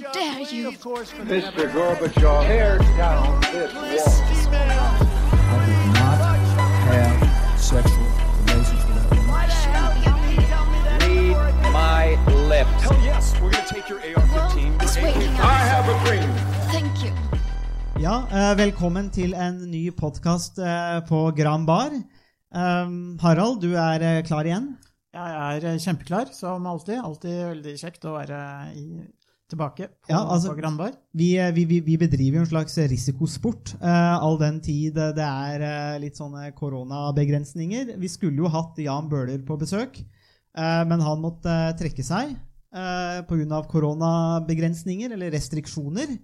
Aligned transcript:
dare 0.00 0.40
you? 0.40 0.72
Mr. 0.72 1.70
Gorbachev, 1.72 2.46
tear 2.46 2.78
down 2.96 3.40
this 3.52 3.72
wall. 3.74 4.60
I 5.50 5.66
did 5.66 5.86
not 5.98 6.18
have 6.88 7.60
sexual 7.60 8.08
relations 8.46 8.82
with 8.86 8.96
that 8.96 9.08
woman. 9.10 9.40
Read 11.36 11.72
my 11.72 12.04
lips. 12.48 12.82
Hell 12.82 13.00
yes, 13.04 13.34
we're 13.40 13.50
gonna 13.50 13.66
take 13.66 13.88
your 13.88 14.00
AR-15. 14.00 14.32
Well, 14.32 14.82
it's 14.82 14.96
your 14.96 15.04
waiting 15.04 15.34
I 15.40 15.58
have 15.72 15.88
a 15.88 15.96
dream. 16.04 16.30
Thank 16.70 17.04
you. 17.04 17.12
Ja, 18.00 18.26
eh, 18.32 18.56
velkommen 18.56 19.10
til 19.10 19.34
en 19.34 19.70
ny 19.70 19.90
podkast 19.90 20.58
på 21.08 21.30
Gran 21.36 21.66
Bar. 21.66 21.90
Um, 22.50 23.18
Harald, 23.22 23.60
du 23.60 23.76
er 23.78 24.02
eh, 24.02 24.24
klar 24.26 24.42
igjen? 24.42 24.72
Jeg 25.14 25.34
er 25.38 25.64
eh, 25.72 25.78
kjempeklar, 25.78 26.32
som 26.34 26.66
alltid. 26.66 26.98
Alltid 26.98 27.36
veldig 27.46 27.74
kjekt 27.78 28.06
å 28.06 28.14
være 28.16 28.38
i, 28.74 28.86
tilbake 29.50 29.88
på, 29.88 30.12
Ja, 30.12 30.20
altså- 30.24 30.52
på 30.52 30.60
Granbar. 30.60 30.94
Vi, 31.12 31.32
vi, 31.54 31.64
vi, 31.80 31.96
bedriver 31.98 32.40
jo 32.40 32.44
en 32.44 32.52
slags 32.52 32.78
risikosport, 32.78 33.74
uh, 33.82 34.16
all 34.22 34.38
den 34.38 34.60
tid 34.64 34.94
det 34.94 35.26
er 35.26 35.64
uh, 35.64 35.98
litt 36.02 36.16
sånne 36.16 36.52
koronabegrensninger. 36.56 37.96
Vi 37.98 38.08
skulle 38.08 38.40
jo 38.44 38.48
hatt 38.48 38.78
Jan 38.78 39.10
Bøhler 39.10 39.42
på 39.46 39.58
besøk, 39.60 40.00
uh, 40.58 40.84
men 40.86 41.00
han 41.02 41.20
måtte 41.22 41.56
trekke 41.80 42.06
seg 42.06 42.36
uh, 42.74 43.20
pga. 43.26 43.62
koronabegrensninger, 43.68 45.12
eller 45.12 45.32
restriksjoner. 45.34 46.18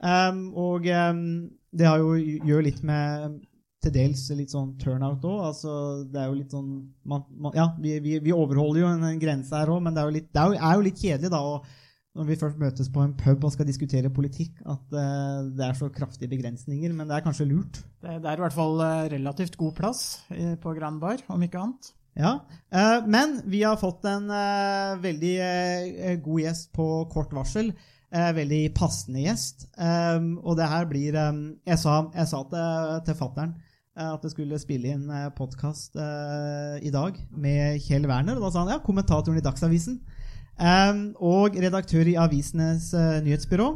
Um, 0.00 0.54
og 0.56 0.86
um, 0.88 1.50
det 1.76 1.86
har 1.86 2.00
jo 2.00 2.14
gjør 2.16 2.64
litt 2.64 2.82
med 2.86 3.40
til 3.80 3.92
dels 3.94 4.26
litt 4.36 4.52
sånn 4.52 4.74
turnout 4.80 5.24
òg. 5.24 5.42
Altså, 5.50 5.74
det 6.08 6.20
er 6.20 6.28
jo 6.28 6.38
litt 6.38 6.54
sånn 6.54 6.70
man, 7.08 7.24
man, 7.32 7.54
Ja, 7.56 7.70
vi, 7.80 7.96
vi, 8.04 8.18
vi 8.22 8.34
overholder 8.36 8.82
jo 8.82 8.88
en, 8.90 9.06
en 9.12 9.20
grense 9.20 9.56
her 9.56 9.72
òg, 9.72 9.80
men 9.84 9.96
det 9.96 10.02
er 10.02 10.10
jo 10.10 10.16
litt, 10.18 10.28
det 10.32 10.42
er 10.42 10.50
jo, 10.52 10.58
er 10.60 10.76
jo 10.76 10.86
litt 10.88 11.00
kjedelig 11.00 11.32
da 11.32 11.40
å 11.44 11.54
når 12.18 12.26
vi 12.26 12.38
først 12.40 12.58
møtes 12.58 12.90
på 12.90 13.04
en 13.04 13.12
pub 13.14 13.44
og 13.46 13.52
skal 13.54 13.68
diskutere 13.68 14.10
politikk, 14.10 14.56
at 14.66 14.96
uh, 14.96 15.46
det 15.54 15.66
er 15.66 15.76
så 15.78 15.90
kraftige 15.94 16.30
begrensninger. 16.32 16.92
Men 16.96 17.06
det 17.06 17.16
er 17.16 17.24
kanskje 17.26 17.46
lurt. 17.46 17.84
Det, 18.02 18.18
det 18.24 18.32
er 18.32 18.40
i 18.40 18.44
hvert 18.44 18.56
fall 18.56 18.82
eh, 18.82 19.06
relativt 19.14 19.58
god 19.60 19.76
plass 19.78 20.02
eh, 20.34 20.56
på 20.58 20.74
Granbar, 20.74 21.22
om 21.30 21.46
ikke 21.46 21.60
annet. 21.60 21.92
Ja, 22.18 22.40
uh, 22.74 23.06
Men 23.06 23.38
vi 23.46 23.62
har 23.62 23.78
fått 23.78 24.04
en 24.10 24.26
uh, 24.26 24.98
veldig 25.02 25.36
god 26.24 26.42
gjest 26.42 26.72
på 26.76 26.90
kort 27.12 27.34
varsel. 27.36 27.72
Veldig 28.10 28.72
passende 28.74 29.20
gjest. 29.22 29.68
Um, 29.78 30.32
og 30.42 30.56
det 30.58 30.66
her 30.66 30.88
blir 30.90 31.14
um, 31.14 31.36
Jeg 31.62 31.78
sa, 31.78 32.08
jeg 32.10 32.26
sa 32.26 32.40
til, 32.50 32.96
til 33.06 33.14
fattern 33.14 33.52
at 34.00 34.24
jeg 34.24 34.32
skulle 34.32 34.58
spille 34.58 34.96
inn 34.96 35.10
podkast 35.36 35.94
i 35.94 36.90
dag 36.90 37.18
med 37.30 37.82
Kjell 37.84 38.08
Werner. 38.08 38.38
Og 38.38 38.46
da 38.46 38.50
sa 38.50 38.64
han 38.64 38.72
ja, 38.72 38.78
kommentatoren 38.82 39.38
i 39.38 39.44
Dagsavisen. 39.44 40.00
Um, 40.60 40.98
og 41.24 41.54
redaktør 41.56 42.04
i 42.10 42.18
Avisenes 42.20 42.90
uh, 42.92 43.20
nyhetsbyrå. 43.24 43.68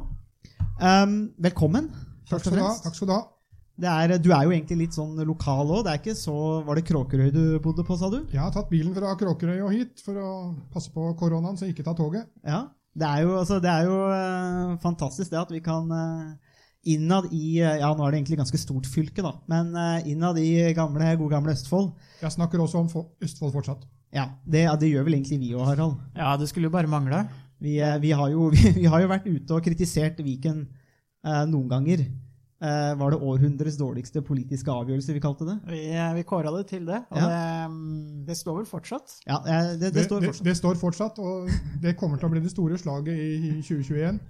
Um, 0.77 1.15
velkommen, 1.41 1.87
Takk 2.29 2.43
skal 2.43 2.59
fremst. 2.59 2.85
Takk 2.85 2.99
skal 2.99 3.09
du 3.09 3.15
ha. 3.15 3.23
Det 3.81 3.89
er, 3.91 4.13
du 4.23 4.29
er 4.37 4.45
jo 4.47 4.53
egentlig 4.55 4.77
litt 4.85 4.95
sånn 4.95 5.17
lokal 5.27 5.73
òg. 5.79 5.81
Det 5.87 5.95
ikke 5.99 6.12
så 6.15 6.35
Var 6.67 6.79
det 6.79 6.85
Kråkerøy 6.87 7.31
du 7.35 7.41
bodde 7.65 7.83
på, 7.89 7.97
sa 7.99 8.11
du? 8.12 8.21
Jeg 8.31 8.39
har 8.39 8.53
tatt 8.55 8.69
bilen 8.71 8.93
fra 8.95 9.15
Kråkerøy 9.19 9.65
og 9.65 9.73
hit 9.75 10.03
for 10.05 10.21
å 10.21 10.29
passe 10.75 10.93
på 10.95 11.09
koronaen, 11.19 11.57
så 11.59 11.67
ikke 11.71 11.87
ta 11.87 11.97
toget. 11.99 12.29
Ja. 12.47 12.67
Det 12.95 13.09
er 13.09 13.25
jo, 13.25 13.33
altså, 13.41 13.59
det 13.65 13.73
er 13.73 13.89
jo 13.89 13.97
uh, 14.05 14.77
fantastisk 14.85 15.33
det 15.33 15.41
at 15.41 15.51
vi 15.57 15.65
kan 15.65 15.89
uh, 15.91 16.61
innad 16.87 17.33
i 17.35 17.57
Ja, 17.65 17.89
nå 17.97 18.05
er 18.05 18.12
det 18.12 18.21
egentlig 18.21 18.39
ganske 18.45 18.61
stort 18.61 18.87
fylke, 18.93 19.25
da, 19.25 19.33
men 19.51 19.73
uh, 19.75 20.05
innad 20.07 20.39
i 20.39 20.69
gamle, 20.77 21.09
gode 21.19 21.33
gamle 21.33 21.57
Østfold 21.57 21.91
Jeg 22.21 22.37
snakker 22.37 22.61
også 22.62 22.85
om 22.85 22.93
Fo- 22.93 23.09
Østfold 23.25 23.57
fortsatt. 23.57 23.89
Ja, 24.15 24.29
det, 24.47 24.65
det 24.81 24.91
gjør 24.93 25.09
vel 25.09 25.17
egentlig 25.19 25.41
vi 25.43 25.55
òg, 25.57 25.65
Harald. 25.73 25.97
Ja, 26.15 26.37
det 26.39 26.47
skulle 26.51 26.69
jo 26.70 26.75
bare 26.75 26.91
mangle. 26.91 27.25
Vi, 27.65 27.79
eh, 27.83 27.97
vi, 28.03 28.12
har 28.15 28.31
jo, 28.31 28.48
vi, 28.55 28.71
vi 28.79 28.84
har 28.91 29.03
jo 29.03 29.11
vært 29.11 29.27
ute 29.27 29.56
og 29.56 29.65
kritisert 29.67 30.21
Viken 30.23 30.67
eh, 31.27 31.43
noen 31.51 31.67
ganger. 31.73 32.05
Eh, 32.65 32.93
var 32.97 33.11
det 33.12 33.19
århundrets 33.21 33.77
dårligste 33.77 34.23
politiske 34.25 34.71
avgjørelse 34.73 35.12
vi 35.17 35.21
kalte 35.21 35.45
det? 35.48 35.56
Vi, 35.69 35.81
eh, 35.93 36.12
vi 36.17 36.23
kåra 36.25 36.53
det 36.55 36.62
til 36.71 36.87
det, 36.87 37.03
og 37.11 37.19
Ja. 37.19 37.27
det, 37.27 37.72
mm, 37.75 38.22
det 38.28 38.37
står 38.38 38.61
vel 38.62 38.69
fortsatt. 38.71 39.16
Ja, 39.27 39.41
eh, 39.43 39.72
det, 39.83 39.91
det 39.93 40.05
står 40.06 40.21
det, 40.22 40.31
fortsatt. 40.31 40.47
det 40.47 40.56
står 40.61 40.78
fortsatt, 40.81 41.19
og 41.19 41.50
det 41.83 41.97
kommer 42.00 42.17
til 42.22 42.31
å 42.31 42.33
bli 42.33 42.41
det 42.47 42.55
store 42.55 42.78
slaget 42.81 43.19
i 43.19 43.59
2021. 43.61 44.21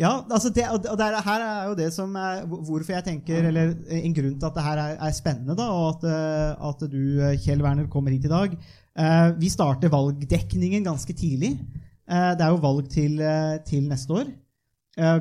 Ja, 0.00 0.14
altså 0.32 0.48
det, 0.48 0.64
og 0.72 0.96
det 0.96 1.06
er, 1.06 1.18
her 1.26 1.42
er 1.44 1.64
jo 1.68 1.76
det 1.76 1.90
som 1.92 2.14
er 2.16 2.46
hvorfor 2.48 2.94
jeg 2.94 3.04
tenker, 3.04 3.44
eller 3.50 3.74
en 3.98 4.14
grunn 4.16 4.38
til 4.40 4.48
at 4.48 4.56
det 4.56 4.64
her 4.64 4.80
er, 4.80 4.94
er 4.96 5.16
spennende, 5.16 5.56
da, 5.58 5.66
og 5.68 5.88
at, 5.90 6.06
eh, 6.08 6.68
at 6.70 6.84
du, 6.88 7.02
eh, 7.20 7.36
Kjell 7.42 7.60
Werner, 7.60 7.88
kommer 7.92 8.14
hit 8.14 8.24
i 8.24 8.32
dag. 8.32 8.54
Eh, 8.96 9.26
vi 9.36 9.50
starter 9.52 9.92
valgdekningen 9.92 10.88
ganske 10.88 11.16
tidlig. 11.16 11.58
Det 12.10 12.42
er 12.42 12.48
jo 12.50 12.58
valg 12.58 12.88
til, 12.90 13.20
til 13.62 13.84
neste 13.86 14.14
år. 14.18 14.30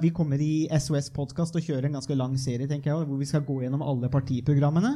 Vi 0.01 0.09
kommer 0.09 0.41
i 0.41 0.65
SOS 0.73 1.11
Podkast 1.13 1.53
og 1.53 1.61
kjører 1.61 1.85
en 1.85 1.99
ganske 1.99 2.15
lang 2.17 2.33
serie 2.41 2.65
tenker 2.65 2.89
jeg, 2.89 3.05
hvor 3.05 3.19
vi 3.19 3.27
skal 3.29 3.43
gå 3.45 3.59
gjennom 3.61 3.83
alle 3.85 4.09
partiprogrammene. 4.09 4.95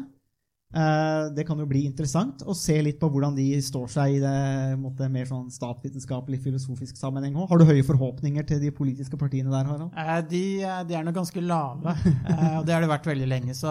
Eh, 0.74 1.28
det 1.38 1.44
kan 1.46 1.60
jo 1.62 1.68
bli 1.70 1.84
interessant 1.86 2.42
å 2.50 2.54
se 2.58 2.74
litt 2.82 2.98
på 2.98 3.06
hvordan 3.14 3.36
de 3.38 3.44
står 3.62 3.92
seg 3.94 4.16
i 4.16 4.22
det 4.24 4.78
måte, 4.82 5.06
mer 5.14 5.28
sånn 5.30 5.52
statsvitenskapelig, 5.54 6.40
filosofisk 6.42 6.98
sammenheng 6.98 7.36
òg. 7.38 7.46
Har 7.52 7.62
du 7.62 7.66
høye 7.70 7.84
forhåpninger 7.86 8.48
til 8.50 8.62
de 8.64 8.72
politiske 8.74 9.20
partiene 9.22 9.54
der, 9.54 9.70
Harald? 9.70 9.94
Eh, 9.94 10.22
De, 10.32 10.42
eh, 10.66 10.80
de 10.90 10.98
er 10.98 11.06
nok 11.06 11.20
ganske 11.20 11.44
lave, 11.46 11.94
eh, 12.34 12.58
og 12.58 12.66
det 12.66 12.74
har 12.74 12.82
det 12.82 12.90
vært 12.90 13.06
veldig 13.12 13.30
lenge. 13.30 13.54
Så, 13.54 13.70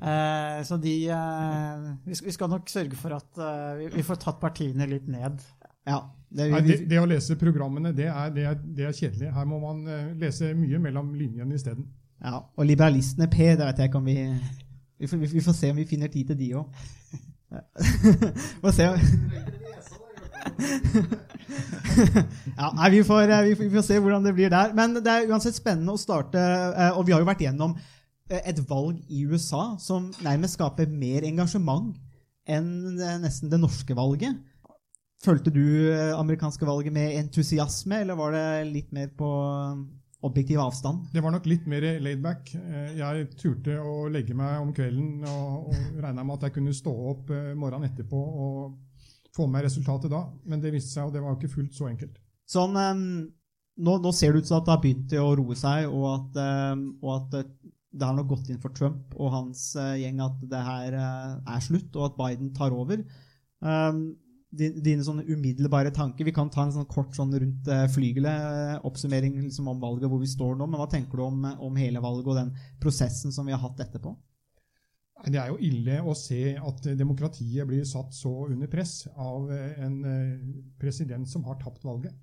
eh, 0.00 0.62
så 0.64 0.80
de 0.80 0.96
vi 0.96 2.14
skal, 2.16 2.26
vi 2.30 2.36
skal 2.38 2.52
nok 2.56 2.72
sørge 2.72 2.96
for 2.98 3.16
at 3.16 3.44
vi, 3.78 3.90
vi 3.98 4.04
får 4.06 4.20
tatt 4.24 4.40
partiene 4.40 4.88
litt 4.88 5.08
ned. 5.12 5.44
Ja. 5.86 6.00
Det, 6.26 6.48
Nei, 6.50 6.60
det, 6.66 6.80
det 6.90 6.98
å 6.98 7.06
lese 7.06 7.36
programmene, 7.38 7.92
det 7.94 8.08
er, 8.10 8.32
det, 8.34 8.44
er, 8.50 8.56
det 8.76 8.88
er 8.88 8.96
kjedelig. 8.96 9.28
Her 9.36 9.44
må 9.48 9.60
man 9.62 9.84
lese 10.18 10.50
mye 10.58 10.80
mellom 10.82 11.12
linjene 11.14 11.54
isteden. 11.54 11.86
ja. 12.24 12.40
Og 12.56 12.66
Liberalistene 12.66 13.28
P, 13.30 13.52
det 13.54 13.60
vet 13.68 13.78
jeg 13.84 13.92
ikke 13.92 14.00
om 14.00 14.08
vi 14.10 14.16
Vi 14.98 15.06
får, 15.06 15.16
vi 15.16 15.44
får 15.44 15.52
se 15.56 15.70
om 15.70 15.76
vi 15.76 15.88
finner 15.88 16.08
tid 16.12 16.26
til 16.32 16.38
de 16.38 16.54
òg. 16.60 16.66
Ja, 22.56 22.70
nei, 22.76 22.90
vi 22.94 23.02
får, 23.04 23.28
eh, 23.30 23.44
vi, 23.48 23.54
får, 23.56 23.68
vi 23.68 23.76
får 23.76 23.86
se 23.86 24.00
hvordan 24.00 24.24
det 24.26 24.34
blir 24.36 24.50
der. 24.52 24.72
Men 24.76 24.96
det 24.98 25.12
er 25.12 25.30
uansett 25.30 25.56
spennende 25.56 25.94
å 25.94 26.00
starte, 26.00 26.40
eh, 26.40 26.96
og 26.96 27.06
vi 27.06 27.14
har 27.14 27.22
jo 27.22 27.28
vært 27.28 27.44
gjennom 27.44 27.76
eh, 27.76 28.42
et 28.42 28.60
valg 28.68 29.00
i 29.08 29.24
USA 29.28 29.76
som 29.82 30.10
nærmest 30.24 30.58
skaper 30.58 30.90
mer 30.90 31.26
engasjement 31.28 31.94
enn 32.46 32.68
nesten 33.24 33.50
det 33.50 33.60
norske 33.60 33.96
valget. 33.98 34.36
Fulgte 35.24 35.50
du 35.50 35.90
amerikanske 36.14 36.66
valget 36.68 36.94
med 36.94 37.16
entusiasme, 37.18 38.04
eller 38.04 38.18
var 38.18 38.36
det 38.36 38.48
litt 38.68 38.92
mer 38.94 39.08
på 39.18 39.30
objektiv 40.26 40.60
avstand? 40.62 41.06
Det 41.12 41.22
var 41.24 41.32
nok 41.34 41.46
litt 41.48 41.66
mer 41.70 41.84
laidback. 42.02 42.50
Eh, 42.58 42.96
Jeg 42.98 43.28
turte 43.38 43.78
å 43.80 44.08
legge 44.12 44.34
meg 44.36 44.60
om 44.62 44.72
kvelden 44.76 45.24
og, 45.30 45.70
og 45.70 46.02
regna 46.02 46.24
med 46.24 46.36
at 46.36 46.48
jeg 46.48 46.56
kunne 46.58 46.74
stå 46.76 46.92
opp 47.12 47.32
eh, 47.34 47.54
morgenen 47.58 47.88
etterpå 47.90 48.20
og 48.20 48.76
få 49.36 49.46
med 49.52 49.66
resultatet 49.66 50.12
da. 50.12 50.24
Men 50.48 50.62
det 50.62 50.74
viste 50.74 50.94
seg, 50.94 51.08
og 51.08 51.14
det 51.16 51.22
var 51.24 51.36
ikke 51.36 51.52
fullt 51.52 51.76
så 51.76 51.88
enkelt. 51.90 52.18
Sånn, 52.48 52.76
em, 52.80 53.00
nå, 53.76 53.96
nå 54.02 54.12
ser 54.16 54.32
det 54.32 54.44
ut 54.44 54.50
som 54.50 54.60
at 54.60 54.68
det 54.68 54.74
har 54.76 54.82
begynt 54.84 55.16
å 55.20 55.30
roe 55.40 55.56
seg, 55.58 55.88
og 55.92 56.06
at, 56.12 56.38
em, 56.42 56.84
og 57.02 57.10
at 57.16 57.40
det 57.96 58.04
har 58.04 58.16
nok 58.16 58.30
gått 58.34 58.50
inn 58.52 58.60
for 58.60 58.74
Trump 58.76 59.14
og 59.16 59.32
hans 59.32 59.70
eh, 59.80 59.96
gjeng 60.02 60.22
at 60.24 60.40
det 60.52 60.62
her 60.70 60.96
er 61.00 61.64
slutt, 61.64 61.90
og 61.96 62.10
at 62.10 62.20
Biden 62.20 62.54
tar 62.56 62.76
over. 62.76 63.04
Din- 64.56 64.78
dine 64.82 65.04
sånne 65.04 65.24
umiddelbare 65.28 65.90
tanker 65.94 66.24
Vi 66.24 66.32
kan 66.32 66.50
ta 66.50 66.64
en 66.64 66.72
sånn 66.74 66.88
kort 66.90 67.16
sånn 67.16 67.34
rundt 67.34 67.68
eh, 67.68 67.86
flygelet, 67.92 68.46
eh, 68.76 68.86
oppsummering 68.88 69.36
liksom 69.42 69.68
om 69.72 69.82
valget, 69.82 70.08
hvor 70.10 70.22
vi 70.22 70.30
står 70.30 70.56
nå. 70.56 70.66
Men 70.66 70.80
hva 70.80 70.88
tenker 70.90 71.18
du 71.20 71.26
om, 71.26 71.44
om 71.68 71.76
hele 71.80 72.02
valget 72.04 72.32
og 72.32 72.40
den 72.40 72.54
prosessen 72.82 73.34
som 73.34 73.46
vi 73.46 73.54
har 73.56 73.62
hatt 73.62 73.82
etterpå? 73.86 74.14
Det 75.26 75.38
er 75.40 75.48
jo 75.48 75.56
ille 75.64 75.96
å 76.04 76.12
se 76.18 76.54
at 76.54 76.86
eh, 76.86 76.96
demokratiet 76.98 77.66
blir 77.68 77.84
satt 77.88 78.14
så 78.14 78.32
under 78.50 78.68
press 78.70 79.06
av 79.16 79.50
eh, 79.52 79.78
en 79.86 79.98
eh, 80.04 80.46
president 80.80 81.28
som 81.28 81.44
har 81.48 81.58
tapt 81.62 81.84
valget. 81.88 82.14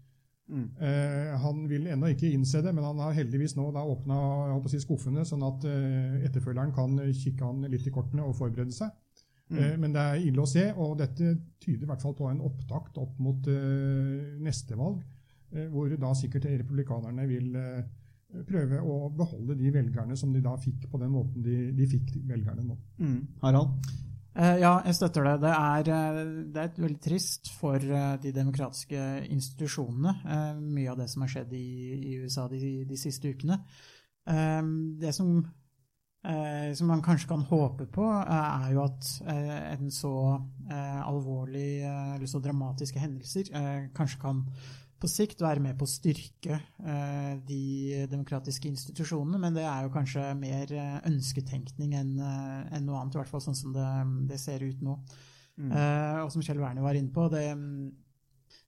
Mm. 0.52 0.68
Eh, 0.78 1.32
han 1.40 1.64
vil 1.70 1.88
ennå 1.88 2.12
ikke 2.14 2.30
innse 2.30 2.62
det, 2.62 2.74
men 2.76 2.86
han 2.86 3.00
har 3.02 3.16
heldigvis 3.18 3.56
nå 3.58 3.70
åpna 3.72 4.18
si, 4.70 4.82
skuffene, 4.84 5.24
sånn 5.26 5.46
at 5.48 5.66
eh, 5.70 6.20
etterfølgeren 6.28 6.74
kan 6.76 7.00
eh, 7.02 7.14
kikke 7.16 7.48
han 7.48 7.64
litt 7.72 7.88
i 7.88 7.94
kortene 7.96 8.28
og 8.28 8.36
forberede 8.38 8.76
seg. 8.76 8.92
Mm. 9.54 9.64
Eh, 9.64 9.74
men 9.80 9.96
det 9.96 10.04
er 10.04 10.22
ille 10.28 10.44
å 10.44 10.50
se, 10.50 10.68
og 10.74 10.96
dette 11.00 11.36
tyder 11.62 11.86
i 11.86 11.90
hvert 11.92 12.04
fall 12.04 12.16
på 12.18 12.30
en 12.30 12.42
opptakt 12.46 12.98
opp 13.02 13.20
mot 13.24 13.50
eh, 13.52 14.38
neste 14.44 14.78
valg, 14.80 15.04
eh, 15.54 15.68
hvor 15.72 15.94
da 16.00 16.14
sikkert 16.18 16.50
republikanerne 16.52 17.28
vil 17.30 17.52
prøve 18.50 18.80
å 18.82 19.12
beholde 19.14 19.54
de 19.60 19.70
velgerne 19.70 20.16
som 20.18 20.32
de 20.34 20.40
da 20.42 20.56
fikk 20.58 20.88
på 20.90 20.98
den 20.98 21.12
måten 21.14 21.44
de, 21.46 21.68
de 21.78 21.86
fikk 21.86 22.16
velgerne 22.26 22.66
nå. 22.66 22.78
Mm. 22.98 23.20
Harald? 23.44 23.76
Eh, 24.34 24.56
Ja, 24.64 24.80
jeg 24.88 24.98
støtter 24.98 25.28
det. 25.28 25.36
Det 25.44 25.52
er, 25.54 25.90
det 26.50 26.64
er 26.64 26.80
veldig 26.82 27.02
trist 27.04 27.52
for 27.60 27.78
de 27.78 28.32
demokratiske 28.34 29.04
institusjonene, 29.30 30.16
eh, 30.26 30.64
mye 30.64 30.90
av 30.96 31.04
det 31.04 31.12
som 31.14 31.28
har 31.28 31.36
skjedd 31.36 31.54
i, 31.54 31.68
i 31.94 32.16
USA 32.24 32.48
de, 32.50 32.80
de 32.90 32.98
siste 32.98 33.30
ukene. 33.30 33.62
Det 34.24 35.10
som, 35.12 35.42
som 36.76 36.88
man 36.88 37.02
kanskje 37.04 37.28
kan 37.28 37.42
håpe 37.50 37.86
på, 37.92 38.06
eh, 38.22 38.68
er 38.68 38.70
jo 38.72 38.86
at 38.86 39.10
eh, 39.28 39.58
en 39.74 39.92
så 39.92 40.14
eh, 40.72 41.02
alvorlig 41.04 41.82
eh, 41.84 42.14
eller 42.16 42.30
så 42.32 42.40
dramatiske 42.44 43.02
hendelser 43.02 43.52
eh, 43.52 43.90
kanskje 43.96 44.22
kan 44.22 44.46
på 45.04 45.10
sikt 45.12 45.42
være 45.44 45.60
med 45.60 45.76
på 45.76 45.84
å 45.84 45.92
styrke 45.92 46.56
eh, 46.56 47.34
de 47.44 48.06
demokratiske 48.08 48.70
institusjonene, 48.72 49.42
men 49.42 49.58
det 49.58 49.66
er 49.68 49.84
jo 49.84 49.92
kanskje 49.92 50.30
mer 50.40 50.72
eh, 50.72 50.96
ønsketenkning 51.10 51.98
enn 52.00 52.16
eh, 52.16 52.80
noe 52.80 53.02
annet, 53.02 53.18
i 53.18 53.20
hvert 53.20 53.34
fall 53.34 53.44
sånn 53.44 53.60
som 53.60 53.76
det, 53.76 53.90
det 54.32 54.40
ser 54.40 54.64
ut 54.64 54.80
nå. 54.86 54.96
Eh, 55.60 56.22
og 56.24 56.32
som 56.34 56.42
Kjell 56.42 56.62
Werner 56.64 56.86
var 56.86 56.96
inne 56.98 57.12
på, 57.14 57.28
det, 57.36 57.44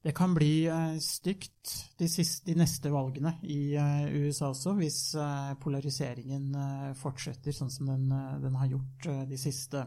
det 0.06 0.12
kan 0.14 0.34
bli 0.34 0.68
eh, 0.70 0.98
stygt 1.02 1.72
de, 1.98 2.06
siste, 2.10 2.46
de 2.46 2.54
neste 2.60 2.92
valgene 2.94 3.32
i 3.42 3.74
eh, 3.74 4.04
USA 4.22 4.52
også, 4.52 4.76
hvis 4.78 5.00
eh, 5.18 5.56
polariseringen 5.58 6.52
fortsetter 7.00 7.56
sånn 7.56 7.72
som 7.74 7.90
den, 7.90 8.12
den 8.44 8.58
har 8.60 8.70
gjort 8.70 9.08
de, 9.26 9.40
siste, 9.42 9.82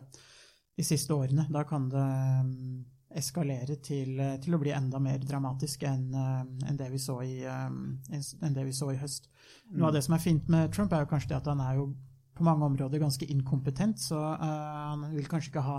de 0.74 0.86
siste 0.86 1.14
årene. 1.14 1.44
Da 1.54 1.62
kan 1.68 1.86
det 1.92 2.06
mm, 2.48 2.80
eskalere 3.22 3.76
til, 3.78 4.18
til 4.42 4.56
å 4.56 4.60
bli 4.60 4.74
enda 4.74 4.98
mer 4.98 5.22
dramatisk 5.22 5.86
enn 5.86 6.10
enn 6.18 6.80
det, 6.80 6.90
vi 6.90 6.98
så 6.98 7.20
i, 7.22 7.38
enn 7.46 8.58
det 8.58 8.66
vi 8.66 8.74
så 8.74 8.90
i 8.90 8.98
høst. 8.98 9.30
Noe 9.70 9.92
av 9.92 9.94
det 9.94 10.02
som 10.08 10.18
er 10.18 10.24
fint 10.24 10.50
med 10.50 10.74
Trump, 10.74 10.92
er 10.98 11.06
jo 11.06 11.12
kanskje 11.14 11.30
det 11.30 11.38
at 11.38 11.52
han 11.52 11.62
er 11.62 11.78
jo 11.78 11.92
på 12.34 12.46
mange 12.46 12.66
områder 12.66 13.00
ganske 13.02 13.30
inkompetent, 13.30 14.02
så 14.02 14.18
han 14.18 15.06
vil 15.14 15.30
kanskje 15.30 15.54
ikke 15.54 15.66
ha 15.70 15.78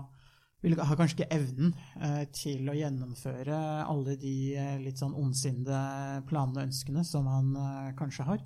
vil, 0.64 0.76
har 0.76 1.00
kanskje 1.00 1.20
ikke 1.20 1.36
evnen 1.36 1.74
eh, 2.02 2.24
til 2.36 2.70
å 2.70 2.76
gjennomføre 2.76 3.60
alle 3.90 4.16
de 4.20 4.36
eh, 4.60 4.76
litt 4.84 5.00
sånn 5.00 5.16
ondsinnede 5.18 6.24
planene 6.30 6.62
og 6.64 6.70
ønskene 6.70 7.04
som 7.08 7.30
han 7.32 7.52
eh, 7.56 7.92
kanskje 8.00 8.28
har. 8.28 8.44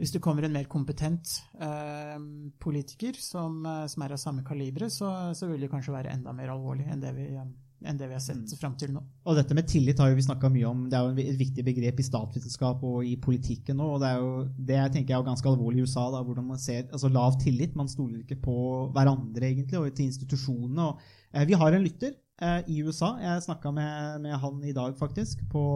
Hvis 0.00 0.14
det 0.14 0.22
kommer 0.24 0.46
en 0.46 0.56
mer 0.56 0.68
kompetent 0.72 1.36
eh, 1.60 2.16
politiker 2.62 3.18
som, 3.20 3.62
eh, 3.66 3.86
som 3.92 4.04
er 4.04 4.16
av 4.16 4.22
samme 4.22 4.44
kalibre, 4.46 4.90
så, 4.92 5.12
så 5.36 5.48
vil 5.50 5.64
det 5.64 5.72
kanskje 5.72 5.96
være 5.96 6.12
enda 6.16 6.36
mer 6.36 6.52
alvorlig 6.54 6.88
enn 6.92 7.04
det 7.04 7.14
vi, 7.16 7.30
eh, 7.36 7.48
enn 7.84 7.98
det 8.00 8.08
vi 8.08 8.16
har 8.16 8.22
sett 8.24 8.52
fram 8.58 8.74
til 8.78 8.92
nå. 8.94 9.02
Og 9.28 9.36
dette 9.36 9.54
med 9.56 9.68
tillit 9.68 9.98
har 10.00 10.10
jo 10.10 10.16
vi 10.18 10.24
snakka 10.24 10.48
mye 10.52 10.68
om. 10.68 10.84
Det 10.90 10.96
er 10.96 11.06
jo 11.06 11.26
et 11.32 11.40
viktig 11.40 11.64
begrep 11.66 12.00
i 12.00 12.06
statsvitenskap 12.06 12.84
og 12.86 13.04
i 13.04 13.16
politikken 13.20 13.78
nå. 13.80 13.88
Og 13.94 14.02
det 14.02 14.10
er 14.10 14.22
jo 14.22 14.30
det 14.56 14.78
jeg 14.78 14.94
tenker 14.94 15.14
jeg 15.14 15.20
er 15.20 15.28
ganske 15.28 15.50
alvorlig 15.50 15.82
i 15.82 15.86
USA, 15.88 16.06
da, 16.14 16.22
hvordan 16.24 16.48
man 16.52 16.62
ser 16.62 16.86
altså 16.86 17.10
lav 17.12 17.38
tillit. 17.42 17.76
Man 17.78 17.90
stoler 17.92 18.22
ikke 18.22 18.40
på 18.46 18.56
hverandre 18.96 19.50
egentlig, 19.50 19.78
og 19.80 19.90
til 19.92 20.08
institusjonene. 20.08 20.88
Og, 20.88 21.08
eh, 21.32 21.46
vi 21.48 21.58
har 21.60 21.76
en 21.76 21.84
lytter 21.84 22.14
eh, 22.40 22.60
i 22.72 22.82
USA. 22.86 23.14
Jeg 23.22 23.46
snakka 23.48 23.74
med, 23.76 24.20
med 24.24 24.38
han 24.40 24.62
i 24.64 24.76
dag, 24.76 24.96
faktisk, 24.98 25.44
på, 25.52 25.66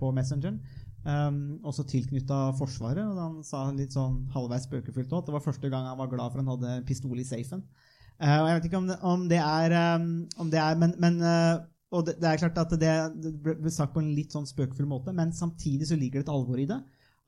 på 0.00 0.14
Messengeren. 0.16 0.62
Um, 1.00 1.56
også 1.64 1.86
tilknytta 1.88 2.50
Forsvaret. 2.58 3.04
og 3.04 3.16
Han 3.16 3.38
sa 3.44 3.66
litt 3.72 3.94
sånn 3.96 4.26
halvveis 4.34 4.66
spøkefullt 4.68 5.08
også, 5.08 5.22
at 5.22 5.30
det 5.30 5.36
var 5.38 5.46
første 5.46 5.70
gang 5.72 5.86
han 5.88 5.96
var 5.96 6.10
glad 6.12 6.32
for 6.32 6.42
han 6.42 6.50
hadde 6.52 6.82
pistol 6.88 7.20
i 7.20 7.24
safen. 7.24 7.64
Eh, 8.20 8.36
og 8.36 8.48
jeg 8.50 8.56
vet 8.58 8.68
ikke 8.68 8.80
om 8.80 8.88
det, 8.90 8.96
om 9.00 9.26
det 9.30 9.40
er, 9.40 9.74
om 10.36 10.48
det 10.52 10.60
er 10.60 10.80
Men, 10.80 10.94
men 11.00 11.20
eh, 11.24 11.60
og 11.90 12.06
det, 12.06 12.20
det 12.22 12.28
er 12.28 12.38
klart 12.38 12.58
at 12.60 12.74
det, 12.78 12.94
ble 13.42 13.70
sagt 13.74 13.96
på 13.96 14.02
en 14.02 14.12
litt 14.14 14.34
sånn 14.34 14.46
spøkefull 14.46 14.86
måte, 14.86 15.10
men 15.16 15.32
samtidig 15.34 15.88
så 15.88 15.96
ligger 15.98 16.20
det 16.20 16.28
et 16.28 16.34
alvor 16.36 16.60
i 16.62 16.68
det. 16.68 16.76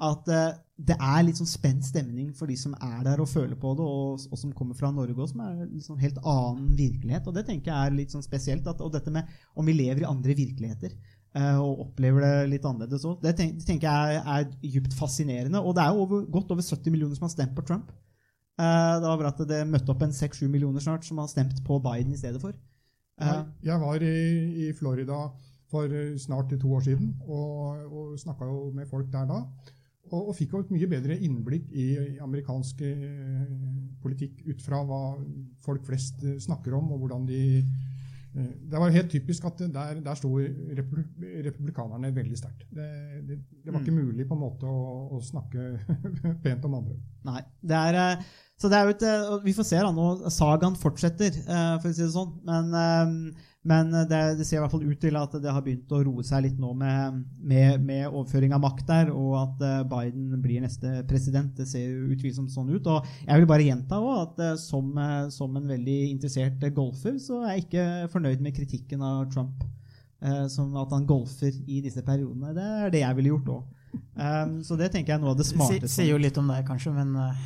At 0.02 0.28
eh, 0.30 0.52
det 0.78 0.94
er 1.02 1.24
litt 1.26 1.40
sånn 1.40 1.50
spent 1.50 1.88
stemning 1.88 2.28
for 2.36 2.50
de 2.50 2.54
som 2.58 2.76
er 2.76 3.00
der 3.08 3.22
og 3.22 3.30
føler 3.30 3.58
på 3.58 3.72
det, 3.78 3.86
og, 3.86 4.28
og 4.28 4.38
som 4.38 4.52
kommer 4.54 4.78
fra 4.78 4.92
Norge, 4.94 5.16
og 5.16 5.32
som 5.32 5.42
er 5.42 5.64
en 5.64 5.82
sånn 5.82 5.98
helt 6.02 6.20
annen 6.20 6.76
virkelighet. 6.78 7.26
Og 7.26 7.34
det 7.34 7.46
tenker 7.48 7.72
jeg 7.72 7.88
er 7.90 7.96
litt 7.96 8.14
sånn 8.14 8.22
spesielt. 8.22 8.68
At, 8.70 8.84
og 8.84 8.94
dette 8.94 9.10
med 9.14 9.34
om 9.58 9.66
vi 9.66 9.74
lever 9.74 10.04
i 10.04 10.10
andre 10.10 10.38
virkeligheter 10.38 10.94
og 11.32 11.78
opplever 11.86 12.20
det 12.20 12.48
litt 12.50 12.66
annerledes 12.68 13.06
òg, 13.08 13.22
det 13.24 13.30
tenker 13.40 13.86
jeg 13.86 14.18
er, 14.18 14.26
er 14.34 14.50
dypt 14.60 14.92
fascinerende. 14.98 15.62
Og 15.64 15.72
det 15.72 15.80
er 15.80 15.94
jo 15.94 16.02
over, 16.04 16.26
godt 16.28 16.52
over 16.52 16.66
70 16.66 16.92
millioner 16.92 17.16
som 17.16 17.24
har 17.24 17.32
stemt 17.32 17.54
på 17.56 17.64
Trump. 17.64 17.88
Eh, 18.60 18.94
det 19.00 19.08
var 19.08 19.16
bare 19.16 19.32
at 19.32 19.42
det 19.48 19.62
møtte 19.68 19.94
opp 19.94 20.02
en 20.04 20.12
6-7 20.12 20.44
millioner 20.52 20.84
snart 20.84 21.06
som 21.06 21.20
har 21.22 21.30
stemt 21.30 21.62
på 21.64 21.78
Biden 21.82 22.12
i 22.12 22.20
stedet 22.20 22.40
for. 22.42 22.52
Eh, 23.20 23.44
Jeg, 23.64 23.80
var 23.80 24.02
i, 24.04 24.68
i 24.68 24.72
Florida 24.76 25.24
for 25.72 25.88
eh, 25.88 26.16
snart 26.20 26.52
to 26.52 26.72
år 26.76 26.84
siden 26.84 27.14
og, 27.24 27.86
og 27.88 28.18
snakka 28.20 28.48
jo 28.50 28.66
med 28.76 28.90
folk 28.90 29.08
der 29.12 29.30
da. 29.30 29.40
Og, 30.12 30.28
og 30.28 30.36
fikk 30.36 30.52
jo 30.52 30.60
et 30.60 30.72
mye 30.74 30.90
bedre 30.90 31.16
innblikk 31.16 31.70
i, 31.72 31.86
i 31.96 32.18
amerikansk 32.20 32.82
politikk 34.02 34.42
ut 34.50 34.60
fra 34.60 34.82
hva 34.84 35.02
folk 35.64 35.86
flest 35.86 36.20
snakker 36.42 36.74
om, 36.76 36.90
og 36.92 37.04
hvordan 37.04 37.24
de 37.30 37.62
Det 38.32 38.80
var 38.80 38.94
helt 38.94 39.10
typisk 39.12 39.44
at 39.44 39.58
der, 39.74 39.98
der 40.00 40.16
sto 40.16 40.30
republikanerne 40.38 42.14
veldig 42.16 42.38
sterkt. 42.38 42.64
Det, 42.72 42.86
det, 43.28 43.36
det 43.64 43.74
var 43.74 43.82
ikke 43.82 43.92
mulig 43.92 44.24
på 44.28 44.38
en 44.38 44.40
måte 44.40 44.68
å, 44.68 45.08
å 45.12 45.20
snakke 45.20 45.74
pent 46.44 46.64
om 46.64 46.78
andre. 46.80 46.96
Nei. 47.28 47.42
Det 47.60 47.76
er, 47.76 47.98
eh, 48.00 48.24
så 48.56 48.70
det 48.72 48.78
er 48.78 48.88
jo 48.88 48.94
et, 48.96 49.04
eh, 49.04 49.34
Vi 49.44 49.54
får 49.56 49.68
se 49.68 49.82
da 49.84 49.92
nå. 49.92 50.08
Sagaen 50.32 50.78
fortsetter, 50.80 51.36
eh, 51.42 51.74
for 51.82 51.90
å 51.90 51.92
si 51.92 52.04
det 52.06 52.12
sånn. 52.14 52.32
Men, 52.48 52.72
eh, 52.78 53.48
men 53.62 53.92
det, 54.10 54.20
det 54.40 54.44
ser 54.48 54.56
i 54.56 54.60
hvert 54.64 54.72
fall 54.72 54.82
ut 54.88 54.98
til 54.98 55.14
at 55.20 55.34
det 55.38 55.52
har 55.54 55.62
begynt 55.62 55.92
å 55.94 56.00
roe 56.02 56.24
seg 56.26 56.42
litt 56.48 56.56
nå 56.58 56.72
med, 56.74 57.20
med, 57.38 57.84
med 57.86 58.08
overføring 58.08 58.54
av 58.56 58.62
makt 58.64 58.88
der, 58.88 59.12
og 59.14 59.36
at 59.38 59.62
eh, 59.68 59.82
Biden 59.86 60.32
blir 60.42 60.64
neste 60.64 61.04
president. 61.06 61.52
Det 61.54 61.68
ser 61.70 61.84
jo 61.86 62.08
utvilsomt 62.10 62.50
sånn 62.50 62.72
ut. 62.74 62.88
Og 62.90 63.06
jeg 63.22 63.38
vil 63.38 63.46
bare 63.52 63.68
gjenta 63.68 64.00
også 64.02 64.24
at 64.24 64.42
eh, 64.48 64.56
som, 64.58 64.88
eh, 64.98 65.28
som 65.30 65.54
en 65.60 65.70
veldig 65.70 65.98
interessert 66.10 66.66
eh, 66.66 66.74
golfer, 66.74 67.20
så 67.22 67.44
er 67.44 67.54
jeg 67.60 67.68
ikke 67.68 67.86
fornøyd 68.16 68.42
med 68.42 68.56
kritikken 68.58 69.06
av 69.06 69.28
Trump. 69.30 69.62
eh, 70.22 70.46
Som 70.50 70.74
at 70.82 70.90
han 70.98 71.06
golfer 71.06 71.54
i 71.66 71.78
disse 71.86 72.02
periodene. 72.02 72.50
Det 72.58 72.66
er 72.82 72.90
det 72.96 73.04
jeg 73.06 73.20
ville 73.20 73.36
gjort 73.36 73.54
òg. 73.60 73.62
så 74.64 74.76
det 74.80 74.90
tenker 74.90 75.12
jeg 75.12 75.18
er 75.18 75.22
noe 75.22 75.34
av 75.34 75.38
det 75.38 75.46
smarteste. 75.46 75.88
Sier 76.00 76.14
jo 76.14 76.18
litt 76.18 76.38
om 76.40 76.48
deg, 76.50 76.64
kanskje, 76.66 76.94
men 76.96 77.14
eh, 77.14 77.42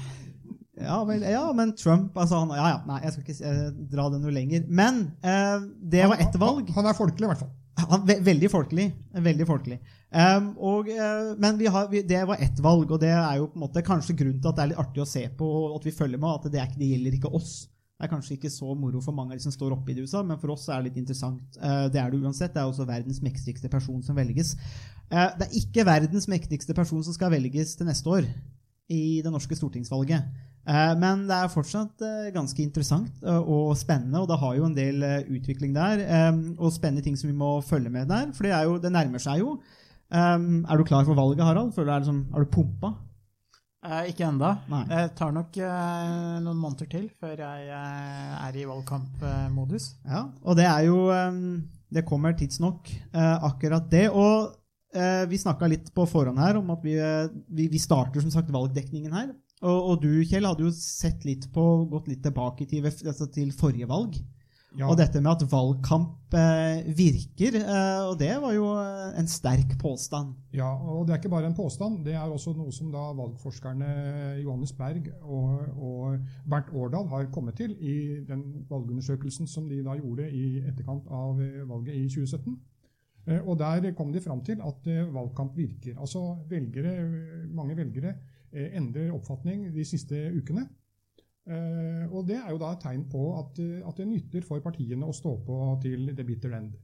Ja, 0.76 0.98
vel, 1.08 1.22
ja, 1.24 1.44
men 1.56 1.72
Trump 1.76 2.16
altså 2.20 2.42
han, 2.42 2.50
Ja, 2.52 2.66
ja, 2.74 2.80
nei, 2.84 2.98
jeg 3.06 3.14
skal 3.14 3.24
ikke 3.24 3.52
eh, 3.52 3.68
dra 3.92 4.10
det 4.12 4.18
noe 4.20 4.34
lenger. 4.34 4.66
Men 4.68 5.06
eh, 5.24 5.68
det 5.80 6.04
var 6.10 6.20
ett 6.20 6.36
valg. 6.40 6.66
Han, 6.68 6.82
han 6.82 6.90
er 6.90 6.98
folkelig, 6.98 7.24
i 7.24 7.30
hvert 7.32 7.44
fall. 7.44 7.54
Han, 7.76 8.02
ve 8.08 8.16
veldig 8.24 8.50
folkelig. 8.52 8.86
Veldig 9.24 9.46
folkelig. 9.48 9.78
Um, 10.16 10.52
og, 10.64 10.88
eh, 10.92 11.32
men 11.42 11.58
vi 11.60 11.68
har, 11.72 11.88
vi, 11.92 12.00
det 12.06 12.22
var 12.28 12.40
ett 12.44 12.60
valg, 12.64 12.92
og 12.92 13.00
det 13.02 13.12
er 13.12 13.40
jo 13.40 13.48
på 13.50 13.58
en 13.58 13.64
måte 13.66 13.84
kanskje 13.84 14.16
grunnen 14.16 14.40
til 14.40 14.52
at 14.52 14.58
det 14.58 14.64
er 14.64 14.70
litt 14.72 14.82
artig 14.84 15.02
å 15.02 15.08
se 15.08 15.24
på, 15.38 15.48
og 15.62 15.78
at 15.80 15.88
vi 15.88 15.96
følger 15.96 16.20
med, 16.20 16.38
at 16.38 16.52
det, 16.52 16.62
ikke, 16.62 16.80
det 16.80 16.90
gjelder 16.92 17.18
ikke 17.18 17.32
oss. 17.36 17.54
Det 17.96 18.04
er 18.04 18.12
kanskje 18.12 18.36
ikke 18.36 18.52
så 18.52 18.74
moro 18.76 19.00
for 19.04 19.16
mange 19.16 19.32
av 19.32 19.40
de 19.40 19.44
som 19.46 19.54
står 19.54 19.72
oppe 19.76 19.92
i 19.92 19.96
det 19.96 20.04
USA, 20.04 20.20
men 20.24 20.40
for 20.40 20.52
oss 20.52 20.68
er 20.68 20.80
det 20.80 20.90
litt 20.90 21.00
interessant. 21.02 21.44
Uh, 21.56 21.86
det 21.92 22.00
er 22.00 22.12
det 22.12 22.20
uansett. 22.20 22.52
Det 22.52 22.60
er 22.60 22.68
også 22.68 22.88
verdens 22.88 23.22
mektigste 23.24 23.72
person 23.72 24.02
som 24.04 24.16
velges. 24.16 24.52
Uh, 25.08 25.32
det 25.36 25.48
er 25.48 25.56
ikke 25.60 25.86
verdens 25.88 26.28
mektigste 26.28 26.76
person 26.76 27.04
som 27.04 27.16
skal 27.16 27.32
velges 27.32 27.76
til 27.76 27.88
neste 27.88 28.12
år 28.12 28.28
i 28.92 29.20
det 29.24 29.32
norske 29.32 29.56
stortingsvalget. 29.58 30.28
Eh, 30.66 30.92
Men 30.98 31.24
det 31.28 31.36
er 31.36 31.52
fortsatt 31.52 32.02
eh, 32.02 32.28
ganske 32.34 32.58
interessant 32.62 33.22
eh, 33.22 33.38
og 33.38 33.76
spennende, 33.78 34.18
og 34.24 34.28
det 34.30 34.38
har 34.42 34.56
jo 34.58 34.66
en 34.66 34.76
del 34.76 35.04
utvikling 35.38 35.74
der. 35.76 36.02
Og 36.58 36.74
spennende 36.74 37.04
ting 37.06 37.16
som 37.18 37.30
vi 37.30 37.36
må 37.38 37.60
følge 37.62 37.92
med 37.92 38.10
der, 38.10 38.32
for 38.34 38.48
det, 38.48 38.54
er 38.56 38.66
jo, 38.66 38.78
det 38.82 38.92
nærmer 38.94 39.22
seg 39.22 39.44
jo. 39.44 39.58
Er 40.10 40.78
du 40.78 40.84
klar 40.86 41.06
for 41.06 41.18
valget, 41.18 41.42
Harald? 41.42 41.72
Føler 41.74 41.90
du 41.90 41.94
er, 41.94 42.02
liksom, 42.04 42.22
er 42.34 42.44
du 42.44 42.50
pumpa? 42.50 42.92
eh, 43.86 44.10
ikke 44.10 44.26
enda. 44.26 44.52
Nei. 44.70 44.82
Det 44.90 45.02
tar 45.18 45.32
nok 45.34 45.56
eh, 45.62 46.36
noen 46.42 46.58
måneder 46.58 46.88
til 46.90 47.08
før 47.20 47.38
jeg 47.38 47.70
eh, 47.70 48.36
er 48.48 48.58
i 48.58 48.66
valgkampmodus. 48.66 49.92
Ja, 50.06 50.26
og 50.42 50.58
det 50.58 50.66
er 50.66 50.86
jo 50.88 51.00
Det 51.86 52.02
kommer 52.04 52.34
tidsnok, 52.34 52.88
akkurat 53.14 53.84
det. 53.90 54.08
Og 54.10 54.56
vi 55.30 55.38
snakka 55.38 55.68
litt 55.70 55.92
på 55.94 56.06
forhånd 56.08 56.40
her 56.42 56.56
om 56.58 56.70
at 56.74 56.82
vi, 56.82 56.96
vi, 57.54 57.68
vi 57.70 57.78
starter 57.78 58.20
som 58.24 58.32
sagt 58.34 58.50
valgdekningen 58.50 59.14
her. 59.14 59.28
Og, 59.64 59.90
og 59.90 60.00
du, 60.02 60.10
Kjell, 60.28 60.44
hadde 60.44 60.66
jo 60.66 60.72
sett 60.74 61.24
litt 61.24 61.48
på, 61.52 61.62
gått 61.90 62.10
litt 62.12 62.24
tilbake 62.26 62.66
til, 62.68 62.84
altså 62.84 63.28
til 63.32 63.52
forrige 63.56 63.88
valg. 63.88 64.18
Ja. 64.76 64.90
Og 64.90 64.98
dette 65.00 65.22
med 65.24 65.30
at 65.30 65.44
valgkamp 65.48 66.34
eh, 66.36 66.88
virker, 66.98 67.54
eh, 67.62 68.02
og 68.10 68.18
det 68.20 68.34
var 68.42 68.52
jo 68.52 68.66
eh, 68.76 69.14
en 69.16 69.30
sterk 69.30 69.72
påstand. 69.80 70.34
Ja, 70.52 70.68
og 70.68 71.06
det 71.06 71.14
er 71.14 71.20
ikke 71.22 71.32
bare 71.32 71.48
en 71.48 71.56
påstand. 71.56 72.02
Det 72.04 72.12
er 72.12 72.28
også 72.28 72.52
noe 72.58 72.74
som 72.76 72.90
da 72.92 73.06
valgforskerne 73.16 73.88
Johannes 74.42 74.74
Berg 74.76 75.08
og, 75.22 75.64
og 75.80 76.20
Bernt 76.44 76.68
Årdal 76.76 77.08
har 77.14 77.30
kommet 77.32 77.56
til 77.56 77.72
i 77.80 78.20
den 78.28 78.44
valgundersøkelsen 78.68 79.48
som 79.48 79.70
de 79.72 79.80
da 79.86 79.96
gjorde 79.96 80.28
i 80.28 80.58
etterkant 80.66 81.08
av 81.08 81.40
eh, 81.40 81.62
valget 81.64 81.96
i 81.96 82.04
2017. 82.12 82.58
Eh, 83.26 83.40
Og 83.40 83.56
der 83.58 83.94
kom 83.96 84.12
de 84.12 84.20
fram 84.20 84.44
til 84.44 84.60
at 84.60 84.92
eh, 84.92 85.08
valgkamp 85.14 85.56
virker. 85.56 85.96
Altså 85.96 86.36
velgere, 86.52 86.98
mange 87.48 87.80
velgere 87.80 88.12
eh, 88.12 88.35
endrer 88.76 89.12
oppfatning 89.14 89.68
de 89.74 89.84
siste 89.84 90.16
ukene. 90.36 90.68
Eh, 91.46 92.06
Og 92.10 92.26
det 92.26 92.36
er 92.40 92.50
jo 92.50 92.58
da 92.58 92.72
et 92.74 92.80
tegn 92.82 93.04
på 93.10 93.22
at, 93.38 93.58
eh, 93.62 93.82
at 93.86 93.96
det 93.96 94.08
nytter 94.08 94.42
for 94.42 94.60
partiene 94.60 95.06
å 95.06 95.14
stå 95.14 95.36
på 95.46 95.58
til 95.82 96.10
the 96.16 96.24
bitter 96.24 96.56
end. 96.56 96.74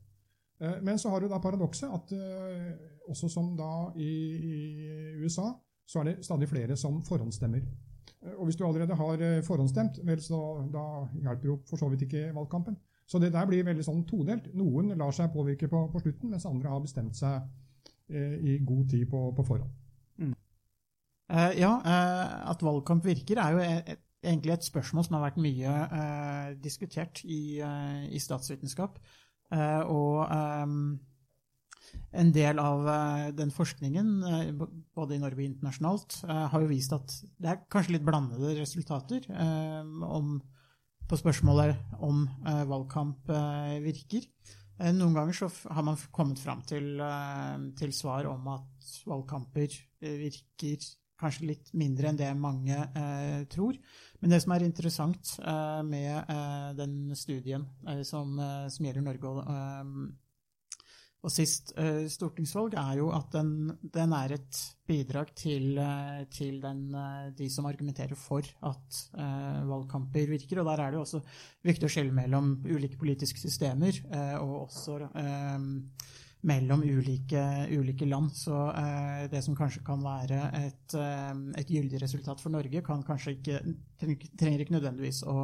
Eh, 0.60 0.80
Men 0.82 0.98
så 0.98 1.10
har 1.10 1.20
du 1.20 1.28
da 1.28 1.38
paradokset 1.42 1.90
at 1.90 2.12
eh, 2.12 2.72
også 3.08 3.28
som 3.28 3.56
da 3.56 3.90
i, 3.96 4.12
i 4.36 4.54
USA, 5.24 5.48
så 5.86 6.00
er 6.00 6.04
det 6.04 6.24
stadig 6.24 6.48
flere 6.48 6.76
som 6.76 7.02
forhåndsstemmer. 7.02 7.62
Eh, 8.22 8.34
Og 8.38 8.44
hvis 8.46 8.56
du 8.56 8.64
allerede 8.64 8.94
har 8.94 9.14
eh, 9.20 9.42
forhåndsstemt, 9.42 9.98
vel, 10.06 10.20
så 10.20 10.38
da 10.72 11.08
hjelper 11.18 11.48
jo 11.48 11.58
for 11.66 11.76
så 11.76 11.88
vidt 11.90 12.02
ikke 12.06 12.30
valgkampen. 12.34 12.76
Så 13.06 13.18
det 13.18 13.32
der 13.32 13.46
blir 13.46 13.64
veldig 13.64 13.84
sånn 13.84 14.04
todelt. 14.06 14.54
Noen 14.54 14.96
lar 14.96 15.10
seg 15.10 15.32
påvirke 15.34 15.68
på, 15.68 15.88
på 15.92 16.00
slutten, 16.00 16.30
mens 16.30 16.46
andre 16.46 16.70
har 16.70 16.80
bestemt 16.80 17.16
seg 17.18 17.42
eh, 18.08 18.38
i 18.38 18.58
god 18.64 18.88
tid 18.88 19.08
på, 19.10 19.32
på 19.36 19.42
forhånd. 19.42 19.70
Eh, 21.32 21.54
ja, 21.62 21.76
eh, 21.80 22.32
at 22.52 22.62
valgkamp 22.64 23.06
virker 23.08 23.40
er 23.40 23.54
jo 23.54 23.62
e- 23.64 23.94
et, 23.94 24.02
egentlig 24.22 24.52
et 24.52 24.66
spørsmål 24.66 25.06
som 25.06 25.16
har 25.16 25.24
vært 25.24 25.40
mye 25.40 25.76
eh, 25.86 26.50
diskutert 26.62 27.22
i, 27.24 27.58
i 28.12 28.20
statsvitenskap. 28.22 29.00
Og 29.52 30.20
um, 30.32 30.76
en 32.16 32.30
del 32.32 32.60
av 32.62 32.86
den 33.36 33.50
forskningen, 33.52 34.06
både 34.96 35.16
i 35.16 35.20
Norge 35.20 35.42
og 35.42 35.44
internasjonalt, 35.44 36.16
har 36.24 36.62
jo 36.62 36.70
vist 36.70 36.94
at 36.96 37.12
det 37.36 37.50
er 37.50 37.60
kanskje 37.68 37.98
litt 37.98 38.06
blandede 38.06 38.54
resultater 38.56 39.26
om, 39.28 40.38
på 41.04 41.18
spørsmålet 41.20 42.00
om 42.00 42.24
valgkamp 42.70 43.28
virker. 43.84 44.24
Noen 44.80 45.18
ganger 45.18 45.36
så 45.36 45.50
har 45.68 45.84
man 45.90 46.00
kommet 46.16 46.40
fram 46.40 46.64
til, 46.64 46.94
til 47.76 47.92
svar 47.92 48.30
om 48.30 48.48
at 48.54 48.96
valgkamper 49.04 49.76
virker 50.00 50.88
kanskje 51.22 51.48
litt 51.52 51.70
mindre 51.78 52.10
enn 52.10 52.18
det 52.18 52.32
mange 52.38 52.76
eh, 52.78 53.44
tror. 53.52 53.78
Men 54.22 54.34
det 54.34 54.42
som 54.44 54.54
er 54.54 54.64
interessant 54.66 55.36
eh, 55.42 55.78
med 55.86 56.12
eh, 56.20 56.72
den 56.78 57.14
studien 57.18 57.64
eh, 57.88 58.02
som, 58.06 58.34
eh, 58.38 58.66
som 58.70 58.86
gjelder 58.86 59.06
Norge 59.06 59.30
og, 59.30 59.40
eh, 59.46 59.94
og 61.22 61.30
sist 61.30 61.70
stortingsvalg, 62.10 62.72
er 62.74 62.96
jo 62.98 63.12
at 63.14 63.28
den, 63.30 63.70
den 63.94 64.14
er 64.16 64.32
et 64.34 64.56
bidrag 64.90 65.28
til, 65.38 65.78
til 66.34 66.56
den, 66.64 66.80
de 67.38 67.46
som 67.46 67.68
argumenterer 67.70 68.18
for 68.18 68.42
at 68.42 68.98
valgkamper 69.68 70.32
virker. 70.32 70.58
Og 70.58 70.66
der 70.66 70.82
er 70.82 70.90
det 70.90 70.98
jo 70.98 71.04
også 71.04 71.20
viktig 71.62 71.86
å 71.86 71.92
skille 71.94 72.16
mellom 72.16 72.56
ulike 72.66 72.98
politiske 72.98 73.38
systemer 73.38 74.02
og 74.40 74.56
også 74.64 74.98
eh, 75.22 75.70
mellom 76.42 76.82
ulike, 76.82 77.42
ulike 77.70 78.06
land. 78.06 78.32
Så 78.34 78.56
eh, 78.74 79.30
det 79.30 79.42
som 79.44 79.56
kanskje 79.56 79.84
kan 79.86 80.02
være 80.02 80.40
et, 80.58 80.96
eh, 80.98 81.30
et 81.60 81.70
gyldig 81.70 82.00
resultat 82.02 82.42
for 82.42 82.50
Norge, 82.54 82.82
kan 82.82 83.04
kanskje 83.06 83.36
ikke, 83.36 83.60
trenger 84.40 84.64
ikke 84.64 84.76
nødvendigvis 84.76 85.22
å, 85.30 85.36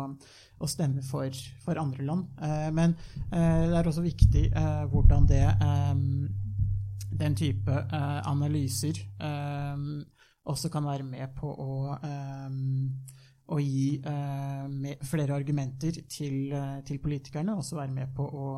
å 0.59 0.71
stemme 0.71 1.05
for, 1.07 1.31
for 1.65 1.79
andre 1.79 2.07
land. 2.09 2.27
Eh, 2.43 2.69
men 2.75 2.97
eh, 3.31 3.69
det 3.69 3.79
er 3.79 3.91
også 3.91 4.07
viktig 4.07 4.49
eh, 4.51 4.85
hvordan 4.91 5.29
det 5.31 5.45
eh, 5.47 5.95
den 7.19 7.35
type 7.35 7.73
analyser 8.29 8.99
også 10.49 10.69
kan 10.71 10.85
være 10.87 11.07
med 11.09 11.33
på 11.35 11.49
å, 11.51 11.77
å 13.49 13.59
gi 13.59 13.87
eh, 13.97 14.99
flere 15.09 15.35
argumenter 15.35 16.03
til, 16.05 16.53
til 16.87 17.01
politikerne, 17.03 17.57
og 17.57 17.65
også 17.65 17.81
være 17.81 17.97
med 17.97 18.13
på 18.15 18.29
å 18.29 18.51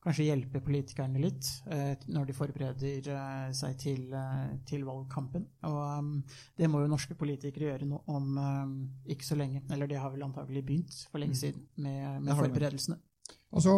kanskje 0.00 0.30
hjelpe 0.30 0.62
politikerne 0.64 1.20
litt 1.20 1.48
eh, 1.68 1.92
når 2.08 2.30
de 2.30 2.36
forbereder 2.36 3.10
eh, 3.12 3.50
seg 3.56 3.76
til, 3.80 4.06
eh, 4.16 4.54
til 4.68 4.86
valgkampen. 4.88 5.44
Og 5.68 5.80
um, 5.98 6.14
det 6.56 6.70
må 6.72 6.80
jo 6.82 6.90
norske 6.92 7.16
politikere 7.20 7.68
gjøre 7.68 7.88
noe 7.90 8.00
om 8.08 8.38
um, 8.38 8.72
ikke 9.12 9.28
så 9.28 9.36
lenge, 9.36 9.62
eller 9.70 9.90
det 9.90 10.00
har 10.00 10.12
vel 10.14 10.24
antagelig 10.24 10.64
begynt 10.64 10.96
for 11.10 11.20
lenge 11.20 11.36
siden 11.36 11.66
med, 11.76 12.00
med 12.22 12.32
de. 12.32 12.38
forberedelsene. 12.40 12.96
Altså, 13.52 13.76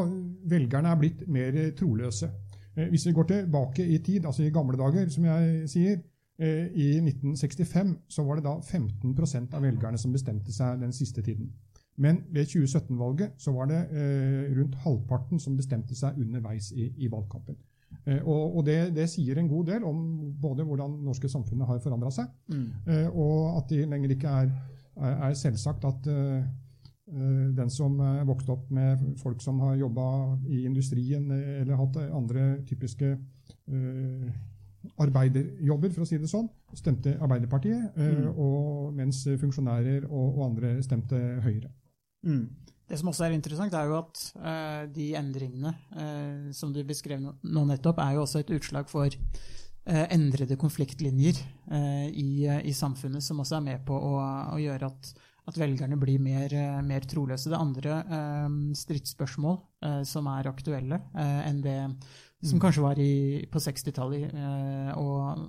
Velgerne 0.52 0.93
er 0.93 1.00
blitt 1.00 1.26
mer 1.33 1.59
troløse. 1.76 2.31
Hvis 2.73 3.05
vi 3.05 3.12
går 3.12 3.26
tilbake 3.29 3.85
i 3.85 3.99
tid, 4.00 4.25
altså 4.25 4.47
i 4.47 4.52
gamle 4.52 4.79
dager, 4.81 5.11
som 5.12 5.26
jeg 5.29 5.69
sier, 5.69 5.99
i 6.43 6.87
1965 6.99 7.91
så 8.11 8.25
var 8.25 8.38
det 8.38 8.47
da 8.47 8.55
15% 8.57 9.52
av 9.55 9.62
velgerne 9.62 10.00
som 10.00 10.14
bestemte 10.14 10.55
seg 10.57 10.81
den 10.81 10.95
siste 10.97 11.23
tiden. 11.23 11.50
Men 11.96 12.22
ved 12.32 12.46
2017-valget 12.49 13.32
så 13.38 13.52
var 13.52 13.68
det 13.68 13.82
eh, 13.92 14.56
rundt 14.56 14.75
halvparten 14.84 15.40
som 15.40 15.56
bestemte 15.56 15.96
seg 15.96 16.16
underveis 16.20 16.70
i, 16.72 16.88
i 16.96 17.11
valgkampen. 17.12 17.58
Eh, 18.06 18.22
og 18.25 18.56
og 18.56 18.66
det, 18.66 18.94
det 18.96 19.08
sier 19.11 19.38
en 19.38 19.49
god 19.49 19.66
del 19.68 19.84
om 19.84 19.99
både 20.40 20.64
hvordan 20.64 20.96
det 20.96 21.06
norske 21.06 21.28
samfunnet 21.28 21.68
har 21.68 21.82
forandra 21.84 22.11
seg, 22.11 22.30
eh, 22.88 23.08
og 23.08 23.58
at 23.58 23.68
det 23.70 23.88
lenger 23.88 24.14
ikke 24.16 24.28
er, 24.42 24.54
er, 24.96 25.18
er 25.28 25.37
selvsagt 25.38 25.84
at 25.84 26.08
eh, 26.08 26.38
eh, 27.12 27.50
den 27.58 27.70
som 27.70 28.00
vokste 28.26 28.56
opp 28.56 28.70
med 28.70 29.04
folk 29.20 29.44
som 29.44 29.61
har 29.66 29.76
jobba 29.76 30.06
i 30.49 30.64
industrien 30.64 31.28
eh, 31.30 31.61
eller 31.61 31.76
hatt 31.76 32.00
andre 32.08 32.46
typiske 32.68 33.12
eh, 33.12 34.32
arbeiderjobber, 34.99 35.92
for 35.92 36.02
å 36.02 36.08
si 36.08 36.16
det 36.18 36.26
sånn, 36.30 36.49
stemte 36.75 37.12
Arbeiderpartiet, 37.22 37.94
mm. 37.94 38.32
og 38.32 38.96
mens 38.96 39.20
funksjonærer 39.38 40.08
og, 40.08 40.38
og 40.40 40.42
andre 40.49 40.72
stemte 40.82 41.20
Høyre. 41.44 41.70
Mm. 42.23 42.45
Det 42.88 42.99
som 43.00 43.09
også 43.09 43.25
er 43.26 43.37
interessant, 43.37 43.75
er 43.75 43.88
jo 43.88 43.97
at 44.00 44.23
uh, 44.37 44.85
de 44.93 45.12
endringene 45.17 45.73
uh, 45.97 46.52
som 46.55 46.75
du 46.75 46.83
beskrev 46.85 47.23
nå, 47.23 47.64
nettopp, 47.71 48.02
er 48.05 48.17
jo 48.17 48.25
også 48.26 48.43
et 48.43 48.52
utslag 48.59 48.91
for 48.91 49.09
uh, 49.09 50.07
endrede 50.12 50.59
konfliktlinjer 50.61 51.38
i, 52.12 52.31
i 52.69 52.73
samfunnet, 52.76 53.25
som 53.25 53.41
også 53.41 53.57
er 53.59 53.69
med 53.71 53.87
på 53.88 53.97
å, 53.97 54.17
å 54.52 54.59
gjøre 54.61 54.91
at, 54.91 55.12
at 55.49 55.57
velgerne 55.59 55.97
blir 55.97 56.21
mer, 56.21 56.52
mer 56.85 57.07
troløse. 57.09 57.49
Det 57.49 57.57
andre 57.57 58.02
stridsspørsmål 58.76 59.57
som 60.07 60.29
er 60.35 60.50
aktuelle 60.50 60.99
enn 61.17 61.62
det 61.64 61.79
som 62.43 62.61
kanskje 62.61 62.83
var 62.83 62.99
i, 62.99 63.47
på 63.50 63.62
60-tallet 63.62 64.33
eh, 64.35 64.93
og, 64.99 65.45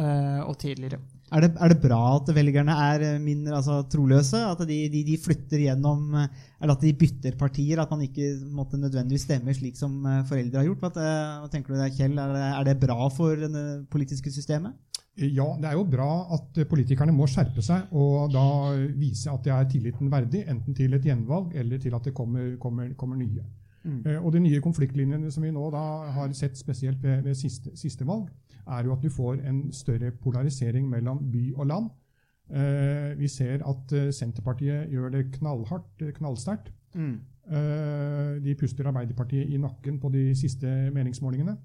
og 0.00 0.54
tidligere. 0.60 1.00
Er 1.30 1.44
det, 1.44 1.50
er 1.62 1.70
det 1.70 1.78
bra 1.82 2.00
at 2.16 2.30
velgerne 2.34 2.74
er 2.90 3.04
eh, 3.06 3.20
mindre 3.22 3.56
altså, 3.60 3.80
troløse? 3.92 4.40
At 4.50 4.64
de, 4.66 4.78
de, 4.90 5.02
de 5.06 5.16
flytter 5.20 5.62
gjennom 5.62 6.14
eh, 6.18 6.28
Eller 6.60 6.74
at 6.74 6.82
de 6.82 6.92
bytter 6.98 7.36
partier? 7.38 7.78
At 7.78 7.92
man 7.94 8.02
ikke 8.06 8.32
måtte 8.50 8.80
nødvendigvis 8.80 9.28
stemmer 9.28 9.54
slik 9.54 9.78
som 9.78 9.94
eh, 10.06 10.24
foreldre 10.28 10.62
har 10.62 10.66
gjort? 10.70 10.88
At, 10.90 10.98
hva 11.42 11.50
tenker 11.52 11.74
du 11.74 11.78
der, 11.78 11.92
Kjell? 11.94 12.18
Er 12.18 12.34
det, 12.34 12.46
er 12.58 12.70
det 12.70 12.78
bra 12.82 13.08
for 13.14 13.38
det 13.46 13.66
politiske 13.92 14.32
systemet? 14.34 14.74
Ja, 15.20 15.46
det 15.60 15.68
er 15.68 15.74
jo 15.76 15.84
bra 15.90 16.10
at 16.32 16.58
politikerne 16.70 17.12
må 17.12 17.26
skjerpe 17.28 17.60
seg 17.66 17.90
og 17.92 18.30
da 18.32 18.44
vise 18.96 19.28
at 19.28 19.42
de 19.44 19.50
er 19.52 19.66
tilliten 19.68 20.08
verdig, 20.08 20.44
enten 20.48 20.76
til 20.78 20.94
et 20.96 21.04
gjenvalg 21.04 21.50
eller 21.60 21.82
til 21.82 21.96
at 21.98 22.06
det 22.06 22.14
kommer, 22.16 22.54
kommer, 22.62 22.92
kommer 22.96 23.18
nye. 23.20 23.42
Eh, 23.84 24.16
Og 24.20 24.32
De 24.32 24.40
nye 24.40 24.60
konfliktlinjene 24.64 25.30
som 25.32 25.44
vi 25.44 25.52
nå 25.52 25.66
da 25.74 25.82
har 26.14 26.32
sett 26.36 26.56
spesielt 26.58 27.02
ved, 27.02 27.22
ved 27.26 27.36
siste, 27.36 27.74
siste 27.76 28.06
valg, 28.08 28.30
er 28.66 28.84
jo 28.84 28.92
at 28.92 29.02
du 29.02 29.10
får 29.10 29.40
en 29.48 29.72
større 29.72 30.10
polarisering 30.10 30.88
mellom 30.88 31.24
by 31.32 31.52
og 31.56 31.66
land. 31.66 31.90
Eh, 32.50 33.18
vi 33.18 33.28
ser 33.28 33.62
at 33.66 33.92
eh, 33.92 34.12
Senterpartiet 34.12 34.90
gjør 34.90 35.08
det 35.14 35.26
knallhardt, 35.38 36.02
knallsterkt. 36.16 36.72
Mm. 36.94 37.20
Eh, 37.50 38.42
de 38.44 38.54
puster 38.58 38.86
Arbeiderpartiet 38.86 39.50
i 39.50 39.58
nakken 39.58 40.00
på 40.00 40.08
de 40.08 40.34
siste 40.38 40.90
meningsmålingene. 40.94 41.56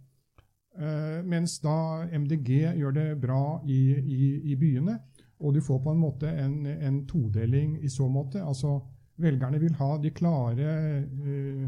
Eh, 0.76 1.20
mens 1.24 1.60
da 1.64 2.06
MDG 2.12 2.50
gjør 2.80 2.96
det 2.96 3.10
bra 3.22 3.62
i, 3.66 3.96
i, 3.96 4.32
i 4.52 4.56
byene, 4.60 4.98
og 5.40 5.56
du 5.56 5.62
får 5.64 5.80
på 5.84 5.94
en 5.94 6.02
måte 6.02 6.30
en, 6.30 6.66
en 6.66 7.04
todeling 7.08 7.78
i 7.84 7.90
så 7.90 8.08
måte. 8.12 8.44
Altså, 8.44 8.80
velgerne 9.18 9.60
vil 9.62 9.76
ha 9.80 9.96
de 10.02 10.12
klare 10.12 10.72
eh, 11.00 11.68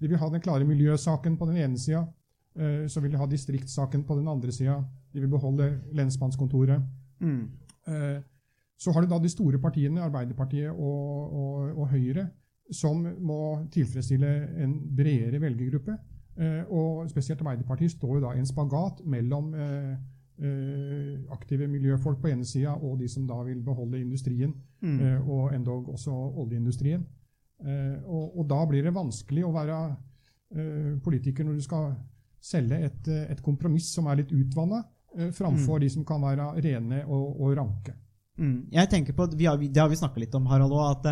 De 0.00 0.08
vil 0.08 0.18
ha 0.18 0.28
den 0.30 0.40
klare 0.40 0.64
miljøsaken 0.64 1.36
på 1.36 1.46
den 1.50 1.56
ene 1.58 1.78
sida. 1.78 2.04
Eh, 2.58 2.86
så 2.88 3.00
vil 3.00 3.12
de 3.12 3.20
ha 3.20 3.28
distriktssaken 3.30 4.04
på 4.04 4.16
den 4.18 4.28
andre 4.28 4.52
sida. 4.52 4.80
De 5.12 5.20
vil 5.20 5.30
beholde 5.30 5.80
lensmannskontoret. 5.92 6.82
Mm. 7.20 7.50
så 8.80 8.92
har 8.92 9.02
du 9.02 9.08
da 9.10 9.18
de 9.18 9.28
store 9.28 9.58
partiene, 9.58 10.00
Arbeiderpartiet 10.00 10.70
og, 10.70 11.32
og, 11.36 11.78
og 11.78 11.88
Høyre, 11.88 12.28
som 12.72 13.02
må 13.20 13.66
tilfredsstille 13.72 14.30
en 14.64 14.72
bredere 14.96 15.40
velgergruppe. 15.40 15.96
Eh, 16.40 16.62
og 16.72 17.10
spesielt 17.10 17.40
Arbeiderpartiet 17.40 17.90
står 17.90 18.14
jo 18.14 18.22
da 18.24 18.32
i 18.32 18.40
en 18.40 18.48
spagat 18.48 19.02
mellom 19.04 19.54
eh, 19.54 19.92
eh, 20.40 21.18
aktive 21.34 21.68
miljøfolk 21.68 22.22
på 22.22 22.30
ene 22.30 22.44
sida 22.44 22.72
og 22.78 22.98
de 23.02 23.08
som 23.08 23.26
da 23.28 23.42
vil 23.44 23.60
beholde 23.62 24.00
industrien, 24.00 24.54
mm. 24.80 25.28
og 25.28 25.54
endog 25.54 25.88
også 25.88 26.14
oljeindustrien. 26.14 27.04
Eh, 27.60 27.98
og, 28.06 28.38
og 28.38 28.46
da 28.48 28.62
blir 28.68 28.86
det 28.86 28.94
vanskelig 28.96 29.44
å 29.44 29.52
være 29.52 29.80
eh, 30.56 30.94
politiker 31.04 31.44
når 31.44 31.58
du 31.58 31.64
skal 31.64 31.90
selge 32.40 32.78
et, 32.86 33.08
eh, 33.08 33.26
et 33.32 33.42
kompromiss 33.44 33.92
som 33.94 34.06
er 34.06 34.22
litt 34.22 34.32
utvanna, 34.32 34.84
eh, 35.16 35.30
framfor 35.36 35.80
de 35.80 35.90
som 35.92 36.04
kan 36.04 36.22
være 36.22 36.52
rene 36.64 37.04
og, 37.06 37.40
og 37.40 37.56
ranke. 37.58 37.96
Mm. 38.40 38.70
Jeg 38.72 38.88
tenker 38.88 39.12
på, 39.12 39.26
vi 39.36 39.44
har, 39.44 39.58
Det 39.58 39.80
har 39.80 39.88
vi 39.88 39.98
snakka 40.00 40.20
litt 40.20 40.34
om, 40.34 40.46
Harald, 40.48 40.72
også, 40.72 40.96
at 40.96 41.06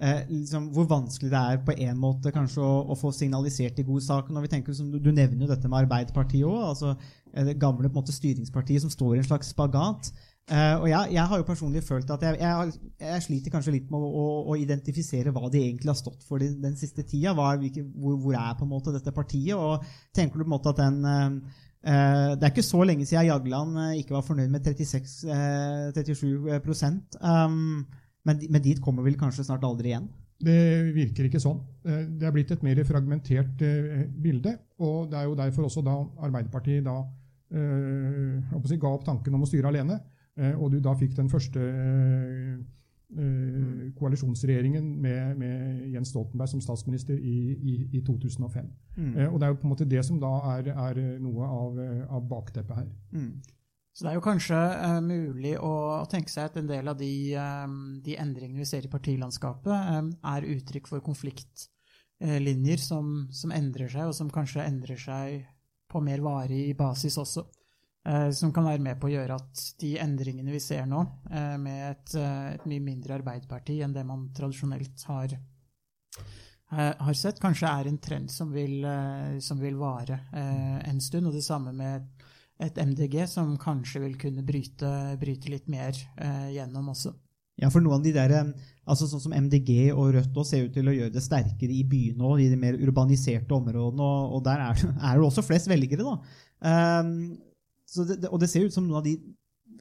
eh, 0.00 0.22
liksom, 0.30 0.70
hvor 0.72 0.86
vanskelig 0.88 1.30
det 1.30 1.40
er 1.40 1.60
på 1.66 1.74
en 1.76 1.98
måte 2.00 2.32
kanskje 2.32 2.62
å, 2.64 2.72
å 2.88 2.96
få 2.96 3.12
signalisert 3.12 3.76
de 3.76 3.84
gode 3.84 4.04
sakene. 4.06 4.38
når 4.38 4.46
vi 4.46 4.52
tenker, 4.54 4.72
Du, 4.72 4.98
du 4.98 5.12
nevner 5.12 5.44
jo 5.44 5.50
dette 5.50 5.68
med 5.68 5.84
Arbeiderpartiet 5.84 6.46
òg. 6.48 6.62
Altså, 6.70 6.94
eh, 7.34 7.44
det 7.44 7.58
gamle 7.60 7.88
på 7.88 7.92
en 7.92 8.00
måte, 8.00 8.16
styringspartiet 8.16 8.86
som 8.86 8.92
står 8.92 9.16
i 9.16 9.20
en 9.20 9.28
slags 9.28 9.52
spagat. 9.52 10.12
Eh, 10.50 10.76
og 10.80 10.88
jeg, 10.90 11.12
jeg 11.14 11.30
har 11.30 11.38
jo 11.38 11.46
personlig 11.46 11.82
følt 11.86 12.10
at 12.10 12.24
jeg, 12.26 12.40
jeg, 12.42 12.92
jeg 12.98 13.22
sliter 13.22 13.52
kanskje 13.54 13.74
litt 13.76 13.90
med 13.92 14.02
å, 14.02 14.08
å, 14.08 14.24
å 14.50 14.56
identifisere 14.58 15.30
hva 15.34 15.50
de 15.52 15.60
egentlig 15.62 15.92
har 15.92 15.98
stått 16.00 16.24
for 16.26 16.42
den, 16.42 16.56
den 16.62 16.78
siste 16.80 17.04
tida. 17.06 17.36
Er- 17.36 17.90
hvor, 17.94 18.16
hvor 18.18 18.34
er 18.34 18.56
på 18.58 18.66
en 18.66 18.72
måte 18.72 18.94
dette 18.94 19.14
partiet? 19.14 19.54
Og 19.54 19.84
tenker 20.16 20.40
du 20.40 20.44
på 20.44 20.48
en 20.48 20.56
måte 20.56 20.72
at 20.74 20.80
den 20.82 21.42
Eh, 21.80 22.32
det 22.36 22.44
er 22.44 22.52
ikke 22.52 22.66
så 22.66 22.82
lenge 22.84 23.06
siden 23.08 23.30
Jagland 23.30 23.78
ikke 23.96 24.12
var 24.12 24.24
fornøyd 24.26 24.50
med 24.52 24.66
36, 24.66 25.14
eh, 25.32 25.86
37 25.96 26.58
prosent. 26.64 27.16
Um, 27.24 27.86
men, 28.28 28.42
men 28.52 28.60
dit 28.60 28.82
kommer 28.84 29.06
vel 29.06 29.16
kanskje 29.16 29.46
snart 29.48 29.64
aldri 29.64 29.94
igjen? 29.94 30.10
Det 30.40 30.92
virker 30.96 31.28
ikke 31.28 31.40
sånn. 31.40 31.58
Det 31.84 32.24
er 32.24 32.32
blitt 32.32 32.52
et 32.52 32.62
mer 32.64 32.78
fragmentert 32.88 33.60
bilde. 34.24 34.54
og 34.80 35.10
Det 35.10 35.18
er 35.20 35.26
jo 35.28 35.34
derfor 35.36 35.66
også 35.68 35.82
da 35.84 35.98
Arbeiderpartiet 36.24 36.84
da 36.84 36.94
si, 37.50 38.78
ga 38.80 38.92
opp 38.92 39.04
tanken 39.04 39.36
om 39.36 39.44
å 39.44 39.48
styre 39.48 39.68
alene. 39.68 39.98
Eh, 40.40 40.54
Og 40.56 40.72
du 40.72 40.80
da 40.82 40.94
fikk 40.98 41.14
den 41.16 41.30
første 41.30 41.60
eh, 41.60 42.56
eh, 43.18 43.86
koalisjonsregjeringen 43.98 44.90
med, 45.02 45.38
med 45.40 45.94
Jens 45.94 46.12
Stoltenberg 46.14 46.50
som 46.52 46.62
statsminister 46.64 47.18
i, 47.18 47.38
i, 47.54 47.76
i 47.98 48.02
2005. 48.06 48.68
Mm. 48.96 49.14
Uh, 49.16 49.26
og 49.28 49.38
det 49.40 49.46
er 49.46 49.54
jo 49.54 49.60
på 49.62 49.68
en 49.68 49.74
måte 49.74 49.88
det 49.88 50.04
som 50.06 50.20
da 50.22 50.34
er, 50.56 50.72
er 50.74 51.00
noe 51.22 51.48
av, 51.48 51.80
av 52.18 52.28
bakteppet 52.30 52.82
her. 52.82 52.92
Mm. 53.12 53.32
Så 53.90 54.06
det 54.06 54.12
er 54.12 54.16
jo 54.20 54.24
kanskje 54.24 54.58
uh, 54.58 55.00
mulig 55.02 55.56
å, 55.58 55.74
å 55.98 56.08
tenke 56.10 56.32
seg 56.32 56.50
at 56.50 56.58
en 56.60 56.70
del 56.70 56.88
av 56.92 56.98
de, 57.00 57.12
de 58.04 58.18
endringene 58.22 58.62
vi 58.62 58.68
ser 58.68 58.86
i 58.86 58.92
partilandskapet, 58.92 60.12
er 60.34 60.50
uttrykk 60.54 60.92
for 60.92 61.04
konfliktlinjer 61.04 62.80
som, 62.82 63.26
som 63.34 63.52
endrer 63.52 63.90
seg, 63.90 64.10
og 64.10 64.16
som 64.16 64.30
kanskje 64.32 64.66
endrer 64.66 65.00
seg 65.00 65.42
på 65.90 66.02
mer 66.04 66.22
varig 66.22 66.70
basis 66.78 67.18
også. 67.18 67.48
Eh, 68.08 68.30
som 68.30 68.52
kan 68.52 68.64
være 68.64 68.80
med 68.80 68.96
på 69.00 69.10
å 69.10 69.12
gjøre 69.12 69.36
at 69.36 69.62
de 69.82 69.90
endringene 70.00 70.54
vi 70.54 70.60
ser 70.64 70.86
nå, 70.88 71.02
eh, 71.28 71.56
med 71.60 71.82
et, 71.90 72.14
eh, 72.16 72.54
et 72.54 72.64
mye 72.64 72.80
mindre 72.80 73.18
Arbeiderparti 73.18 73.82
enn 73.84 73.92
det 73.92 74.06
man 74.08 74.30
tradisjonelt 74.36 75.04
har, 75.10 75.38
har 76.70 77.14
sett, 77.18 77.40
kanskje 77.42 77.66
er 77.66 77.88
en 77.88 77.98
trend 77.98 78.30
som 78.30 78.52
vil, 78.54 78.84
som 79.42 79.58
vil 79.58 79.74
vare 79.74 80.20
en 80.30 81.00
stund. 81.02 81.26
Og 81.26 81.32
det 81.34 81.42
samme 81.42 81.72
med 81.74 82.04
et 82.62 82.78
MDG 82.78 83.26
som 83.26 83.56
kanskje 83.58 84.04
vil 84.04 84.14
kunne 84.14 84.44
bryte, 84.46 84.86
bryte 85.18 85.50
litt 85.50 85.66
mer 85.66 85.90
gjennom 86.54 86.92
også. 86.92 87.10
Ja, 87.58 87.72
for 87.74 87.82
noen 87.82 87.98
av 87.98 88.04
de 88.04 88.12
der, 88.14 88.54
altså 88.86 89.10
sånn 89.10 89.24
som 89.24 89.34
MDG 89.34 89.90
og 89.90 90.14
Rødt 90.14 90.30
også 90.30 90.50
ser 90.52 90.68
ut 90.68 90.78
til 90.78 90.86
å 90.86 90.94
gjøre 90.94 91.16
det 91.16 91.24
sterkere 91.26 91.74
i 91.74 91.82
byene 91.82 92.22
og 92.22 92.38
i 92.38 92.46
de 92.52 92.62
mer 92.62 92.78
urbaniserte 92.78 93.50
områdene, 93.50 94.06
og, 94.06 94.38
og 94.38 94.46
der 94.46 94.62
er, 94.68 94.86
er 95.10 95.18
det 95.18 95.26
også 95.26 95.42
flest 95.42 95.66
velgere, 95.74 96.06
da. 96.06 96.20
Så 96.62 97.49
det, 97.98 98.30
og 98.30 98.40
det 98.42 98.50
ser 98.50 98.66
ut 98.66 98.74
som 98.74 98.86
noen 98.86 99.00
av 99.00 99.06
de 99.06 99.16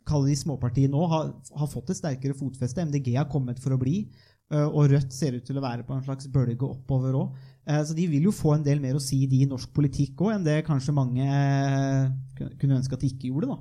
kaller 0.10 0.32
de 0.32 0.40
småpartiene 0.40 0.94
nå 0.94 1.06
har, 1.12 1.32
har 1.60 1.70
fått 1.70 1.92
et 1.94 2.00
sterkere 2.00 2.38
fotfeste. 2.38 2.86
MDG 2.90 3.14
har 3.18 3.30
kommet 3.30 3.60
for 3.62 3.76
å 3.76 3.80
bli, 3.82 4.02
eh, 4.54 4.66
og 4.66 4.90
Rødt 4.94 5.14
ser 5.14 5.38
ut 5.38 5.46
til 5.46 5.60
å 5.60 5.66
være 5.66 5.86
på 5.86 5.94
en 5.96 6.06
slags 6.06 6.30
bølge 6.34 6.66
oppover 6.66 7.18
òg. 7.20 7.40
Så 7.86 7.94
de 7.94 8.08
vil 8.10 8.24
jo 8.26 8.32
få 8.34 8.56
en 8.56 8.64
del 8.66 8.80
mer 8.82 8.96
å 8.98 9.04
si 9.04 9.20
de 9.30 9.44
i 9.44 9.50
norsk 9.50 9.70
politikk 9.76 10.24
òg, 10.26 10.32
enn 10.34 10.46
det 10.48 10.64
kanskje 10.66 10.96
mange 10.96 11.22
eh, 11.22 12.48
kunne 12.58 12.80
ønske 12.80 12.98
at 12.98 13.04
de 13.04 13.12
ikke 13.12 13.30
gjorde. 13.30 13.52
da. 13.52 13.60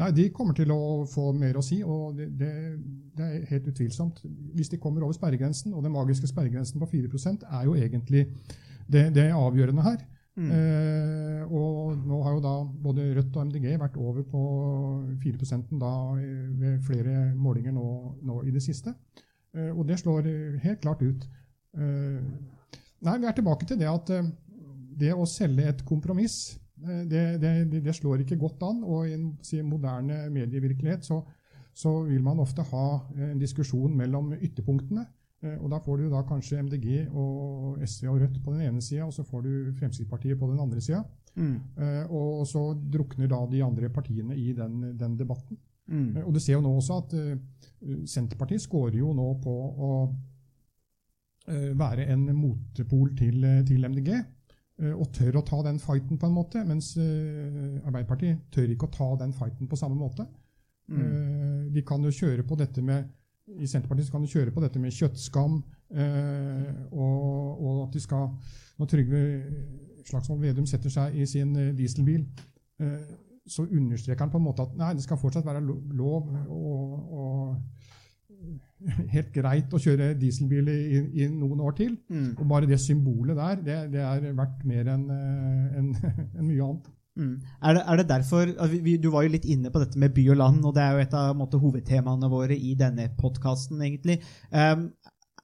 Nei, 0.00 0.08
De 0.16 0.28
kommer 0.32 0.56
til 0.56 0.70
å 0.72 1.04
få 1.08 1.30
mer 1.36 1.58
å 1.60 1.64
si, 1.64 1.82
og 1.84 2.16
det, 2.16 2.30
det, 2.40 2.50
det 3.16 3.26
er 3.26 3.48
helt 3.50 3.68
utvilsomt. 3.72 4.22
Hvis 4.56 4.72
de 4.72 4.80
kommer 4.80 5.04
over 5.04 5.16
sperregrensen, 5.16 5.74
og 5.76 5.84
den 5.84 5.92
magiske 5.92 6.30
sperregrensen 6.30 6.80
på 6.80 6.88
4% 6.94 7.44
er 7.44 7.66
jo 7.68 7.76
egentlig 7.76 8.24
det, 8.88 9.10
det 9.16 9.28
avgjørende 9.36 9.84
her. 9.84 10.00
Eh, 10.38 11.42
og 11.52 11.98
nå 12.08 12.22
har 12.24 12.36
jo 12.36 12.40
da 12.40 12.54
både 12.84 13.10
Rødt 13.18 13.36
og 13.36 13.50
MDG 13.50 13.66
vært 13.80 13.98
over 14.00 14.22
på 14.24 14.42
4 15.20 15.60
da 15.80 15.92
eh, 16.16 16.46
ved 16.60 16.80
flere 16.86 17.34
målinger 17.36 17.72
nå, 17.76 17.86
nå 18.22 18.40
i 18.42 18.54
det 18.54 18.62
siste. 18.64 18.94
Eh, 19.54 19.70
og 19.70 19.84
det 19.88 19.98
slår 20.00 20.30
helt 20.62 20.80
klart 20.80 21.02
ut. 21.02 21.28
Eh, 21.76 22.22
nei, 23.02 23.18
vi 23.18 23.28
er 23.28 23.36
tilbake 23.36 23.66
til 23.66 23.78
det 23.78 23.90
at 23.92 24.10
eh, 24.10 24.32
det 25.02 25.12
å 25.14 25.26
selge 25.26 25.68
et 25.68 25.84
kompromiss 25.84 26.62
Eh, 26.82 27.04
det, 27.06 27.40
det, 27.42 27.82
det 27.84 27.94
slår 27.94 28.22
ikke 28.22 28.40
godt 28.40 28.62
an. 28.66 28.82
Og 28.84 29.08
i 29.08 29.16
en 29.16 29.32
si, 29.44 29.60
moderne 29.62 30.26
medievirkelighet 30.30 31.06
så, 31.06 31.22
så 31.74 32.00
vil 32.08 32.22
man 32.22 32.42
ofte 32.42 32.64
ha 32.72 32.86
en 33.30 33.40
diskusjon 33.40 33.96
mellom 33.96 34.32
ytterpunktene. 34.40 35.06
Eh, 35.42 35.56
Og 35.62 35.70
da 35.70 35.78
får 35.82 35.98
du 35.98 36.08
da 36.10 36.22
kanskje 36.22 36.58
MDG 36.62 37.08
og 37.10 37.78
SV 37.82 38.08
og 38.08 38.20
Rødt 38.20 38.42
på 38.44 38.52
den 38.52 38.60
ene 38.68 38.80
sida, 38.82 39.04
og 39.06 39.12
så 39.12 39.24
får 39.26 39.42
du 39.42 39.72
Fremskrittspartiet 39.78 40.38
på 40.38 40.50
den 40.50 40.60
andre 40.60 40.80
sida. 40.80 41.04
Mm. 41.34 41.54
Og 42.10 42.42
så 42.46 42.60
drukner 42.92 43.26
da 43.28 43.38
de 43.48 43.62
andre 43.64 43.88
partiene 43.88 44.36
i 44.36 44.52
den, 44.52 44.96
den 44.98 45.14
debatten. 45.16 45.56
Mm. 45.88 46.16
Eh, 46.16 46.24
Og 46.26 46.34
du 46.34 46.40
ser 46.40 46.52
jo 46.58 46.60
nå 46.60 46.76
også 46.76 46.98
at 47.02 47.14
eh, 47.14 47.38
Senterpartiet 48.06 48.60
scorer 48.62 48.98
jo 48.98 49.12
nå 49.16 49.40
på 49.42 49.50
å 49.88 49.92
eh, 51.48 51.72
være 51.78 52.06
en 52.12 52.28
motpol 52.36 53.14
til, 53.18 53.42
eh, 53.44 53.62
til 53.66 53.84
MDG. 53.88 54.12
eh, 54.78 54.92
Og 54.92 55.10
tør 55.12 55.40
å 55.40 55.44
ta 55.46 55.62
den 55.62 55.78
fighten 55.78 56.18
på 56.18 56.26
en 56.26 56.34
måte, 56.36 56.62
mens 56.66 56.96
eh, 56.96 57.80
Arbeiderpartiet 57.86 58.38
tør 58.52 58.68
ikke 58.70 58.88
å 58.88 58.94
ta 58.94 59.16
den 59.24 59.32
fighten 59.32 59.68
på 59.68 59.76
samme 59.76 59.96
måte. 59.96 60.26
Mm. 60.88 61.72
De 61.72 61.82
kan 61.82 62.02
jo 62.02 62.10
kjøre 62.10 62.42
på 62.44 62.56
dette 62.58 62.82
med 62.82 63.06
I 63.48 63.66
Senterpartiet 63.66 64.06
så 64.06 64.14
kan 64.14 64.22
de 64.22 64.30
kjøre 64.30 64.52
på 64.54 64.62
dette 64.62 64.80
med 64.80 64.94
kjøttskam, 64.94 65.58
eh, 65.98 66.68
og, 66.92 67.62
og 67.62 67.80
at 67.88 67.96
de 67.96 68.02
skal 68.02 68.28
Når 68.78 68.88
Trygve 68.90 69.22
Slagsvold 70.06 70.40
Vedum 70.42 70.66
setter 70.66 70.90
seg 70.90 71.16
i 71.18 71.26
sin 71.26 71.56
eh, 71.58 71.72
dieselbil, 71.76 72.22
eh, 72.82 73.00
så 73.46 73.66
understreker 73.66 74.24
han 74.24 74.30
på 74.30 74.38
en 74.38 74.46
måte 74.46 74.62
at 74.62 74.76
nei, 74.78 74.92
det 74.94 75.02
skal 75.02 75.18
fortsatt 75.18 75.46
være 75.46 75.62
lov 75.66 76.30
og, 76.46 76.94
og 77.18 77.56
helt 79.14 79.30
greit 79.34 79.74
å 79.74 79.80
kjøre 79.82 80.12
dieselbil 80.18 80.70
i, 80.70 81.02
i 81.22 81.28
noen 81.30 81.60
år 81.66 81.76
til. 81.78 81.96
Mm. 82.10 82.32
Og 82.36 82.46
bare 82.48 82.70
det 82.70 82.80
symbolet 82.82 83.38
der, 83.38 83.62
det, 83.66 83.78
det 83.96 84.02
er 84.06 84.32
verdt 84.38 84.66
mer 84.66 84.94
enn 84.94 85.08
en, 85.10 85.92
en 85.92 85.94
enn 86.38 86.46
mye 86.46 86.68
annet. 86.68 86.90
Mm. 87.18 87.42
Er, 87.60 87.74
det, 87.76 87.82
er 87.84 87.96
det 88.00 88.08
derfor 88.08 88.68
vi- 88.72 88.96
Du 88.96 89.10
var 89.10 89.22
jo 89.22 89.34
litt 89.34 89.44
inne 89.44 89.70
på 89.70 89.82
dette 89.82 89.98
med 90.00 90.14
by 90.14 90.30
og 90.32 90.36
land, 90.40 90.64
og 90.64 90.74
det 90.74 90.82
er 90.82 90.92
jo 90.92 91.04
et 91.04 91.14
av 91.14 91.36
måte, 91.36 91.60
hovedtemaene 91.60 92.30
våre 92.32 92.56
i 92.56 92.74
denne 92.74 93.10
podkasten. 93.18 93.82
Um, 93.82 94.92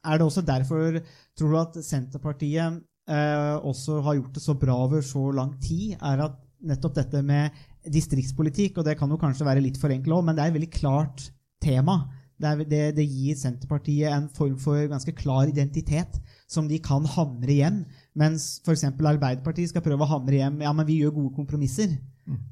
er 0.05 0.19
det 0.19 0.25
også 0.25 0.45
derfor, 0.47 1.01
tror 1.37 1.51
du, 1.53 1.59
at 1.61 1.81
Senterpartiet 1.85 2.81
uh, 3.11 3.57
også 3.61 4.01
har 4.03 4.17
gjort 4.17 4.35
det 4.35 4.43
så 4.43 4.55
bra 4.55 4.79
over 4.87 5.03
så 5.05 5.31
lang 5.35 5.59
tid? 5.61 5.97
Er 6.01 6.25
at 6.25 6.39
nettopp 6.65 6.95
dette 6.95 7.23
med 7.23 7.51
distriktspolitikk, 7.89 8.79
og 8.79 8.85
det 8.89 8.97
kan 8.99 9.11
jo 9.11 9.21
kanskje 9.21 9.47
være 9.47 9.63
litt 9.63 9.79
forenkla 9.81 10.19
òg, 10.19 10.25
men 10.25 10.37
det 10.37 10.45
er 10.45 10.53
et 10.53 10.57
veldig 10.57 10.73
klart 10.75 11.29
tema. 11.63 12.09
Det, 12.39 12.49
er, 12.49 12.65
det, 12.71 12.83
det 12.97 13.07
gir 13.11 13.37
Senterpartiet 13.39 14.13
en 14.15 14.29
form 14.31 14.57
for 14.63 14.79
ganske 14.91 15.15
klar 15.19 15.51
identitet 15.51 16.21
som 16.49 16.69
de 16.71 16.79
kan 16.83 17.05
hamre 17.17 17.57
hjem. 17.57 17.81
Mens 18.19 18.59
f.eks. 18.65 18.85
Arbeiderpartiet 18.99 19.71
skal 19.71 19.85
prøve 19.85 20.03
å 20.05 20.11
hamre 20.11 20.41
hjem 20.41 20.63
ja, 20.65 20.73
men 20.75 20.87
vi 20.89 21.01
gjør 21.03 21.15
gode 21.21 21.37
kompromisser 21.37 21.93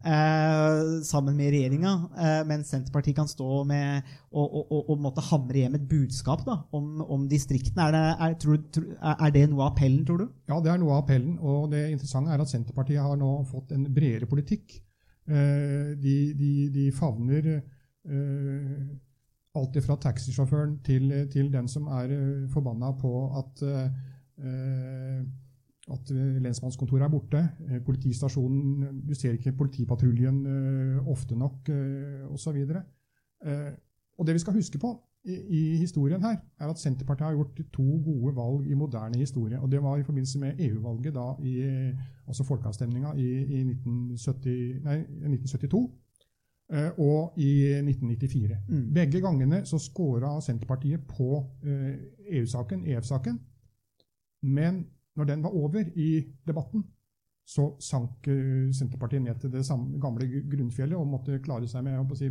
eh, 0.07 1.03
sammen 1.07 1.37
med 1.37 1.51
regjeringa. 1.53 1.93
Eh, 2.17 2.41
mens 2.49 2.71
Senterpartiet 2.73 3.17
kan 3.19 3.29
stå 3.31 3.65
med 3.69 4.07
og, 4.31 4.45
og, 4.47 4.63
og, 4.71 4.91
og 4.95 5.01
måtte 5.09 5.25
hamre 5.27 5.65
hjem 5.65 5.79
et 5.79 5.89
budskap 5.91 6.45
da, 6.47 6.59
om, 6.77 7.01
om 7.03 7.27
distriktene. 7.31 7.89
Er 7.89 7.97
det, 7.97 8.03
er, 8.29 8.37
tror, 8.43 8.61
tror, 8.73 8.91
er 9.17 9.35
det 9.35 9.47
noe 9.51 9.65
av 9.65 9.73
appellen, 9.73 10.05
tror 10.07 10.23
du? 10.23 10.29
Ja, 10.51 10.61
det 10.63 10.73
er 10.73 10.83
noe 10.83 10.95
av 10.97 11.05
appellen. 11.05 11.39
Og 11.43 11.71
det 11.75 11.87
interessante 11.93 12.35
er 12.35 12.45
at 12.45 12.53
Senterpartiet 12.53 13.03
har 13.03 13.19
nå 13.21 13.33
fått 13.51 13.75
en 13.77 13.89
bredere 13.95 14.29
politikk. 14.31 14.79
Eh, 15.27 15.97
De, 15.99 16.15
de, 16.39 16.53
de 16.71 16.87
favner 16.95 17.51
eh, 17.57 18.85
alt 19.57 19.79
fra 19.83 19.97
taxisjåføren 20.05 20.77
til, 20.87 21.11
til 21.33 21.51
den 21.53 21.67
som 21.69 21.89
er 21.91 22.13
eh, 22.15 22.47
forbanna 22.53 22.93
på 23.01 23.13
at, 23.41 23.63
eh, 23.67 25.25
at 25.93 26.11
eh, 26.11 26.39
lensmannskontoret 26.43 27.03
er 27.03 27.09
borte. 27.09 27.49
Eh, 27.71 27.81
Politistasjonen 27.85 29.03
Du 29.09 29.15
ser 29.15 29.33
ikke 29.33 29.53
politipatruljen 29.53 30.47
eh, 30.47 31.09
ofte 31.09 31.37
nok, 31.37 31.71
osv. 32.31 32.65
Og 34.19 34.27
det 34.27 34.35
vi 34.35 34.39
skal 34.39 34.53
huske 34.53 34.79
på 34.79 34.91
i, 35.25 35.35
i 35.35 35.77
historien 35.77 36.23
her, 36.23 36.37
er 36.61 36.67
at 36.71 36.79
Senterpartiet 36.79 37.27
har 37.27 37.35
gjort 37.35 37.61
to 37.73 37.85
gode 38.05 38.37
valg 38.37 38.67
i 38.67 38.75
moderne 38.75 39.19
historie. 39.19 39.61
Og 39.61 39.71
det 39.73 39.83
var 39.83 39.97
i 39.97 40.03
forbindelse 40.03 40.39
med 40.39 40.53
EU-valget 40.59 41.15
da 41.15 41.27
i 41.43 41.55
altså 42.27 42.45
folkeavstemninga 42.45 43.13
i, 43.17 43.29
i 43.45 43.61
1970, 43.61 44.83
nei, 44.85 44.97
1972. 44.97 45.91
eh, 46.73 46.91
Og 46.99 47.33
i 47.37 47.53
1994. 47.79 48.57
Mm. 48.69 48.95
Begge 48.95 49.21
gangene 49.21 49.65
så 49.65 49.79
scora 49.79 50.41
Senterpartiet 50.41 51.01
på 51.09 51.45
EU-saken, 52.31 52.87
EF-saken. 52.87 53.41
Men 54.43 54.87
når 55.17 55.31
den 55.33 55.43
var 55.45 55.55
over 55.57 55.89
i 55.97 56.11
debatten, 56.47 56.85
så 57.47 57.69
sank 57.79 58.27
eh, 58.29 58.73
Senterpartiet 58.75 59.23
ned 59.23 59.39
til 59.41 59.53
det 59.55 59.65
samme, 59.67 60.01
gamle 60.03 60.27
grunnfjellet 60.51 60.99
og 60.99 61.07
måtte 61.07 61.39
klare 61.45 61.69
seg 61.71 61.85
med 61.87 62.17
si, 62.19 62.31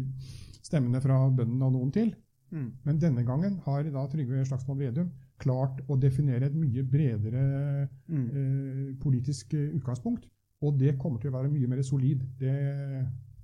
stemmene 0.65 0.99
fra 1.03 1.21
bøndene 1.31 1.69
og 1.69 1.75
noen 1.77 1.91
til. 1.95 2.13
Mm. 2.51 2.67
Men 2.85 2.99
denne 3.01 3.23
gangen 3.25 3.57
har 3.65 3.87
da 3.91 4.03
Trygve 4.11 4.43
Slagsvold 4.45 4.79
Vedum 4.83 5.07
klart 5.41 5.81
å 5.91 5.97
definere 5.99 6.47
et 6.51 6.55
mye 6.55 6.83
bredere 6.87 7.89
Mm. 8.07 8.25
eh, 8.29 8.95
politisk 9.01 9.53
eh, 9.53 9.71
utgangspunkt. 9.75 10.27
Og 10.61 10.77
det 10.79 10.97
kommer 11.01 11.19
til 11.19 11.31
å 11.31 11.35
være 11.39 11.49
mye 11.51 11.67
mer 11.67 11.81
solid. 11.83 12.21
Det 12.39 12.53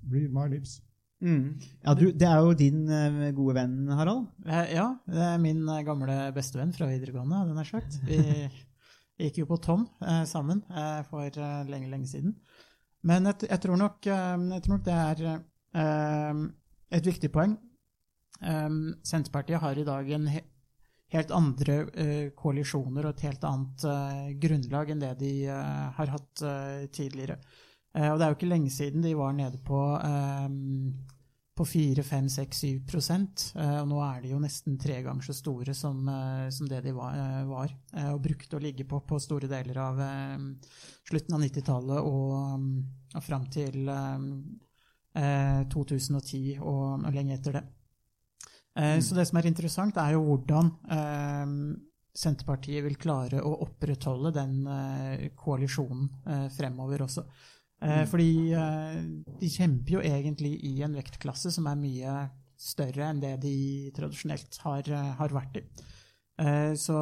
blir 0.07 0.29
my 0.31 0.47
lips. 0.51 0.79
Mm. 1.21 1.59
Ja, 1.85 1.93
du, 1.93 2.07
det 2.11 2.27
er 2.27 2.39
jo 2.41 2.53
din 2.57 2.83
eh, 2.89 3.31
gode 3.37 3.55
venn, 3.55 3.87
Harald. 3.93 4.27
Ja, 4.47 4.87
det 5.07 5.21
er 5.27 5.37
min 5.41 5.65
gamle 5.85 6.31
bestevenn 6.35 6.73
fra 6.73 6.87
videregående, 6.89 7.37
hadde 7.41 7.51
jeg 7.53 7.59
nær 7.59 7.69
sagt. 7.69 7.99
Vi 8.07 8.21
gikk 9.27 9.41
jo 9.41 9.49
på 9.49 9.59
Tom 9.63 9.85
eh, 10.05 10.23
sammen 10.29 10.63
eh, 10.69 11.01
for 11.09 11.27
eh, 11.27 11.63
lenge, 11.69 11.89
lenge 11.91 12.09
siden. 12.09 12.35
Men 13.07 13.29
jeg, 13.31 13.47
jeg, 13.49 13.61
tror 13.63 13.79
nok, 13.81 14.05
eh, 14.05 14.47
jeg 14.55 14.63
tror 14.65 14.75
nok 14.75 14.87
det 14.87 14.95
er 14.95 15.23
eh, 15.31 16.41
et 16.97 17.11
viktig 17.11 17.31
poeng. 17.33 17.57
Eh, 18.41 18.69
Senterpartiet 19.07 19.61
har 19.63 19.77
i 19.77 19.87
dag 19.87 20.15
en 20.17 20.31
he 20.31 20.47
helt 21.11 21.31
andre 21.35 21.73
koalisjoner 22.39 23.03
og 23.03 23.17
et 23.17 23.23
helt 23.25 23.41
annet 23.43 23.83
grunnlag 24.39 24.93
enn 24.93 25.01
det 25.01 25.09
de 25.19 25.31
har 25.51 26.11
hatt 26.13 26.43
tidligere. 26.95 27.35
Og 27.91 28.15
det 28.15 28.23
er 28.23 28.29
jo 28.31 28.37
ikke 28.37 28.47
lenge 28.47 28.71
siden 28.71 29.03
de 29.03 29.11
var 29.19 29.33
nede 29.35 29.59
på 29.67 29.81
på 31.57 31.65
4-5-6-7 31.67 32.85
prosent, 32.87 33.43
eh, 33.59 33.77
og 33.81 33.89
nå 33.91 33.99
er 34.05 34.21
de 34.23 34.31
jo 34.31 34.39
nesten 34.39 34.77
tre 34.79 35.01
ganger 35.03 35.25
så 35.27 35.35
store 35.35 35.75
som, 35.75 35.99
eh, 36.07 36.47
som 36.49 36.69
det 36.69 36.79
de 36.85 36.93
var, 36.95 37.17
eh, 37.17 37.43
var, 37.49 37.73
og 38.13 38.21
brukte 38.23 38.55
å 38.55 38.63
ligge 38.63 38.85
på 38.87 39.01
på 39.05 39.19
store 39.19 39.49
deler 39.51 39.77
av 39.77 39.99
slutten 41.03 41.35
av 41.35 41.41
90-tallet 41.43 41.99
og, 42.07 42.59
mm, 42.61 42.79
og 43.15 43.23
fram 43.23 43.45
til 43.51 43.89
eh, 43.89 44.25
eh, 45.19 45.61
2010 45.67 46.59
og, 46.61 47.05
og 47.05 47.13
lenge 47.13 47.35
etter 47.35 47.59
det. 47.59 47.63
Mm. 48.71 49.01
Så 49.03 49.15
det 49.17 49.25
som 49.27 49.35
er 49.37 49.49
interessant, 49.49 49.97
er 49.99 50.13
jo 50.13 50.21
hvordan 50.23 50.69
Senterpartiet 52.15 52.85
vil 52.85 52.95
klare 52.95 53.41
å 53.43 53.49
opprettholde 53.65 54.31
den 54.31 54.61
koalisjonen 55.35 56.07
fremover 56.55 57.03
også. 57.03 57.25
Eh, 57.81 58.03
Fordi 58.05 58.53
eh, 58.53 58.99
de 59.41 59.49
kjemper 59.49 59.97
jo 59.97 60.03
egentlig 60.05 60.53
i 60.69 60.75
en 60.85 60.93
vektklasse 60.93 61.51
som 61.53 61.65
er 61.67 61.79
mye 61.81 62.17
større 62.61 63.07
enn 63.09 63.21
det 63.23 63.39
de 63.41 63.55
tradisjonelt 63.95 64.59
har, 64.61 64.85
eh, 64.85 65.13
har 65.17 65.33
vært 65.33 65.57
i. 65.57 65.63
Eh, 66.41 66.73
Så, 66.77 66.97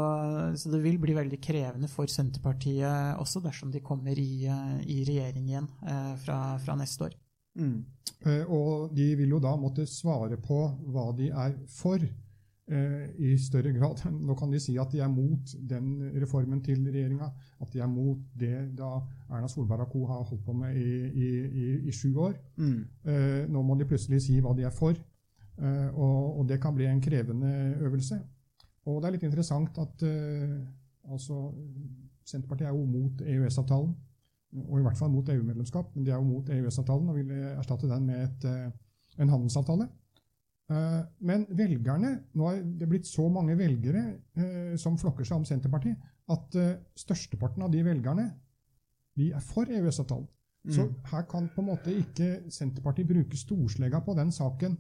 så 0.56 0.72
det 0.72 0.82
vil 0.84 0.98
bli 1.00 1.14
veldig 1.18 1.40
krevende 1.44 1.90
for 1.92 2.08
Senterpartiet 2.08 3.20
også 3.20 3.44
dersom 3.44 3.72
de 3.72 3.84
kommer 3.84 4.16
i, 4.18 4.46
eh, 4.48 4.80
i 4.88 5.04
regjering 5.08 5.50
igjen 5.52 5.68
eh, 5.84 6.16
fra, 6.24 6.58
fra 6.64 6.76
neste 6.80 7.10
år. 7.10 7.20
Mm. 7.60 7.84
Eh, 8.26 8.44
Og 8.48 8.96
de 8.96 9.16
vil 9.20 9.36
jo 9.36 9.40
da 9.44 9.56
måtte 9.60 9.86
svare 9.88 10.38
på 10.40 10.64
hva 10.94 11.10
de 11.18 11.30
er 11.30 11.56
for, 11.68 12.00
i 12.70 13.32
større 13.42 13.72
grad. 13.74 14.04
Nå 14.28 14.36
kan 14.38 14.52
de 14.54 14.60
si 14.62 14.76
at 14.78 14.92
de 14.94 15.00
er 15.02 15.10
mot 15.10 15.54
den 15.70 15.88
reformen 16.22 16.60
til 16.62 16.84
regjeringa, 16.86 17.30
at 17.60 17.74
de 17.74 17.82
er 17.82 17.90
mot 17.90 18.20
det 18.38 18.76
da 18.78 18.92
Erna 19.30 19.50
Solberg 19.50 19.88
og 19.88 19.94
co. 19.94 20.04
har 20.06 20.24
holdt 20.30 20.44
på 20.46 20.54
med 20.54 20.78
i, 20.78 20.92
i, 21.08 21.30
i, 21.64 21.70
i 21.90 21.96
sju 21.96 22.12
år. 22.18 22.36
Mm. 22.62 22.82
Eh, 23.06 23.46
Nå 23.50 23.64
må 23.66 23.78
de 23.80 23.88
plutselig 23.90 24.22
si 24.26 24.38
hva 24.44 24.54
de 24.58 24.68
er 24.70 24.76
for, 24.76 24.94
eh, 24.94 25.88
og, 25.96 26.40
og 26.40 26.50
det 26.50 26.60
kan 26.62 26.76
bli 26.78 26.86
en 26.90 27.02
krevende 27.02 27.54
øvelse. 27.82 28.20
Og 28.90 29.02
det 29.02 29.10
er 29.10 29.16
litt 29.18 29.26
interessant 29.28 29.80
at 29.82 30.06
eh, 30.08 30.60
altså, 31.12 31.50
Senterpartiet 32.26 32.70
er 32.70 32.76
jo 32.76 32.86
mot 32.86 33.22
EØS-avtalen, 33.22 33.96
og 34.66 34.80
i 34.80 34.84
hvert 34.86 34.98
fall 34.98 35.12
mot 35.14 35.30
EU-medlemskap, 35.30 35.92
men 35.96 36.06
de 36.06 36.14
er 36.14 36.18
jo 36.18 36.26
mot 36.26 36.50
EØS-avtalen 36.50 37.10
og 37.12 37.18
vil 37.20 37.34
eh, 37.36 37.58
erstatte 37.58 37.90
den 37.90 38.08
med 38.10 38.24
et, 38.24 38.48
eh, 38.50 39.22
en 39.22 39.34
handelsavtale. 39.34 39.90
Eh, 40.70 41.02
Men 41.22 41.46
velgerne, 41.50 42.12
nå 42.38 42.50
er 42.52 42.60
det 42.64 42.88
blitt 42.90 43.08
så 43.10 43.26
mange 43.32 43.56
velgere 43.58 44.04
eh, 44.38 44.76
som 44.78 44.98
flokker 45.02 45.26
seg 45.26 45.38
om 45.40 45.46
Senterpartiet, 45.46 45.98
at 46.30 46.56
eh, 46.56 46.76
størsteparten 46.96 47.64
av 47.66 47.72
de 47.74 47.82
velgerne 47.84 48.28
de 49.18 49.32
er 49.34 49.42
for 49.42 49.66
EØS-avtalen. 49.66 50.28
Så 50.70 50.84
Mm. 50.86 50.94
her 51.12 51.22
kan 51.24 51.48
på 51.56 51.62
en 51.62 51.70
måte 51.72 51.92
ikke 51.96 52.52
Senterpartiet 52.52 53.08
bruke 53.08 53.38
storslegga 53.40 54.02
på 54.06 54.14
den 54.16 54.30
saken 54.32 54.78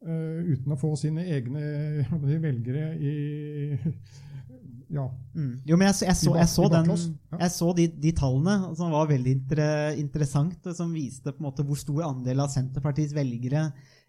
uten 0.00 0.70
å 0.72 0.76
få 0.78 0.92
sine 0.96 1.24
egne 1.26 1.60
velgere 2.40 2.92
i 3.02 3.78
Ja. 4.88 5.02
Mm. 5.34 5.58
Jo, 5.68 5.76
men 5.76 5.88
jeg, 5.88 5.94
så- 5.98 6.06
jeg, 6.06 6.16
så, 6.16 6.34
jeg, 6.38 6.48
så, 6.48 6.68
den, 6.72 6.86
jeg 7.42 7.50
så 7.52 7.72
de, 7.76 7.86
de 8.06 8.12
tallene 8.16 8.54
som 8.78 8.90
var 8.94 9.08
veldig 9.10 9.34
inter, 9.36 9.60
interessant, 10.00 10.64
som 10.74 10.94
viste 10.94 11.32
på 11.34 11.42
en 11.42 11.48
måte 11.50 11.66
hvor 11.66 11.76
stor 11.76 12.06
andel 12.06 12.40
av 12.40 12.48
Senterpartiets 12.54 13.12
velgere, 13.12 13.66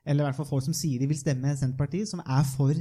eller 0.09 0.23
i 0.23 0.27
hvert 0.27 0.39
fall 0.39 0.49
folk 0.49 0.65
som 0.65 0.75
sier 0.75 1.01
de 1.01 1.09
vil 1.09 1.19
stemme 1.19 1.53
Senterpartiet, 1.57 2.09
som 2.09 2.23
er 2.25 2.47
for 2.49 2.73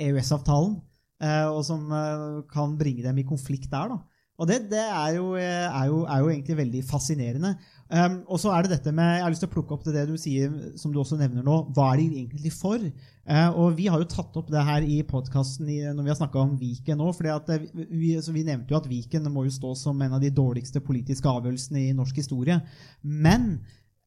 EØS-avtalen, 0.00 0.78
eh, 1.20 1.48
og 1.50 1.60
som 1.68 1.84
eh, 1.92 2.40
kan 2.52 2.78
bringe 2.80 3.04
dem 3.04 3.20
i 3.20 3.26
konflikt 3.28 3.68
der. 3.72 3.92
da. 3.92 4.00
Og 4.40 4.48
det, 4.48 4.62
det 4.70 4.80
er, 4.80 5.10
jo, 5.18 5.34
eh, 5.36 5.68
er, 5.68 5.84
jo, 5.90 6.00
er 6.08 6.22
jo 6.22 6.30
egentlig 6.32 6.56
veldig 6.56 6.80
fascinerende. 6.88 7.52
Um, 7.90 8.20
og 8.30 8.38
så 8.38 8.52
er 8.54 8.62
det 8.62 8.70
dette 8.70 8.92
med, 8.94 9.16
Jeg 9.16 9.24
har 9.24 9.32
lyst 9.32 9.42
til 9.42 9.50
å 9.50 9.52
plukke 9.52 9.74
opp 9.74 9.82
til 9.84 9.96
det 9.96 10.04
du 10.06 10.14
sier, 10.20 10.52
som 10.78 10.92
du 10.94 11.00
også 11.02 11.18
nevner 11.18 11.44
nå. 11.44 11.56
Hva 11.74 11.88
er 11.90 12.00
de 12.00 12.22
egentlig 12.22 12.52
for? 12.54 12.80
Uh, 13.26 13.50
og 13.50 13.74
Vi 13.76 13.88
har 13.90 14.00
jo 14.00 14.08
tatt 14.08 14.38
opp 14.38 14.48
det 14.48 14.62
her 14.64 14.86
i 14.86 15.00
podkasten 15.04 15.68
når 15.68 16.06
vi 16.06 16.12
har 16.12 16.20
snakka 16.20 16.40
om 16.40 16.54
Viken 16.60 17.02
nå. 17.02 17.10
fordi 17.18 17.58
vi, 17.90 18.14
Vi 18.16 18.46
nevnte 18.46 18.72
jo 18.72 18.78
at 18.78 18.88
Viken 18.88 19.28
må 19.34 19.44
jo 19.44 19.52
stå 19.58 19.74
som 19.82 20.00
en 20.00 20.16
av 20.16 20.22
de 20.22 20.30
dårligste 20.32 20.80
politiske 20.80 21.28
avgjørelsene 21.28 21.82
i 21.90 21.98
norsk 21.98 22.22
historie. 22.22 22.60
Men 23.02 23.58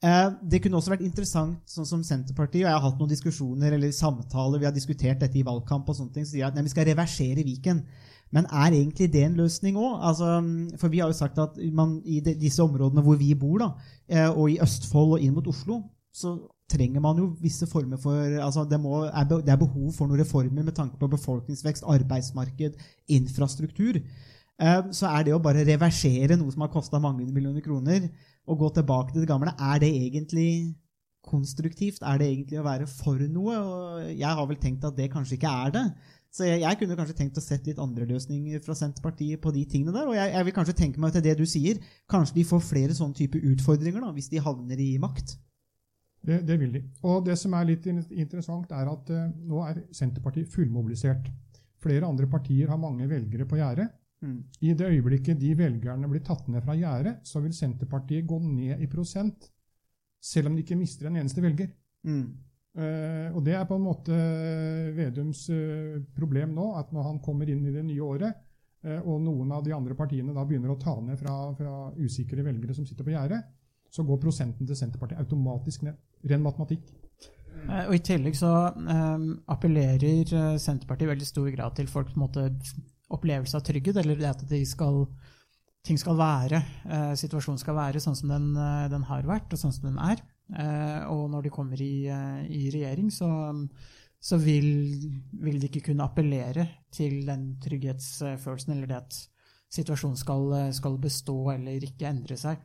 det 0.03 0.59
kunne 0.59 0.79
også 0.79 0.91
vært 0.91 1.05
interessant, 1.05 1.61
sånn 1.69 1.87
som 1.87 2.01
Senterpartiet, 2.03 2.65
og 2.65 2.67
jeg 2.67 2.75
har 2.75 2.83
hatt 2.83 2.97
noen 2.99 3.11
diskusjoner 3.11 3.77
eller 3.77 3.93
samtaler, 3.95 4.59
vi 4.59 4.67
har 4.67 4.75
diskutert 4.75 5.21
dette 5.21 5.39
i 5.39 5.45
valgkamp, 5.47 5.87
og 5.87 5.95
sånne 5.95 6.11
ting, 6.17 6.25
så 6.27 6.35
sier 6.35 6.49
at 6.49 6.57
nei, 6.57 6.65
vi 6.65 6.73
skal 6.73 6.89
reversere 6.89 7.45
Viken. 7.47 7.79
Men 8.33 8.49
er 8.49 8.73
egentlig 8.73 9.07
det 9.13 9.21
en 9.27 9.37
løsning 9.37 9.77
òg? 9.77 10.01
Altså, 10.09 10.33
for 10.81 10.91
vi 10.91 10.99
har 10.99 11.11
jo 11.11 11.15
sagt 11.15 11.37
at 11.39 11.59
man, 11.71 11.99
i 12.03 12.19
de, 12.25 12.33
disse 12.41 12.63
områdene 12.63 13.03
hvor 13.05 13.19
vi 13.21 13.29
bor, 13.37 13.61
da, 13.61 13.69
eh, 14.09 14.27
og 14.27 14.49
i 14.51 14.59
Østfold 14.63 15.15
og 15.15 15.23
inn 15.23 15.37
mot 15.37 15.47
Oslo, 15.47 15.83
så 16.13 16.35
trenger 16.73 17.01
man 17.03 17.19
jo 17.21 17.29
visse 17.41 17.67
former 17.69 17.99
for 18.01 18.17
altså 18.41 18.63
det, 18.69 18.79
må, 18.81 19.03
det 19.05 19.51
er 19.51 19.59
behov 19.61 19.91
for 19.93 20.09
noen 20.09 20.21
reformer 20.23 20.65
med 20.65 20.75
tanke 20.75 20.97
på 20.97 21.09
befolkningsvekst, 21.11 21.85
arbeidsmarked, 21.95 22.75
infrastruktur. 23.13 24.01
Eh, 24.01 24.81
Så 24.91 25.07
er 25.09 25.27
det 25.27 25.37
å 25.37 25.41
bare 25.43 25.65
reversere 25.67 26.37
noe 26.39 26.51
som 26.51 26.65
har 26.65 26.73
kosta 26.73 26.99
mange 26.99 27.29
millioner 27.29 27.63
kroner, 27.65 28.09
og 28.47 28.59
gå 28.59 28.69
tilbake 28.75 29.13
til 29.13 29.23
det 29.23 29.29
gamle, 29.29 29.53
er 29.55 29.79
det 29.83 29.91
egentlig 29.91 30.49
konstruktivt? 31.23 32.01
Er 32.03 32.19
det 32.19 32.27
egentlig 32.27 32.59
å 32.59 32.65
være 32.65 32.87
for 32.89 33.21
noe? 33.31 33.55
Og 33.55 34.09
jeg 34.11 34.27
har 34.39 34.49
vel 34.49 34.59
tenkt 34.59 34.83
at 34.87 34.97
det 34.97 35.11
kanskje 35.13 35.37
ikke 35.37 35.53
er 35.65 35.73
det. 35.77 35.85
Så 36.33 36.47
jeg, 36.47 36.63
jeg 36.63 36.79
kunne 36.79 36.97
kanskje 36.97 37.15
tenkt 37.19 37.37
å 37.37 37.43
sett 37.45 37.67
litt 37.69 37.79
andre 37.81 38.07
løsninger 38.09 38.61
fra 38.65 38.73
Senterpartiet 38.77 39.41
på 39.41 39.53
de 39.53 39.63
tingene 39.69 39.93
der. 39.93 40.09
Og 40.09 40.17
jeg, 40.17 40.33
jeg 40.33 40.47
vil 40.47 40.55
kanskje 40.55 40.77
tenke 40.79 41.01
meg 41.01 41.13
til 41.13 41.23
det 41.25 41.37
du 41.39 41.45
sier. 41.47 41.79
Kanskje 42.09 42.39
de 42.39 42.45
får 42.49 42.63
flere 42.65 42.97
sånne 42.97 43.17
type 43.19 43.41
utfordringer 43.53 44.01
da, 44.01 44.11
hvis 44.15 44.31
de 44.33 44.41
havner 44.41 44.81
i 44.81 44.95
makt. 45.01 45.35
Det, 46.23 46.39
det 46.47 46.57
vil 46.59 46.73
de. 46.73 46.81
Og 47.05 47.21
det 47.27 47.35
som 47.39 47.53
er 47.53 47.67
litt 47.69 47.85
interessant, 47.85 48.71
er 48.71 48.89
at 48.89 49.11
uh, 49.13 49.27
nå 49.45 49.61
er 49.67 49.83
Senterpartiet 49.93 50.49
fullmobilisert. 50.51 51.29
Flere 51.83 52.07
andre 52.07 52.29
partier 52.31 52.71
har 52.71 52.81
mange 52.81 53.05
velgere 53.11 53.45
på 53.47 53.59
gjerdet. 53.59 53.91
I 54.63 54.73
det 54.77 54.89
øyeblikket 54.89 55.39
de 55.41 55.51
velgerne 55.57 56.09
blir 56.09 56.23
tatt 56.25 56.47
ned 56.51 56.63
fra 56.63 56.75
gjerdet, 56.77 57.19
så 57.27 57.41
vil 57.43 57.55
Senterpartiet 57.55 58.27
gå 58.27 58.39
ned 58.43 58.81
i 58.81 58.89
prosent, 58.91 59.49
selv 60.23 60.49
om 60.49 60.55
de 60.55 60.63
ikke 60.63 60.79
mister 60.79 61.09
en 61.09 61.19
eneste 61.19 61.43
velger. 61.43 61.73
Mm. 62.07 62.25
Uh, 62.73 63.29
og 63.35 63.43
det 63.45 63.53
er 63.53 63.67
på 63.69 63.75
en 63.77 63.83
måte 63.85 64.15
Vedums 64.97 65.43
uh, 65.53 65.99
problem 66.17 66.55
nå, 66.55 66.71
at 66.79 66.89
når 66.95 67.05
han 67.05 67.19
kommer 67.21 67.51
inn 67.51 67.67
i 67.69 67.73
det 67.75 67.83
nye 67.85 68.01
året, 68.01 68.39
uh, 68.87 69.01
og 69.03 69.21
noen 69.21 69.51
av 69.53 69.61
de 69.65 69.75
andre 69.75 69.97
partiene 69.99 70.33
da 70.33 70.45
begynner 70.47 70.73
å 70.73 70.79
ta 70.81 70.95
ned 71.03 71.19
fra, 71.19 71.35
fra 71.59 71.75
usikre 71.99 72.45
velgere 72.47 72.73
som 72.73 72.87
sitter 72.87 73.05
på 73.05 73.13
gjerdet, 73.13 73.43
så 73.93 74.01
går 74.07 74.23
prosenten 74.23 74.65
til 74.65 74.77
Senterpartiet 74.77 75.21
automatisk 75.21 75.85
ned. 75.85 75.99
Ren 76.25 76.41
matematikk. 76.41 76.87
Eh, 77.69 77.85
Og 77.87 77.95
I 77.95 78.01
tillegg 78.03 78.37
så 78.37 78.51
eh, 78.73 79.27
appellerer 79.53 80.33
eh, 80.33 80.55
Senterpartiet 80.61 81.07
i 81.07 81.11
veldig 81.13 81.27
stor 81.27 81.49
grad 81.53 81.77
til 81.77 81.89
folk 81.91 82.09
på 82.11 82.17
en 82.17 82.25
måte, 82.25 82.47
opplevelse 83.13 83.57
av 83.59 83.65
trygghet, 83.67 83.99
eller 84.01 84.19
det 84.19 84.29
at 84.29 84.43
de 84.49 84.61
skal, 84.67 85.03
ting 85.85 85.99
skal 86.01 86.17
være, 86.19 86.61
eh, 86.89 87.13
situasjonen 87.19 87.61
skal 87.61 87.77
være 87.77 88.01
sånn 88.03 88.17
som 88.17 88.33
den, 88.33 88.53
eh, 88.57 88.87
den 88.93 89.05
har 89.09 89.27
vært, 89.29 89.53
og 89.53 89.61
sånn 89.61 89.75
som 89.75 89.89
den 89.91 89.99
er. 90.01 90.23
Eh, 90.53 91.01
og 91.09 91.29
når 91.31 91.45
de 91.45 91.53
kommer 91.53 91.81
i, 91.81 92.07
eh, 92.11 92.43
i 92.51 92.69
regjering, 92.73 93.09
så, 93.11 93.29
så 94.19 94.39
vil, 94.41 94.67
vil 95.39 95.59
de 95.59 95.69
ikke 95.69 95.87
kunne 95.89 96.05
appellere 96.05 96.67
til 96.91 97.23
den 97.27 97.53
trygghetsfølelsen, 97.63 98.75
eller 98.75 98.91
det 98.91 98.99
at 98.99 99.19
situasjonen 99.73 100.19
skal, 100.19 100.51
skal 100.75 100.99
bestå 101.01 101.37
eller 101.55 101.81
ikke 101.87 102.09
endre 102.11 102.37
seg. 102.37 102.61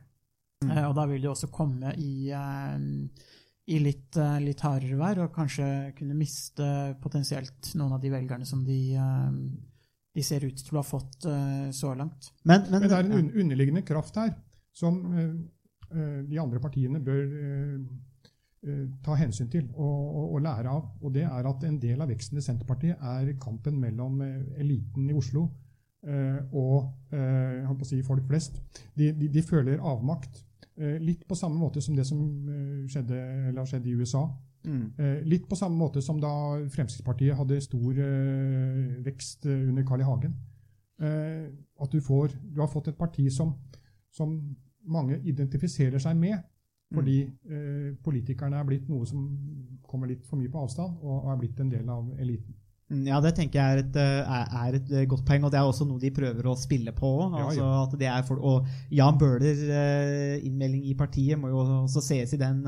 Eh, 0.67 0.85
og 0.85 0.95
da 0.97 1.07
vil 1.09 1.23
de 1.23 1.31
også 1.31 1.51
komme 1.53 1.95
i 1.97 2.31
eh, 2.35 2.79
i 3.69 3.77
litt, 3.77 4.17
litt 4.41 4.61
hardere 4.65 4.95
vær, 4.97 5.19
og 5.21 5.33
kanskje 5.35 5.65
kunne 5.93 6.15
miste 6.17 6.65
potensielt 7.03 7.67
noen 7.77 7.93
av 7.93 7.99
de 8.01 8.09
velgerne 8.09 8.47
som 8.49 8.63
de, 8.65 8.79
de 10.19 10.25
ser 10.27 10.43
ut 10.45 10.59
til 10.59 10.75
å 10.75 10.81
ha 10.83 10.85
fått 10.87 11.25
eh, 11.31 11.69
så 11.75 11.95
langt. 11.95 12.29
Men, 12.43 12.67
men, 12.67 12.83
Men 12.83 12.89
det 12.91 12.99
er 12.99 13.07
en 13.07 13.17
un 13.21 13.33
underliggende 13.45 13.85
kraft 13.87 14.19
her 14.19 14.35
som 14.75 14.99
eh, 15.15 15.33
eh, 15.95 16.21
de 16.27 16.39
andre 16.43 16.59
partiene 16.63 16.99
bør 16.99 17.25
ta 19.05 19.15
hensyn 19.15 19.47
til 19.47 19.69
og, 19.71 19.99
og, 20.19 20.23
og 20.35 20.41
lære 20.43 20.67
av. 20.67 20.87
Og 20.99 21.13
det 21.15 21.21
er 21.23 21.47
at 21.47 21.61
en 21.63 21.77
del 21.79 22.01
av 22.03 22.09
veksten 22.11 22.41
i 22.41 22.43
Senterpartiet 22.43 22.99
er 22.99 23.29
kampen 23.39 23.77
mellom 23.79 24.19
eliten 24.59 25.05
i 25.07 25.15
Oslo 25.15 25.45
eh, 26.03 26.41
og 26.51 27.15
eh, 27.15 27.61
jeg 27.61 27.69
å 27.71 27.87
si 27.87 28.01
folk 28.03 28.27
flest. 28.27 28.59
De, 28.97 29.13
de, 29.15 29.29
de 29.31 29.43
føler 29.47 29.79
avmakt. 29.79 30.43
eh, 30.75 30.97
litt 30.99 31.25
på 31.27 31.37
samme 31.39 31.55
måte 31.59 31.81
som 31.81 31.95
det 31.95 32.05
som 32.07 32.19
skjedde, 32.91 33.21
eller 33.49 33.61
har 33.61 33.71
skjedd 33.71 33.87
i 33.87 33.95
USA. 33.95 34.25
Mm. 34.65 34.85
Eh, 34.97 35.19
litt 35.25 35.47
på 35.49 35.55
samme 35.55 35.77
måte 35.79 36.01
som 36.01 36.19
da 36.21 36.31
Fremskrittspartiet 36.69 37.37
hadde 37.37 37.61
stor 37.61 37.99
eh, 37.99 39.01
vekst 39.05 39.45
eh, 39.45 39.67
under 39.69 39.83
Carl 39.87 40.01
I. 40.01 40.07
Hagen. 40.07 40.35
Eh, 41.01 41.47
at 41.79 41.91
du, 41.91 41.99
får, 42.03 42.33
du 42.43 42.59
har 42.61 42.67
fått 42.71 42.87
et 42.91 42.97
parti 42.99 43.29
som, 43.31 43.53
som 44.11 44.33
mange 44.89 45.19
identifiserer 45.23 45.99
seg 45.99 46.17
med, 46.19 46.39
fordi 46.93 47.19
eh, 47.49 47.91
politikerne 48.03 48.57
er 48.59 48.65
blitt 48.65 48.87
noe 48.89 49.05
som 49.05 49.27
kommer 49.85 50.07
litt 50.09 50.25
for 50.25 50.39
mye 50.41 50.49
på 50.49 50.63
avstand, 50.65 50.97
og 51.05 51.29
er 51.31 51.37
blitt 51.43 51.59
en 51.61 51.69
del 51.69 51.87
av 51.89 52.07
eliten. 52.19 52.55
Mm, 52.89 53.03
Ja, 53.05 53.19
det 53.21 53.35
tenker 53.37 53.59
jeg 53.61 53.75
er 53.75 53.81
et, 53.83 53.95
er- 54.01 54.77
et 54.79 55.07
godt 55.11 55.21
poeng, 55.27 55.43
og 55.45 55.51
det 55.53 55.59
er 55.59 55.67
også 55.69 55.85
noe 55.85 56.01
de 56.01 56.09
prøver 56.09 56.47
å 56.49 56.55
spille 56.57 56.89
på 56.97 57.11
Altså, 57.45 57.67
og 58.41 58.65
Jan 58.97 59.19
Bøhler, 59.21 60.39
innmelding 60.41 60.87
i 60.89 60.95
partiet, 60.97 61.37
må 61.37 61.51
jo 61.53 61.59
også 61.83 62.01
ses 62.01 62.33
i 62.33 62.37
den, 62.41 62.63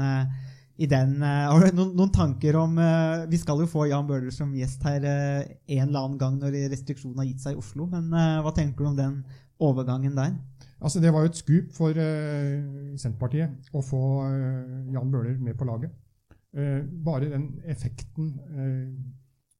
i 0.81 0.87
den 0.89 1.21
eh, 1.21 1.47
Har 1.51 1.65
du 1.65 1.77
noen, 1.77 1.93
noen 1.97 2.13
tanker 2.13 2.57
om 2.59 2.77
eh, 2.81 3.25
Vi 3.31 3.39
skal 3.41 3.61
jo 3.63 3.69
få 3.69 3.87
Jan 3.91 4.07
Bøhler 4.09 4.33
som 4.33 4.53
gjest 4.57 4.83
her 4.87 5.05
eh, 5.07 5.53
en 5.77 5.87
eller 5.87 6.05
annen 6.05 6.19
gang 6.21 6.39
når 6.41 6.57
restriksjonene 6.73 7.23
har 7.23 7.29
gitt 7.29 7.45
seg 7.45 7.55
i 7.55 7.61
Oslo, 7.61 7.87
men 7.91 8.09
hva 8.11 8.53
tenker 8.55 8.83
du 8.83 8.91
om 8.91 8.97
den 8.97 9.19
overgangen 9.61 10.15
der? 10.17 10.35
Altså, 10.81 10.99
Det 11.03 11.11
var 11.13 11.23
jo 11.23 11.31
et 11.31 11.37
skup 11.37 11.73
for 11.75 11.97
Senterpartiet 12.97 13.73
å 13.77 13.83
få 13.85 14.01
Jan 14.89 15.11
Bøhler 15.13 15.35
med 15.37 15.57
på 15.59 15.67
laget. 15.69 15.93
Bare 17.05 17.29
den 17.29 17.45
effekten 17.69 18.31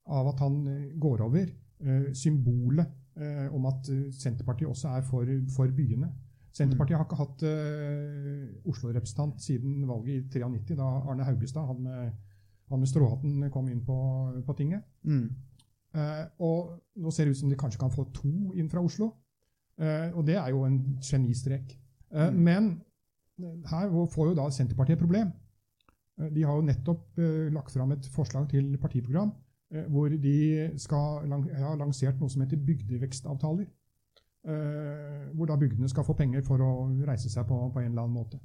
av 0.09 0.31
at 0.31 0.41
han 0.41 0.57
går 0.99 1.21
over, 1.27 1.45
symbolet 2.17 2.89
om 3.53 3.69
at 3.69 3.91
Senterpartiet 4.17 4.71
også 4.71 4.95
er 4.97 5.05
for, 5.05 5.29
for 5.53 5.69
byene. 5.77 6.09
Senterpartiet 6.51 6.99
har 6.99 7.07
ikke 7.07 7.19
hatt 7.19 7.43
uh, 7.47 8.67
Oslo-representant 8.67 9.39
siden 9.43 9.85
valget 9.87 10.35
i 10.35 10.41
93, 10.43 10.75
da 10.75 10.89
Arne 11.07 11.23
Haugestad, 11.23 11.63
han 11.67 11.79
med, 11.85 12.11
han 12.71 12.81
med 12.81 12.91
stråhatten, 12.91 13.45
kom 13.53 13.69
inn 13.71 13.83
på, 13.87 13.97
på 14.45 14.55
tinget. 14.59 14.83
Mm. 15.07 15.29
Uh, 15.95 16.25
og 16.43 16.73
nå 17.03 17.11
ser 17.11 17.27
det 17.27 17.35
ut 17.35 17.41
som 17.41 17.51
de 17.51 17.59
kanskje 17.59 17.79
kan 17.79 17.93
få 17.93 18.07
to 18.15 18.51
inn 18.59 18.69
fra 18.71 18.83
Oslo. 18.83 19.13
Uh, 19.79 20.11
og 20.11 20.25
det 20.27 20.35
er 20.39 20.51
jo 20.51 20.65
en 20.67 20.81
genistrek. 20.99 21.77
Mm. 22.11 22.41
Men 22.43 22.71
her 23.71 23.87
får 24.11 24.33
jo 24.33 24.35
da 24.35 24.49
Senterpartiet 24.51 24.99
et 24.99 25.05
problem. 25.05 25.31
De 26.35 26.43
har 26.43 26.57
jo 26.59 26.65
nettopp 26.67 27.15
lagt 27.55 27.71
fram 27.71 27.93
et 27.95 28.05
forslag 28.13 28.49
til 28.51 28.75
partiprogram 28.77 29.31
hvor 29.89 30.11
de 30.11 30.67
skal 30.83 31.31
har 31.31 31.77
lansert 31.79 32.19
noe 32.19 32.29
som 32.29 32.43
heter 32.43 32.59
bygdevekstavtaler. 32.67 33.69
Eh, 34.41 35.27
hvor 35.37 35.45
da 35.45 35.55
bygdene 35.55 35.89
skal 35.89 36.05
få 36.07 36.15
penger 36.17 36.41
for 36.41 36.61
å 36.65 36.71
reise 37.05 37.29
seg 37.29 37.45
på, 37.45 37.57
på 37.69 37.81
en 37.81 37.91
eller 37.91 38.07
annen 38.07 38.15
måte. 38.15 38.39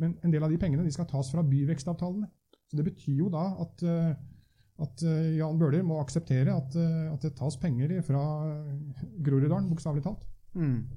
Men 0.00 0.14
en 0.24 0.32
del 0.32 0.46
av 0.46 0.52
de 0.52 0.56
pengene 0.60 0.84
de 0.86 0.92
skal 0.94 1.08
tas 1.10 1.28
fra 1.28 1.44
byvekstavtalene. 1.44 2.28
Så 2.70 2.78
Det 2.78 2.86
betyr 2.86 3.18
jo 3.18 3.28
da 3.32 3.44
at, 3.60 3.82
eh, 3.84 4.14
at 4.80 5.04
eh, 5.04 5.34
Jan 5.36 5.60
Bøhler 5.60 5.84
må 5.84 6.00
akseptere 6.00 6.54
at, 6.56 6.76
at 7.12 7.26
det 7.26 7.34
tas 7.36 7.58
penger 7.60 7.98
fra 8.06 8.22
Groruddalen, 9.20 9.68
bokstavelig 9.68 10.06
talt. 10.06 10.24
Mm. 10.56 10.88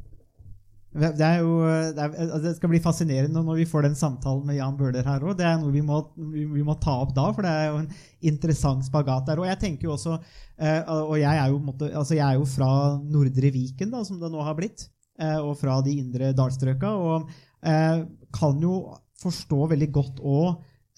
Det 0.96 1.30
jo 1.42 1.56
det, 1.92 2.00
er, 2.00 2.14
altså 2.24 2.42
det 2.46 2.54
skal 2.56 2.72
bli 2.72 2.80
fascinerende 2.80 3.42
når 3.44 3.58
vi 3.60 3.68
får 3.68 3.84
den 3.84 3.98
samtalen 4.00 4.46
med 4.48 4.56
Jan 4.56 4.78
Bøhler 4.80 5.04
her 5.04 5.24
òg. 5.26 5.36
Det 5.36 5.44
er 5.48 5.58
noe 5.60 5.74
vi 5.74 5.84
må, 5.84 6.00
vi, 6.16 6.64
må 6.64 6.78
ta 6.80 6.94
opp 7.04 7.12
da, 7.18 7.26
for 7.36 7.44
det 7.44 7.52
er 7.52 7.66
jo 7.68 7.82
en 7.82 7.90
interessant 8.32 8.86
spagat 8.88 9.28
der. 9.28 9.42
Og 9.42 9.50
jeg 9.50 9.60
tenker 9.60 9.90
jo 9.90 9.96
også 9.98 10.16
eh, 10.16 10.80
Og 10.88 11.18
jeg 11.20 11.42
er 11.42 11.52
jo, 11.52 11.60
altså 11.90 12.16
jeg 12.16 12.26
er 12.26 12.40
jo 12.40 12.48
fra 12.48 12.70
Nordre 13.04 13.52
Viken, 13.52 13.92
da, 13.92 14.06
som 14.08 14.22
det 14.22 14.32
nå 14.32 14.46
har 14.48 14.56
blitt, 14.56 14.88
eh, 15.20 15.40
og 15.42 15.58
fra 15.60 15.82
de 15.84 15.98
indre 16.00 16.32
dalstrøka, 16.38 16.94
og 16.96 17.28
eh, 17.68 18.06
kan 18.36 18.64
jo 18.64 18.80
forstå 19.20 19.68
veldig 19.74 19.92
godt 19.96 20.24
òg 20.24 20.48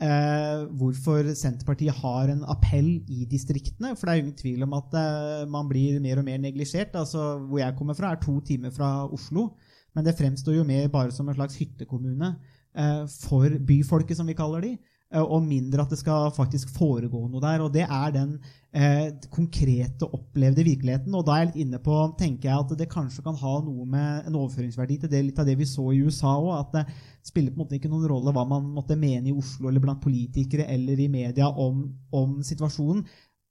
eh, 0.03 0.65
hvorfor 0.77 1.31
Senterpartiet 1.37 1.97
har 2.03 2.31
en 2.33 2.43
appell 2.49 2.99
i 3.09 3.25
distriktene. 3.29 3.95
For 3.95 4.05
det 4.05 4.13
er 4.13 4.23
ingen 4.23 4.37
tvil 4.37 4.65
om 4.67 4.75
at 4.77 4.93
eh, 4.99 5.47
man 5.49 5.69
blir 5.69 5.97
mer 6.03 6.21
og 6.21 6.27
mer 6.27 6.41
neglisjert. 6.43 6.95
Altså, 6.97 7.37
hvor 7.47 7.61
jeg 7.61 7.77
kommer 7.79 7.97
fra, 7.97 8.13
er 8.13 8.21
to 8.21 8.39
timer 8.45 8.73
fra 8.73 8.91
Oslo. 9.09 9.49
Men 9.97 10.05
det 10.05 10.13
fremstår 10.19 10.59
jo 10.59 10.67
mer 10.67 10.85
bare 10.93 11.09
som 11.15 11.25
en 11.27 11.35
slags 11.39 11.57
hyttekommune 11.57 12.35
eh, 12.77 13.03
for 13.25 13.49
byfolket, 13.65 14.19
som 14.19 14.29
vi 14.29 14.37
kaller 14.37 14.61
de. 14.61 14.75
eh, 15.09 15.23
Og 15.23 15.41
mindre 15.41 15.81
at 15.81 15.89
det 15.89 15.97
skal 15.97 16.29
faktisk 16.35 16.69
foregå 16.75 17.23
noe 17.25 17.41
der. 17.41 17.63
Og 17.65 17.71
det 17.73 17.87
er 17.87 18.13
den 18.13 18.35
eh, 18.77 19.07
konkrete, 19.33 20.05
opplevde 20.05 20.65
virkeligheten. 20.67 21.15
Og 21.17 21.25
da 21.25 21.33
er 21.33 21.45
jeg 21.47 21.49
litt 21.49 21.63
inne 21.65 21.79
på, 21.81 21.95
tenker 22.19 22.51
jeg, 22.51 22.59
at 22.61 22.75
det 22.77 22.89
kanskje 22.93 23.25
kan 23.25 23.39
ha 23.41 23.55
noe 23.65 23.87
med 23.89 24.29
en 24.29 24.37
overføringsverdi 24.37 24.99
til 25.01 25.13
det, 25.15 25.23
litt 25.25 25.41
av 25.41 25.49
det 25.49 25.57
vi 25.57 25.65
så 25.65 25.87
i 25.89 26.03
USA 26.05 26.35
òg. 26.37 26.53
At 26.59 26.77
det 26.77 26.85
spiller 27.31 27.55
på 27.55 27.57
en 27.57 27.65
måte 27.65 27.79
ikke 27.79 27.89
noen 27.89 28.05
rolle 28.13 28.35
hva 28.37 28.45
man 28.45 28.69
måtte 28.77 28.99
mene 28.99 29.31
i 29.31 29.35
Oslo 29.35 29.71
eller 29.71 29.81
blant 29.81 30.03
politikere 30.05 30.69
eller 30.77 31.01
i 31.01 31.09
media 31.09 31.49
om, 31.49 31.87
om 32.13 32.37
situasjonen. 32.45 33.01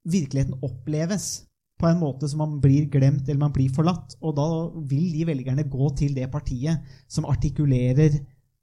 Virkeligheten 0.06 0.62
oppleves 0.62 1.42
på 1.76 1.88
en 1.90 1.98
måte 2.00 2.28
som 2.30 2.40
man 2.40 2.54
blir 2.62 2.86
glemt 2.92 3.26
eller 3.28 3.42
man 3.42 3.52
blir 3.52 3.72
forlatt. 3.74 4.16
Og 4.24 4.36
da 4.38 4.46
vil 4.88 5.10
de 5.12 5.26
velgerne 5.28 5.66
gå 5.68 5.90
til 5.98 6.14
det 6.16 6.30
partiet 6.32 6.84
som 7.08 7.28
artikulerer 7.28 8.16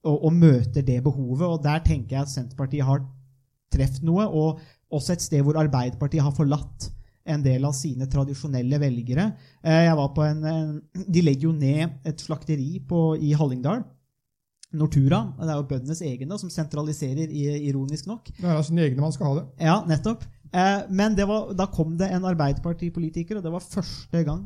og, 0.03 0.17
og 0.17 0.33
møter 0.33 0.85
det 0.85 0.99
behovet. 1.05 1.45
Og 1.45 1.61
der 1.63 1.83
tenker 1.85 2.17
jeg 2.17 2.25
at 2.25 2.33
Senterpartiet 2.33 2.87
har 2.87 3.03
truffet 3.73 4.03
noe, 4.05 4.25
og 4.29 4.59
også 4.93 5.15
et 5.15 5.23
sted 5.25 5.41
hvor 5.45 5.57
Arbeiderpartiet 5.61 6.25
har 6.25 6.33
forlatt 6.37 6.89
en 7.23 7.41
del 7.45 7.63
av 7.65 7.73
sine 7.77 8.05
tradisjonelle 8.11 8.77
velgere. 8.81 9.29
Eh, 9.63 9.85
Jeg 9.87 9.95
var 9.97 10.09
på 10.13 10.25
en, 10.27 10.81
de 10.93 11.21
legger 11.23 11.47
jo 11.47 11.53
ned 11.55 12.01
et 12.05 12.21
slakteri 12.21 12.81
på, 12.89 13.13
i 13.15 13.31
Hallingdal. 13.37 13.85
Nortura. 14.73 15.19
Det 15.37 15.49
er 15.53 15.59
jo 15.59 15.67
bøndenes 15.69 16.01
egne, 16.01 16.37
som 16.41 16.49
sentraliserer, 16.49 17.29
ironisk 17.61 18.07
nok. 18.09 18.31
Det 18.39 18.41
er 18.47 18.55
altså 18.55 18.71
sine 18.71 18.87
egne 18.87 19.03
man 19.05 19.13
skal 19.13 19.29
ha 19.29 19.35
det. 19.37 19.43
Ja, 19.61 19.75
nettopp. 19.85 20.25
Eh, 20.53 20.81
men 20.93 21.15
det 21.17 21.25
var, 21.27 21.53
da 21.57 21.65
kom 21.65 21.95
det 21.97 22.11
en 22.13 22.25
Arbeiderpartipolitiker, 22.29 23.37
og 23.39 23.43
det 23.43 23.51
var 23.51 23.59
første 23.65 24.23
gang 24.27 24.43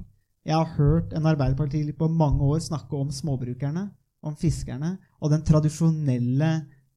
jeg 0.47 0.55
har 0.55 0.69
hørt 0.77 1.11
en 1.13 1.25
Arbeiderparti 1.27 1.81
på 1.99 2.07
mange 2.07 2.39
år 2.47 2.59
snakke 2.63 2.95
om 2.95 3.09
småbrukerne, 3.11 3.89
om 4.23 4.35
fiskerne, 4.39 4.93
og 5.21 5.31
den 5.33 5.43
tradisjonelle 5.43 6.51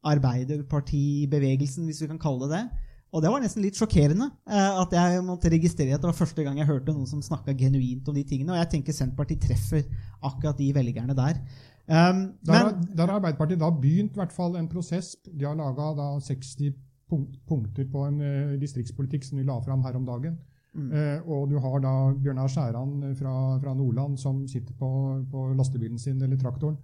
arbeiderpartibevegelsen, 0.07 1.85
hvis 1.89 2.01
vi 2.03 2.09
kan 2.11 2.19
kalle 2.23 2.47
det 2.47 2.53
det. 2.57 2.63
Og 3.11 3.23
det 3.25 3.31
var 3.33 3.43
nesten 3.43 3.63
litt 3.65 3.75
sjokkerende 3.75 4.29
eh, 4.47 4.77
at 4.85 4.93
jeg 4.95 5.23
måtte 5.27 5.51
registrere 5.51 5.97
at 5.97 6.03
det 6.05 6.07
var 6.13 6.15
første 6.21 6.45
gang 6.47 6.61
jeg 6.61 6.69
hørte 6.69 6.93
noen 6.95 7.09
som 7.11 7.23
snakka 7.27 7.57
genuint 7.59 8.07
om 8.09 8.15
de 8.15 8.23
tingene. 8.23 8.53
Og 8.55 8.61
jeg 8.61 8.71
tenker 8.77 8.95
Senterpartiet 8.95 9.43
treffer 9.49 9.83
akkurat 10.23 10.59
de 10.61 10.69
velgerne 10.77 11.17
der. 11.19 11.41
Um, 11.91 12.21
Der, 12.47 12.55
har- 12.55 12.77
der 12.95 13.07
har 13.11 13.17
Arbeiderpartiet 13.19 13.59
da 13.59 13.71
begynt 13.75 14.15
hvert 14.15 14.31
fall 14.33 14.55
en 14.61 14.69
prosess. 14.71 15.17
De 15.27 15.43
har 15.45 15.59
laga 15.59 15.91
60 16.23 16.55
punk- 16.71 16.87
punkter 17.11 17.89
på 17.91 18.05
en 18.07 18.21
eh, 18.25 18.55
distriktspolitikk 18.61 19.27
som 19.27 19.41
de 19.41 19.47
la 19.49 19.59
fram 19.65 19.83
her 19.87 19.99
om 19.99 20.07
dagen. 20.09 20.39
Mm. 20.75 20.91
Eh, 20.95 21.27
og 21.27 21.49
du 21.51 21.57
har 21.59 21.83
da 21.83 21.93
Bjørnar 22.15 22.51
Skjæran 22.51 23.15
fra, 23.19 23.35
fra 23.63 23.75
Nordland 23.75 24.19
som 24.23 24.45
sitter 24.49 24.77
på, 24.79 24.91
på 25.31 25.49
lastebilen 25.59 25.99
sin 25.99 26.23
eller 26.23 26.39
traktoren. 26.39 26.79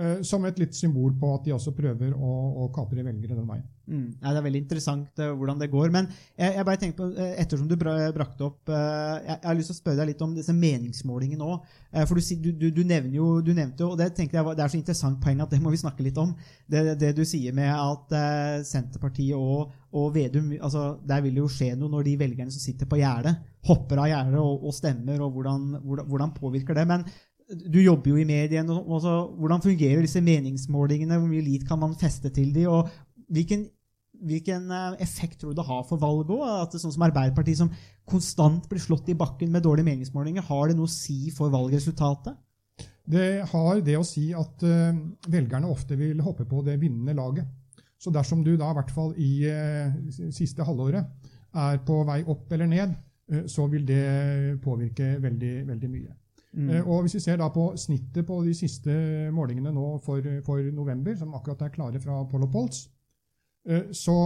eh, 0.00 0.20
som 0.22 0.44
et 0.44 0.58
litt 0.58 0.74
symbol 0.74 1.14
på 1.18 1.34
at 1.34 1.44
de 1.44 1.54
også 1.54 1.74
prøver 1.76 2.14
å, 2.14 2.32
å 2.64 2.68
kapre 2.74 3.04
velgere 3.04 3.36
den 3.36 3.48
veien. 3.48 3.66
Mm. 3.90 4.06
Ja, 4.20 4.30
det 4.30 4.38
er 4.38 4.46
veldig 4.46 4.62
interessant 4.62 5.22
uh, 5.22 5.32
hvordan 5.34 5.60
det 5.60 5.70
går. 5.72 5.90
Men 5.94 6.08
jeg, 6.38 6.54
jeg 6.54 6.66
bare 6.68 6.80
tenker 6.80 6.98
på, 7.00 7.08
uh, 7.16 7.32
ettersom 7.42 7.66
du 7.70 7.76
bra, 7.80 7.96
brakte 8.14 8.46
opp 8.46 8.70
uh, 8.70 9.18
jeg, 9.18 9.34
jeg 9.34 9.48
har 9.48 9.58
lyst 9.58 9.72
til 9.72 9.76
å 9.76 9.80
spørre 9.80 10.00
deg 10.00 10.12
litt 10.12 10.24
om 10.26 10.36
disse 10.36 10.54
meningsmålingene 10.54 11.48
òg. 11.50 11.72
for 12.06 12.20
du, 12.20 12.50
du, 12.52 12.68
du, 12.70 12.82
nevner 12.86 13.16
jo, 13.18 13.28
du 13.42 13.50
nevnte 13.50 13.82
jo, 13.82 13.90
og 13.92 13.98
det 13.98 14.12
tenkte 14.14 14.38
jeg 14.38 14.56
det 14.56 14.64
er 14.64 14.72
så 14.72 14.78
interessant 14.78 15.20
poeng 15.22 15.42
at 15.42 15.50
det 15.50 15.60
må 15.62 15.72
vi 15.72 15.80
snakke 15.80 16.04
litt 16.06 16.18
om. 16.20 16.32
Det, 16.70 16.94
det 17.00 17.12
du 17.16 17.22
sier 17.26 17.54
med 17.56 17.70
at 17.72 18.14
eh, 18.16 18.60
Senterpartiet 18.66 19.38
og, 19.38 19.72
og 19.96 20.12
Vedum 20.14 20.52
altså 20.60 21.00
Der 21.06 21.22
vil 21.24 21.34
det 21.34 21.42
jo 21.42 21.50
skje 21.50 21.72
noe 21.78 21.90
når 21.92 22.06
de 22.06 22.14
velgerne 22.20 22.54
som 22.54 22.62
sitter 22.62 22.88
på 22.90 23.00
gjerdet, 23.00 23.34
hopper 23.66 24.04
av 24.04 24.10
gjerdet 24.10 24.38
og, 24.42 24.68
og 24.68 24.76
stemmer, 24.76 25.18
og 25.24 25.34
hvordan, 25.34 25.66
hvordan, 25.82 26.08
hvordan 26.12 26.36
påvirker 26.36 26.78
det. 26.78 26.86
Men 26.90 27.04
du 27.50 27.80
jobber 27.82 28.12
jo 28.12 28.22
i 28.22 28.28
mediene. 28.28 28.72
og 28.72 28.96
også, 29.00 29.16
Hvordan 29.38 29.62
fungerer 29.64 30.06
disse 30.06 30.22
meningsmålingene? 30.22 31.18
Hvor 31.18 31.30
mye 31.30 31.46
lit 31.46 31.66
kan 31.68 31.80
man 31.82 31.98
feste 31.98 32.30
til 32.30 32.54
de, 32.54 32.66
hvilken 34.26 34.70
eh, 34.74 34.98
effekt 35.04 35.40
tror 35.40 35.54
du 35.54 35.60
det 35.60 35.66
har 35.68 35.82
for 35.88 36.00
valget 36.00 36.32
òg? 36.34 36.44
At 36.46 36.72
det 36.72 36.80
er 36.80 36.84
sånn 36.84 36.94
som 36.96 37.06
Arbeiderpartiet 37.06 37.60
som 37.60 37.72
konstant 38.08 38.68
blir 38.70 38.82
slått 38.82 39.10
i 39.12 39.16
bakken 39.18 39.52
med 39.52 39.64
dårlige 39.66 39.88
meningsmålinger, 39.88 40.46
har 40.48 40.70
det 40.70 40.78
noe 40.78 40.90
å 40.90 40.92
si 40.92 41.32
for 41.34 41.52
valgresultatet? 41.52 42.38
Det 43.10 43.28
har 43.50 43.80
det 43.82 43.96
å 43.98 44.06
si 44.06 44.28
at 44.36 44.62
uh, 44.62 44.98
velgerne 45.32 45.70
ofte 45.70 45.96
vil 45.98 46.20
hoppe 46.22 46.44
på 46.46 46.60
det 46.66 46.76
vinnende 46.78 47.16
laget. 47.18 47.48
Så 47.98 48.12
dersom 48.14 48.44
du 48.46 48.52
da 48.54 48.70
i 48.70 48.76
hvert 48.76 48.92
fall 48.94 49.14
i 49.18 49.32
uh, 49.50 50.30
siste 50.30 50.66
halvåret 50.66 51.30
er 51.58 51.80
på 51.86 51.96
vei 52.06 52.20
opp 52.30 52.52
eller 52.54 52.70
ned, 52.70 52.94
uh, 53.32 53.42
så 53.50 53.66
vil 53.72 53.86
det 53.88 54.60
påvirke 54.62 55.16
veldig, 55.24 55.54
veldig 55.72 55.90
mye. 55.90 56.14
Eh, 56.58 56.88
og 56.88 57.04
hvis 57.04 57.14
vi 57.14 57.22
ser 57.22 57.38
da 57.38 57.46
på 57.54 57.68
snittet 57.78 58.26
på 58.26 58.40
de 58.42 58.54
siste 58.58 58.94
målingene 59.34 59.70
nå 59.74 59.98
for, 60.02 60.24
for 60.46 60.62
november, 60.74 61.14
som 61.16 61.34
akkurat 61.34 61.62
er 61.62 61.74
klare 61.74 62.00
fra 62.02 62.24
Polo 62.30 62.48
Polls, 62.50 62.88
så 63.92 64.16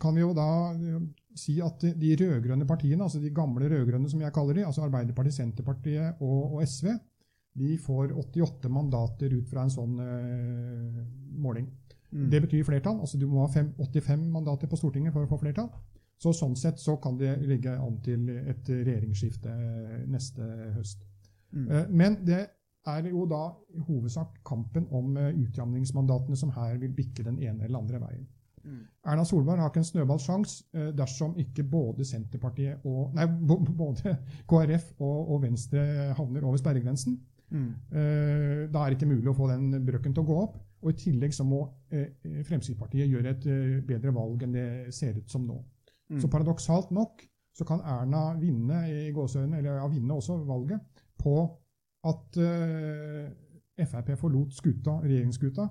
kan 0.00 0.14
vi 0.14 0.20
jo 0.20 0.32
da 0.36 0.48
eh, 0.74 0.98
si 1.38 1.56
at 1.64 1.80
de 1.80 2.16
rød-grønne 2.20 2.66
partiene, 2.68 3.02
altså 3.06 3.20
de 3.22 3.32
gamle 3.34 3.70
rød-grønne 3.72 4.10
som 4.10 4.20
jeg 4.20 4.34
kaller 4.36 4.58
de, 4.58 4.66
altså 4.68 4.84
Arbeiderpartiet, 4.84 5.38
Senterpartiet 5.38 6.20
og, 6.20 6.58
og 6.58 6.66
SV, 6.68 6.90
de 7.58 7.76
får 7.80 8.12
88 8.16 8.68
mandater 8.72 9.32
ut 9.36 9.48
fra 9.48 9.64
en 9.64 9.72
sånn 9.72 9.98
uh, 10.00 11.00
måling. 11.36 11.66
Det 12.12 12.40
betyr 12.44 12.64
flertall. 12.64 13.00
altså 13.00 13.18
Du 13.18 13.26
må 13.28 13.40
ha 13.40 13.48
fem, 13.52 13.72
85 13.78 14.24
mandater 14.32 14.68
på 14.68 14.76
Stortinget 14.76 15.14
for 15.14 15.24
å 15.24 15.30
få 15.30 15.38
flertall. 15.40 15.70
Så 16.20 16.32
Sånn 16.36 16.54
sett 16.56 16.80
så 16.80 16.98
kan 17.02 17.16
det 17.18 17.38
ligge 17.48 17.72
an 17.72 17.96
til 18.04 18.28
et 18.30 18.68
regjeringsskifte 18.68 19.52
eh, 19.52 20.02
neste 20.12 20.48
høst. 20.76 21.00
Eh, 21.56 21.88
Men 21.90 22.20
det 22.24 22.42
er 22.86 23.08
jo 23.08 23.24
da 23.30 23.46
i 23.74 23.80
hovedsak 23.86 24.40
kampen 24.44 24.86
om 24.90 25.16
uh, 25.16 25.30
utjamningsmandatene 25.30 26.36
som 26.36 26.52
her 26.56 26.76
vil 26.82 26.94
bikke 26.94 27.24
den 27.26 27.38
ene 27.42 27.64
eller 27.64 27.78
andre 27.78 28.00
veien. 28.02 28.24
Erna 29.04 29.24
Solberg 29.24 29.58
har 29.58 29.70
ikke 29.70 29.82
en 29.82 29.88
snøballsjanse 29.88 30.64
eh, 30.74 30.90
dersom 30.96 31.34
ikke 31.38 31.64
både 31.64 32.04
Senterpartiet 32.04 32.84
og 32.84 33.14
Nei, 33.14 33.26
både 33.26 34.16
KrF 34.50 34.92
og, 35.00 35.32
og 35.34 35.42
Venstre 35.42 36.12
havner 36.16 36.44
over 36.44 36.56
sperregrensen. 36.60 37.18
Mm. 37.50 37.68
Eh, 37.92 38.68
Da 38.72 38.84
er 38.84 38.90
det 38.90 39.00
ikke 39.00 39.10
mulig 39.10 39.28
å 39.30 39.36
få 39.36 39.48
den 39.50 39.84
brøkken 39.84 40.14
til 40.14 40.22
å 40.22 40.28
gå 40.30 40.38
opp. 40.44 40.56
Og 40.82 40.90
i 40.90 40.98
tillegg 40.98 41.34
så 41.34 41.44
må 41.46 41.64
eh, 41.90 42.08
Fremskrittspartiet 42.48 43.10
gjøre 43.10 43.36
et 43.36 43.44
bedre 43.86 44.14
valg 44.14 44.42
enn 44.42 44.56
det 44.56 44.94
ser 44.94 45.18
ut 45.18 45.30
som 45.30 45.44
nå. 45.46 45.58
Så 46.20 46.28
paradoksalt 46.28 46.90
nok 46.92 47.22
så 47.56 47.64
kan 47.68 47.80
Erna 47.84 48.32
vinne 48.40 48.82
i 48.88 49.12
gåseøynene, 49.12 49.58
eller 49.58 49.78
ja, 49.80 49.86
vinne 49.88 50.14
også 50.16 50.38
valget, 50.48 50.80
på 51.20 51.36
at 52.08 52.38
eh, 52.40 53.30
Frp 53.86 54.12
forlot 54.20 54.52
skuta, 54.52 54.98
regjeringsskuta. 55.02 55.66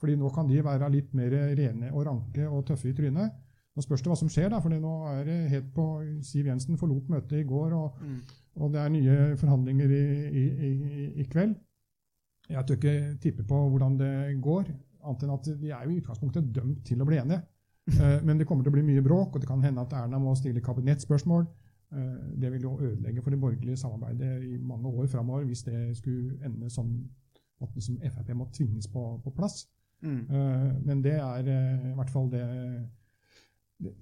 Fordi 0.00 0.16
nå 0.16 0.30
kan 0.32 0.48
de 0.48 0.62
være 0.64 0.88
litt 0.94 1.14
mer 1.14 1.34
rene 1.58 1.90
og 1.92 2.06
ranke 2.08 2.46
og 2.48 2.64
tøffe 2.70 2.88
i 2.88 2.96
trynet. 2.96 3.32
Nå 3.76 3.82
spørs 3.84 4.02
det 4.02 4.10
hva 4.10 4.16
som 4.18 4.28
skjer, 4.32 4.48
da, 4.50 4.58
for 4.60 4.72
nå 4.72 4.92
er 5.12 5.24
det 5.28 5.38
helt 5.52 5.68
på 5.76 5.84
Siv 6.26 6.48
Jensen 6.48 6.78
forlot 6.80 7.08
møtet 7.12 7.38
i 7.42 7.46
går, 7.46 7.74
og, 7.76 8.00
og 8.56 8.72
det 8.72 8.80
er 8.80 8.88
nye 8.90 9.18
forhandlinger 9.38 9.92
i, 9.94 10.00
i, 10.40 10.44
i, 10.70 11.04
i 11.22 11.26
kveld. 11.30 11.54
Jeg 12.50 12.66
tør 12.66 12.80
ikke 12.80 12.94
tippe 13.22 13.44
på 13.46 13.60
hvordan 13.70 13.98
det 14.00 14.12
går, 14.42 14.72
annet 15.06 15.22
enn 15.22 15.34
at 15.36 15.46
de 15.60 15.70
er 15.70 15.84
jo 15.86 15.92
i 15.94 16.00
utgangspunktet 16.00 16.48
dømt 16.56 16.82
til 16.88 17.00
å 17.02 17.08
bli 17.08 17.20
enige. 17.22 17.42
Eh, 17.90 18.20
Men 18.22 18.38
det 18.38 18.44
kommer 18.46 18.62
til 18.62 18.70
å 18.70 18.74
bli 18.76 18.82
mye 18.86 19.02
bråk, 19.02 19.34
og 19.34 19.40
det 19.42 19.48
kan 19.48 19.62
hende 19.64 19.80
at 19.82 19.92
Erna 19.98 20.18
må 20.22 20.34
stille 20.38 20.60
kabinettspørsmål. 20.62 21.46
Eh, 21.96 22.18
Det 22.38 22.50
vil 22.52 22.62
jo 22.62 22.74
ødelegge 22.78 23.22
for 23.22 23.30
det 23.34 23.40
borgerlige 23.40 23.76
samarbeidet 23.80 24.44
i 24.46 24.58
mange 24.58 24.86
år 24.92 25.08
framover 25.10 25.44
hvis 25.48 25.64
det 25.66 25.96
skulle 25.98 26.36
ende 26.46 26.68
sånn 26.70 26.92
at 27.64 27.72
liksom 27.74 27.96
Frp 28.12 28.30
må 28.36 28.46
tvinges 28.54 28.86
på, 28.92 29.02
på 29.24 29.32
plass. 29.34 29.64
Mm. 30.02 30.20
Eh, 30.30 30.68
Men 30.84 31.02
det 31.02 31.16
er 31.18 31.48
eh, 31.48 31.90
i 31.90 31.96
hvert 31.96 32.12
fall 32.12 32.30
det, 32.32 32.44
det, 33.80 33.92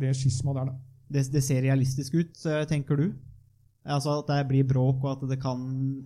det 0.00 0.14
skisma 0.16 0.54
der, 0.54 0.70
da. 0.70 0.76
Det, 1.08 1.24
det 1.32 1.42
ser 1.44 1.64
realistisk 1.64 2.14
ut, 2.14 2.44
eh, 2.46 2.64
tenker 2.68 3.00
du? 3.00 3.08
Altså 3.88 4.18
At 4.18 4.28
det 4.28 4.48
blir 4.50 4.66
bråk, 4.68 5.04
og 5.04 5.10
at 5.14 5.28
det 5.30 5.40
kan 5.40 5.60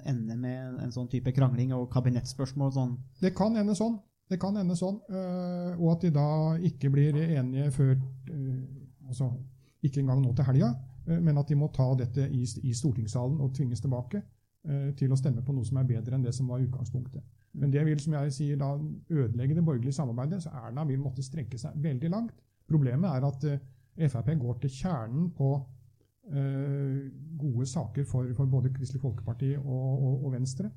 ende 0.06 0.36
med 0.38 0.78
en 0.84 0.92
sånn 0.94 1.08
type 1.10 1.32
krangling 1.34 1.72
og 1.74 1.88
kabinettspørsmål? 1.90 2.72
sånn. 2.72 2.96
Det 3.20 3.32
kan 3.34 3.56
ende 3.58 3.74
sånn. 3.74 3.98
Det 4.30 4.38
kan 4.40 4.56
ende 4.56 4.76
sånn, 4.78 5.00
Og 5.76 5.88
at 5.92 6.04
de 6.04 6.10
da 6.14 6.54
ikke 6.64 6.88
blir 6.94 7.16
enige 7.20 7.72
før 7.74 7.90
altså 9.08 9.26
Ikke 9.82 10.00
engang 10.00 10.22
nå 10.22 10.30
til 10.32 10.46
helga, 10.46 10.70
men 11.06 11.36
at 11.38 11.48
de 11.48 11.58
må 11.58 11.68
ta 11.74 11.88
dette 11.98 12.28
i, 12.30 12.46
i 12.62 12.72
stortingssalen 12.72 13.40
og 13.42 13.52
tvinges 13.56 13.82
tilbake 13.82 14.22
til 14.96 15.12
å 15.12 15.18
stemme 15.18 15.42
på 15.42 15.52
noe 15.52 15.66
som 15.66 15.80
er 15.82 15.88
bedre 15.90 16.14
enn 16.14 16.22
det 16.22 16.32
som 16.36 16.48
var 16.48 16.62
utgangspunktet. 16.62 17.20
Men 17.52 17.72
det 17.72 17.84
vil 17.86 18.00
som 18.00 18.14
jeg 18.16 18.32
sier, 18.32 18.56
da 18.56 18.72
ødelegge 19.10 19.54
det 19.54 19.64
borgerlige 19.64 19.92
samarbeidet, 19.92 20.42
så 20.42 20.50
Erna 20.62 20.84
vil 20.88 21.00
måtte 21.00 21.24
strekke 21.24 21.58
seg 21.60 21.76
veldig 21.76 22.10
langt. 22.10 22.34
Problemet 22.68 23.10
er 23.10 23.26
at 23.28 23.44
uh, 23.44 24.08
Frp 24.08 24.30
går 24.40 24.60
til 24.62 24.70
kjernen 24.72 25.30
på 25.36 25.50
uh, 26.32 27.00
gode 27.38 27.66
saker 27.66 28.06
for, 28.08 28.30
for 28.36 28.48
både 28.48 28.72
Kristelig 28.72 29.02
Folkeparti 29.02 29.52
og, 29.56 29.90
og, 29.92 30.24
og 30.24 30.32
Venstre. 30.32 30.70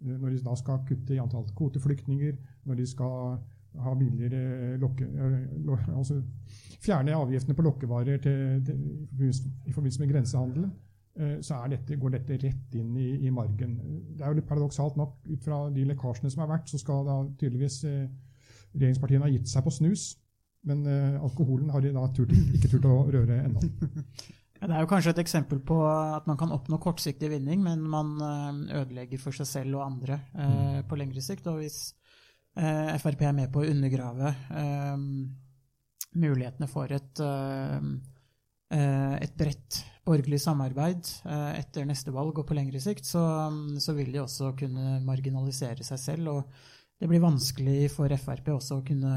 Uh, 0.00 0.14
Når 0.14 0.30
de 0.30 0.44
da 0.46 0.56
skal 0.56 0.86
kutte 0.88 1.14
i 1.14 1.20
antall 1.20 1.50
kvoteflyktninger, 1.56 2.40
når 2.64 2.80
de 2.80 2.86
skal 2.86 3.36
ha 3.82 3.94
billigere 3.98 4.76
lokke, 4.78 5.04
eh, 5.04 5.96
altså 5.98 6.20
fjerne 6.84 7.16
avgiftene 7.16 7.56
på 7.56 7.62
lokkevarer 7.66 8.20
til, 8.22 8.64
til, 8.66 8.76
i 9.66 9.72
forbindelse- 9.72 10.00
med 10.00 10.12
grensehandelen, 10.12 10.64
eh, 10.64 10.83
så 11.14 11.60
er 11.60 11.74
dette, 11.76 11.96
går 12.00 12.16
dette 12.16 12.36
rett 12.42 12.74
inn 12.74 12.96
i, 12.98 13.08
i 13.26 13.30
margen. 13.30 13.76
Det 14.16 14.24
er 14.24 14.32
jo 14.32 14.38
litt 14.40 14.48
paradoksalt 14.48 14.96
nok, 14.98 15.20
ut 15.30 15.44
fra 15.46 15.60
de 15.70 15.84
lekkasjene 15.86 16.32
som 16.32 16.42
har 16.42 16.50
vært, 16.56 16.70
så 16.72 16.80
skal 16.80 17.04
da 17.06 17.18
tydeligvis 17.38 17.80
eh, 17.86 18.06
regjeringspartiene 18.74 19.26
ha 19.26 19.32
gitt 19.32 19.50
seg 19.50 19.66
på 19.66 19.74
snus, 19.74 20.08
men 20.66 20.82
eh, 20.90 21.20
alkoholen 21.22 21.70
har 21.70 21.84
de 21.84 21.92
da 21.94 22.06
turt, 22.16 22.32
ikke 22.56 22.72
turt 22.72 22.88
å 22.90 23.04
røre 23.14 23.44
ennå. 23.44 23.62
Ja, 24.60 24.68
Det 24.70 24.76
er 24.78 24.84
jo 24.84 24.88
kanskje 24.88 25.10
et 25.12 25.18
eksempel 25.20 25.58
på 25.66 25.76
at 25.84 26.28
man 26.30 26.38
kan 26.40 26.52
oppnå 26.54 26.78
kortsiktig 26.80 27.28
vinning, 27.28 27.60
men 27.60 27.82
man 27.90 28.14
eh, 28.22 28.78
ødelegger 28.80 29.20
for 29.20 29.36
seg 29.36 29.48
selv 29.50 29.76
og 29.80 29.82
andre 29.84 30.20
eh, 30.32 30.78
på 30.88 30.96
lengre 30.96 31.20
sikt. 31.20 31.50
Og 31.50 31.58
hvis 31.60 31.78
eh, 32.56 32.94
Frp 33.02 33.26
er 33.26 33.34
med 33.36 33.50
på 33.52 33.60
å 33.60 33.66
undergrave 33.68 34.30
eh, 34.54 34.94
mulighetene 36.22 36.70
for 36.70 36.94
et, 36.94 37.20
eh, 37.20 37.76
eh, 37.76 37.90
et 38.74 39.34
bredt 39.38 39.82
borgerlig 40.04 40.40
samarbeid 40.42 41.08
eh, 41.24 41.50
etter 41.60 41.86
neste 41.88 42.12
valg 42.14 42.38
og 42.38 42.46
på 42.48 42.56
lengre 42.56 42.80
sikt, 42.82 43.06
så, 43.08 43.22
så 43.80 43.94
vil 43.96 44.12
de 44.12 44.22
også 44.22 44.52
kunne 44.58 44.98
marginalisere 45.04 45.86
seg 45.86 46.00
selv. 46.00 46.32
Og 46.32 47.00
det 47.00 47.08
blir 47.10 47.24
vanskelig 47.24 47.88
for 47.92 48.12
Frp 48.20 48.50
også 48.54 48.80
å 48.80 48.84
kunne 48.86 49.14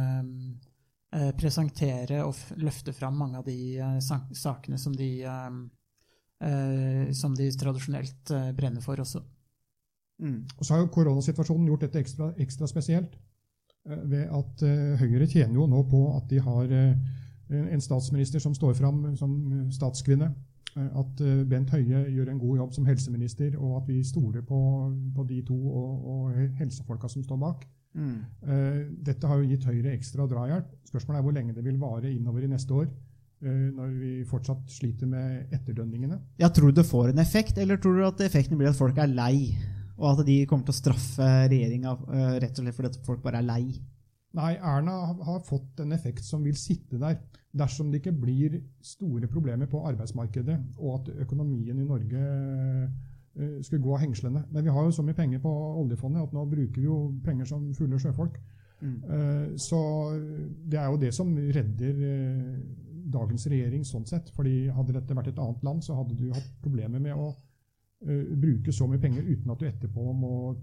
eh, 1.12 1.32
presentere 1.39 2.24
og 2.26 2.39
løfte 2.62 2.96
fram 2.96 3.20
mange 3.20 3.41
av 3.41 3.48
de 3.48 3.58
eh, 3.78 4.00
sakene 4.32 4.80
som 4.82 4.96
de, 4.96 5.12
eh, 5.28 5.60
eh, 6.48 7.04
som 7.15 7.36
de 7.36 7.52
tradisjonelt 7.52 8.34
eh, 8.36 8.52
brenner 8.58 8.84
for 8.86 9.04
også. 9.04 9.24
Mm. 10.24 10.39
Og 10.58 10.65
så 10.65 10.74
har 10.74 10.82
jo 10.82 10.91
koronasituasjonen 10.96 11.67
gjort 11.70 11.84
dette 11.86 12.00
ekstra, 12.02 12.32
ekstra 12.41 12.70
spesielt. 12.72 13.20
eh, 13.86 14.04
Ved 14.15 14.32
at 14.39 14.65
eh, 14.65 14.98
Høyre 15.04 15.28
tjener 15.30 15.60
jo 15.60 15.67
nå 15.70 15.84
på 15.91 16.08
at 16.15 16.32
de 16.32 16.41
har 16.48 16.74
eh, 16.74 17.15
en- 17.49 17.81
statsminister 17.81 18.39
som 18.39 18.53
står 18.53 18.73
fram 18.75 19.15
som 19.15 19.31
eh, 19.53 19.69
statskvinne. 19.71 20.33
eh, 20.75 20.89
At 20.99 21.21
eh, 21.21 21.43
Bent 21.45 21.69
Høie 21.71 22.03
gjør 22.12 22.29
en 22.31 22.39
god 22.39 22.57
jobb 22.57 22.73
som 22.73 22.86
helseminister, 22.86 23.55
og 23.57 23.77
at 23.81 23.88
vi 23.88 24.03
stoler 24.03 24.41
på, 24.41 24.60
på 25.15 25.27
de 25.29 25.41
to 25.47 25.55
og, 25.55 26.05
og 26.13 26.38
helsefolka 26.60 27.07
som 27.10 27.23
står 27.23 27.38
bak. 27.38 27.65
Mm. 27.97 28.17
Dette 29.01 29.25
har 29.25 29.39
jo 29.41 29.47
gitt 29.49 29.63
Høyre 29.65 29.93
ekstra 29.95 30.27
drahjelp. 30.29 30.67
Spørsmålet 30.86 31.17
er 31.17 31.23
hvor 31.25 31.33
lenge 31.33 31.53
det 31.55 31.63
vil 31.65 31.79
vare 31.81 32.12
innover 32.13 32.43
i 32.45 32.49
neste 32.51 32.75
år, 32.75 32.86
når 33.41 33.95
vi 33.97 34.12
fortsatt 34.29 34.69
sliter 34.69 35.07
med 35.10 35.49
etterdønningene. 35.55 36.19
Ja, 36.38 36.49
Tror 36.53 36.69
du 36.69 36.77
det 36.81 36.86
får 36.86 37.10
en 37.15 37.19
effekt, 37.23 37.57
eller 37.57 37.77
tror 37.81 37.97
du 37.97 38.03
at 38.05 38.21
effekten 38.27 38.57
blir 38.60 38.69
at 38.69 38.77
folk 38.77 38.97
er 39.01 39.10
lei? 39.10 39.55
Og 39.97 40.12
at 40.19 40.25
de 40.27 40.36
kommer 40.45 40.67
til 40.67 40.75
å 40.75 40.77
straffe 40.77 41.25
regjeringa 41.49 41.95
rett 42.43 42.60
og 42.60 42.67
slett 42.67 42.75
fordi 42.77 43.01
folk 43.07 43.23
bare 43.23 43.39
er 43.41 43.47
lei? 43.49 43.63
Nei, 44.34 44.56
Erna 44.56 44.92
har- 45.24 45.40
fått 45.46 45.80
en 45.80 45.92
effekt 45.92 46.24
som 46.24 46.44
vil 46.44 46.56
sitte 46.56 47.00
der 47.00 47.18
dersom 47.56 47.92
det 47.92 48.02
ikke 48.04 48.20
blir 48.20 48.62
store 48.82 49.28
problemer 49.28 49.66
på 49.66 49.80
arbeidsmarkedet, 49.88 50.60
og 50.78 51.00
at 51.00 51.16
økonomien 51.24 51.80
i 51.80 51.86
Norge 51.88 52.18
eh, 53.38 53.62
skulle 53.62 53.82
gå 53.82 53.94
av 53.96 54.02
hengslene. 54.02 54.44
Men 54.52 54.63
vi 54.63 54.70
har 54.70 54.84
jo 54.84 54.92
så 54.92 55.04
mye 55.04 55.16
penger 55.16 55.40
på 55.40 55.50
oljefondet 55.82 56.24
at 56.24 56.34
nå 56.34 56.46
bruker 56.50 56.76
vi 56.82 56.84
jo 56.86 57.13
penger 57.24 57.46
som 57.46 57.74
fulle 57.74 57.98
sjøfolk. 58.00 58.38
Mm. 58.82 59.04
Eh, 59.10 59.56
Så 59.58 59.80
det 60.70 60.78
er 60.80 60.86
jo 60.92 60.98
det 60.98 61.13
som 61.13 61.36
redder 61.36 62.04
eh, 62.04 62.60
dagens 63.10 63.48
regjering 63.48 63.84
sånn 63.84 64.06
sett. 64.06 64.30
fordi 64.36 64.68
hadde 64.70 64.94
dette 64.94 65.16
vært 65.16 65.28
et 65.28 65.40
annet 65.40 65.63
land, 65.63 65.82
så 65.84 65.96
hadde 65.96 66.16
du 66.18 66.32
hatt 66.34 66.52
problemer 66.62 67.00
med 67.00 67.13
å 67.16 67.34
bruke 68.38 68.70
så 68.72 68.86
mye 68.88 69.00
penger 69.02 69.24
uten 69.24 69.50
at 69.52 69.58
du 69.60 69.66
etterpå 69.66 70.13
må 70.13 70.54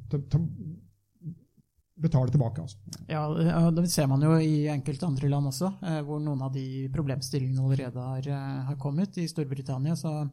betale 1.96 2.32
tilbake. 2.32 2.62
altså. 2.62 2.78
Ja, 3.08 3.70
Det 3.70 3.86
ser 3.90 4.08
man 4.10 4.22
jo 4.22 4.34
i 4.38 4.66
enkelte 4.68 5.06
andre 5.06 5.28
land 5.28 5.46
også, 5.52 5.72
eh, 5.82 6.00
hvor 6.02 6.20
noen 6.20 6.42
av 6.42 6.52
de 6.52 6.88
problemstillingene 6.94 7.62
allerede 7.62 8.00
har, 8.00 8.28
eh, 8.28 8.60
har 8.70 8.76
kommet. 8.76 9.18
I 9.18 9.28
Storbritannia 9.28 9.96
så 9.96 10.30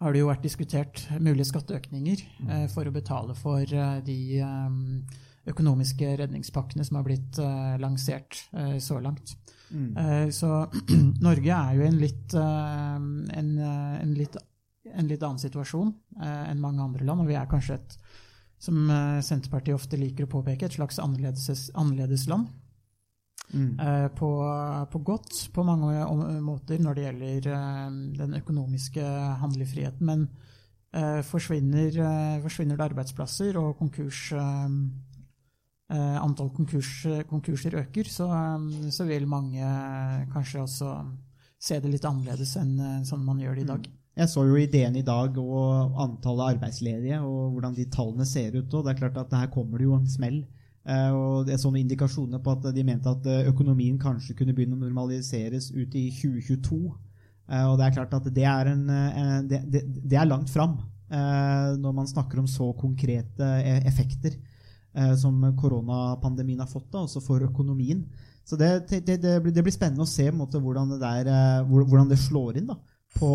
har 0.00 0.12
det 0.12 0.20
jo 0.20 0.28
vært 0.28 0.42
diskutert 0.44 1.06
mulige 1.20 1.48
skatteøkninger 1.52 2.24
mm. 2.40 2.68
for 2.68 2.88
å 2.88 2.92
betale 2.92 3.34
for 3.34 3.62
eh, 3.62 4.00
de 4.04 4.40
eh, 4.40 5.22
økonomiske 5.46 6.16
redningspakkene 6.20 6.84
som 6.84 6.98
har 6.98 7.06
blitt 7.06 7.38
eh, 7.38 7.76
lansert 7.82 8.40
eh, 8.52 8.76
så 8.82 9.00
langt. 9.00 9.36
Mm. 9.70 9.96
Eh, 9.96 10.28
Så 10.30 10.50
Norge 11.26 11.52
er 11.54 11.78
jo 11.78 11.86
en 11.86 11.98
litt, 12.00 12.34
eh, 12.34 12.96
en, 13.40 13.58
eh, 13.58 13.96
en 14.02 14.14
litt, 14.16 14.36
en 14.92 15.08
litt 15.10 15.22
annen 15.22 15.42
situasjon 15.42 15.92
eh, 16.20 16.44
enn 16.50 16.62
mange 16.62 16.82
andre 16.82 17.06
land, 17.06 17.24
og 17.24 17.30
vi 17.30 17.38
er 17.38 17.50
kanskje 17.50 17.80
et, 17.80 17.98
som 18.58 18.90
eh, 18.90 19.20
Senterpartiet 19.24 19.76
ofte 19.76 19.98
liker 20.00 20.26
å 20.26 20.32
påpeke, 20.38 20.66
et 20.66 20.76
slags 20.78 21.00
annerledes, 21.02 21.70
annerledes 21.76 22.26
land. 22.30 22.48
Mm. 23.52 23.78
Eh, 23.78 24.08
På, 24.18 24.30
på 24.90 24.98
godt 25.06 25.36
på 25.54 25.62
mange 25.62 26.02
måter 26.42 26.80
når 26.82 26.96
det 26.96 27.04
gjelder 27.06 27.50
eh, 27.54 27.90
den 28.22 28.38
økonomiske 28.40 29.06
handlefriheten, 29.42 30.06
men 30.06 30.28
forsvinner, 31.28 31.92
forsvinner 32.40 32.78
det 32.78 32.84
arbeidsplasser 32.86 33.58
og 33.60 33.74
konkurs, 33.76 34.30
antall 35.90 36.48
konkurs, 36.56 36.92
konkurser 37.28 37.76
øker, 37.82 38.08
så, 38.08 38.30
så 38.94 39.04
vil 39.04 39.26
mange 39.28 39.66
kanskje 40.32 40.62
også 40.62 40.94
se 41.60 41.82
det 41.84 41.90
litt 41.92 42.06
annerledes 42.08 42.54
enn 42.62 43.04
sånn 43.04 43.26
man 43.26 43.42
gjør 43.42 43.58
det 43.58 43.66
i 43.66 43.68
dag. 43.74 43.90
Jeg 44.16 44.30
så 44.32 44.46
jo 44.48 44.56
ideen 44.56 44.94
i 44.96 45.04
dag 45.04 45.34
og 45.36 45.96
antallet 46.00 46.54
arbeidsledige 46.54 47.18
og 47.20 47.50
hvordan 47.52 47.74
de 47.76 47.84
tallene 47.92 48.24
ser 48.24 48.54
ut. 48.56 48.72
og 48.72 48.86
Det 48.86 48.94
er 48.94 49.00
klart 49.02 49.18
at 49.20 49.34
her 49.36 49.50
kommer 49.52 49.76
det 49.76 49.84
jo 49.84 49.98
en 49.98 50.08
smell. 50.08 50.38
Eh, 50.88 51.10
og 51.12 51.46
Det 51.46 51.52
er 51.52 51.60
sånne 51.60 51.82
indikasjoner 51.82 52.40
på 52.40 52.54
at 52.54 52.70
de 52.72 52.84
mente 52.86 53.12
at 53.12 53.26
eh, 53.28 53.48
økonomien 53.50 53.98
kanskje 54.00 54.36
kunne 54.38 54.54
begynne 54.56 54.78
å 54.78 54.84
normaliseres 54.86 55.68
ut 55.74 55.94
i 55.98 56.06
2022. 56.14 56.78
Eh, 57.50 57.64
og 57.66 57.76
det 57.76 57.86
er 57.86 57.96
klart 57.98 58.16
at 58.16 58.30
det 58.32 58.46
er, 58.48 58.70
en, 58.72 58.86
det, 59.50 59.60
det, 59.72 59.84
det 59.84 60.20
er 60.20 60.28
langt 60.28 60.52
fram 60.52 60.78
når 61.06 61.92
man 61.94 62.08
snakker 62.10 62.40
om 62.40 62.48
så 62.50 62.72
konkrete 62.74 63.46
effekter 63.86 64.32
som 65.14 65.36
koronapandemien 65.54 66.58
har 66.58 66.66
fått, 66.66 66.88
da, 66.90 67.04
også 67.04 67.20
for 67.22 67.44
økonomien. 67.46 68.00
Så 68.42 68.58
det, 68.58 68.88
blir, 68.90 69.70
spennende 69.70 70.02
å 70.02 70.10
se 70.10 70.26
måte, 70.34 70.58
hvordan, 70.58 70.96
der, 70.98 71.30
hvordan 71.62 72.10
det 72.10 72.18
slår 72.18 72.58
inn 72.58 72.66
da, 72.72 72.74
på, 73.16 73.32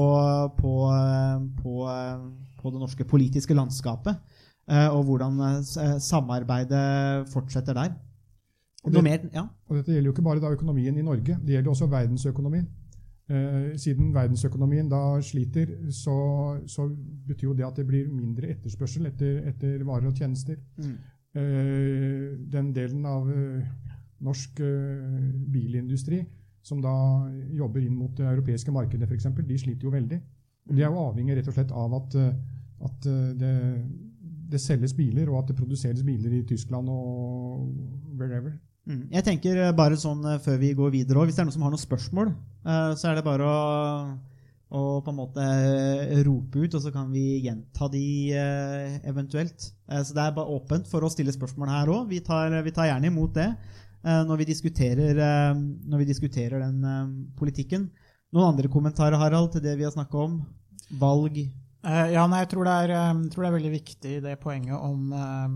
på, 0.60 0.74
på, 1.62 1.74
på 2.62 2.72
det 2.74 2.80
norske 2.84 3.06
politiske 3.10 3.56
landskapet. 3.58 4.16
eh, 4.70 4.88
Og 4.94 5.04
hvordan 5.10 5.40
eh, 5.42 5.98
samarbeidet 6.00 7.28
fortsetter 7.34 7.74
der. 7.74 7.96
Og 8.84 8.94
det- 8.94 9.04
mer? 9.04 9.20
Ja. 9.34 9.48
Og 9.70 9.78
dette 9.78 9.92
gjelder 9.94 10.10
jo 10.10 10.14
ikke 10.16 10.24
bare 10.26 10.54
økonomien 10.54 10.98
i 10.98 11.02
Norge, 11.06 11.38
det 11.46 11.54
gjelder 11.56 11.70
også 11.72 11.88
verdensøkonomien. 11.90 12.68
Eh, 13.30 13.78
siden 13.78 14.14
verdensøkonomien 14.14 14.90
da 14.90 15.22
sliter, 15.22 15.68
så, 15.92 16.16
så 16.68 16.88
betyr 17.28 17.48
jo 17.48 17.54
det 17.54 17.66
at 17.66 17.76
det 17.78 17.88
blir 17.88 18.10
mindre 18.12 18.50
etterspørsel 18.52 19.06
etter, 19.08 19.38
etter 19.48 19.84
varer 19.88 20.08
og 20.10 20.18
tjenester. 20.18 20.58
Mm. 20.78 20.98
Eh, 21.36 22.38
den 22.52 22.74
delen 22.76 23.06
av 23.08 23.30
eh, 23.32 23.64
norsk 24.22 24.60
eh, 24.60 25.32
bilindustri 25.54 26.26
som 26.66 26.82
da 26.82 26.93
jobber 27.57 27.82
inn 27.82 27.97
mot 27.97 28.14
det 28.18 28.28
europeiske 28.30 28.74
markedet 28.74 29.09
f.eks., 29.09 29.28
de 29.47 29.59
sliter 29.59 29.88
jo 29.88 29.93
veldig. 29.93 30.22
De 30.72 30.82
er 30.82 30.89
jo 30.89 31.05
avhengig 31.07 31.38
rett 31.38 31.49
og 31.49 31.57
slett 31.57 31.74
av 31.74 31.93
at, 31.97 32.18
eh, 32.22 32.34
at 32.86 33.07
eh, 33.09 33.30
det, 33.38 33.53
det 34.53 34.62
selges 34.62 34.93
biler, 34.97 35.30
og 35.32 35.41
at 35.41 35.51
det 35.51 35.57
produseres 35.57 36.03
biler 36.05 36.38
i 36.38 36.43
Tyskland 36.47 36.89
og 36.91 37.66
wherever. 38.18 38.53
Mm. 38.86 39.07
Jeg 39.14 39.26
tenker 39.26 39.57
eh, 39.57 39.76
bare 39.78 39.97
sånn 39.99 40.24
før 40.41 40.57
vi 40.57 40.72
går 40.74 40.89
videre 40.95 41.28
Hvis 41.28 41.36
det 41.38 41.43
er 41.43 41.49
noen 41.49 41.53
som 41.53 41.66
har 41.68 41.74
noen 41.74 41.82
spørsmål, 41.82 42.32
så 42.62 43.09
er 43.09 43.18
det 43.18 43.26
bare 43.26 43.45
å, 43.49 43.59
å 44.78 44.82
på 45.01 45.09
en 45.09 45.18
måte 45.18 45.45
rope 46.28 46.62
ut, 46.62 46.76
og 46.78 46.84
så 46.84 46.93
kan 46.93 47.09
vi 47.09 47.41
gjenta 47.41 47.89
de 47.89 48.05
eventuelt. 49.09 49.72
Så 49.89 50.14
det 50.14 50.22
er 50.22 50.36
bare 50.36 50.53
åpent 50.53 50.86
for 50.89 51.01
å 51.01 51.09
stille 51.09 51.34
spørsmål 51.34 51.74
her 51.74 51.89
òg. 51.89 52.03
Vi, 52.12 52.22
vi 52.22 52.76
tar 52.76 52.91
gjerne 52.91 53.09
imot 53.09 53.34
det 53.39 53.49
når 54.28 54.41
vi 54.41 54.47
diskuterer, 54.49 55.18
eh, 55.22 55.58
når 55.91 56.02
vi 56.02 56.10
diskuterer 56.10 56.64
den 56.64 56.84
eh, 56.88 57.14
politikken. 57.38 57.89
Noen 58.32 58.54
andre 58.54 58.72
kommentarer, 58.72 59.20
Harald, 59.20 59.52
til 59.54 59.64
det 59.66 59.76
vi 59.78 59.86
har 59.86 59.93
snakka 59.93 60.26
om? 60.26 60.39
Valg? 61.02 61.38
Eh, 61.38 62.08
ja, 62.14 62.26
nei, 62.30 62.43
jeg 62.43 62.52
tror 62.54 62.68
det, 62.68 62.76
er, 62.86 62.93
jeg 62.95 63.32
tror 63.34 63.43
det 63.43 63.49
er 63.49 63.58
veldig 63.58 63.74
viktig 63.74 64.18
det 64.26 64.36
poenget 64.41 64.78
om 64.78 65.14
eh, 65.18 65.56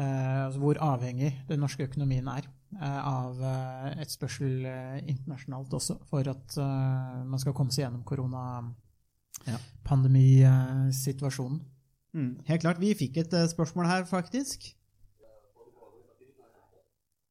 eh, 0.00 0.44
altså 0.46 0.60
hvor 0.62 0.80
avhengig 0.84 1.32
den 1.48 1.62
norske 1.64 1.86
økonomien 1.88 2.28
er 2.28 2.46
eh, 2.46 3.00
av 3.00 3.40
eh, 3.40 3.90
etterspørsel 4.04 4.68
eh, 4.68 4.98
internasjonalt 5.14 5.76
også, 5.80 5.98
for 6.10 6.28
at 6.30 6.58
eh, 6.60 7.20
man 7.24 7.40
skal 7.42 7.56
komme 7.56 7.74
seg 7.74 7.86
gjennom 7.86 8.04
Ja. 9.48 9.58
Mm. 12.14 12.36
Helt 12.46 12.62
klart. 12.62 12.80
Vi 12.80 12.94
fikk 12.96 13.18
et 13.24 13.32
eh, 13.34 13.48
spørsmål 13.50 13.88
her, 13.90 14.04
faktisk. 14.08 14.70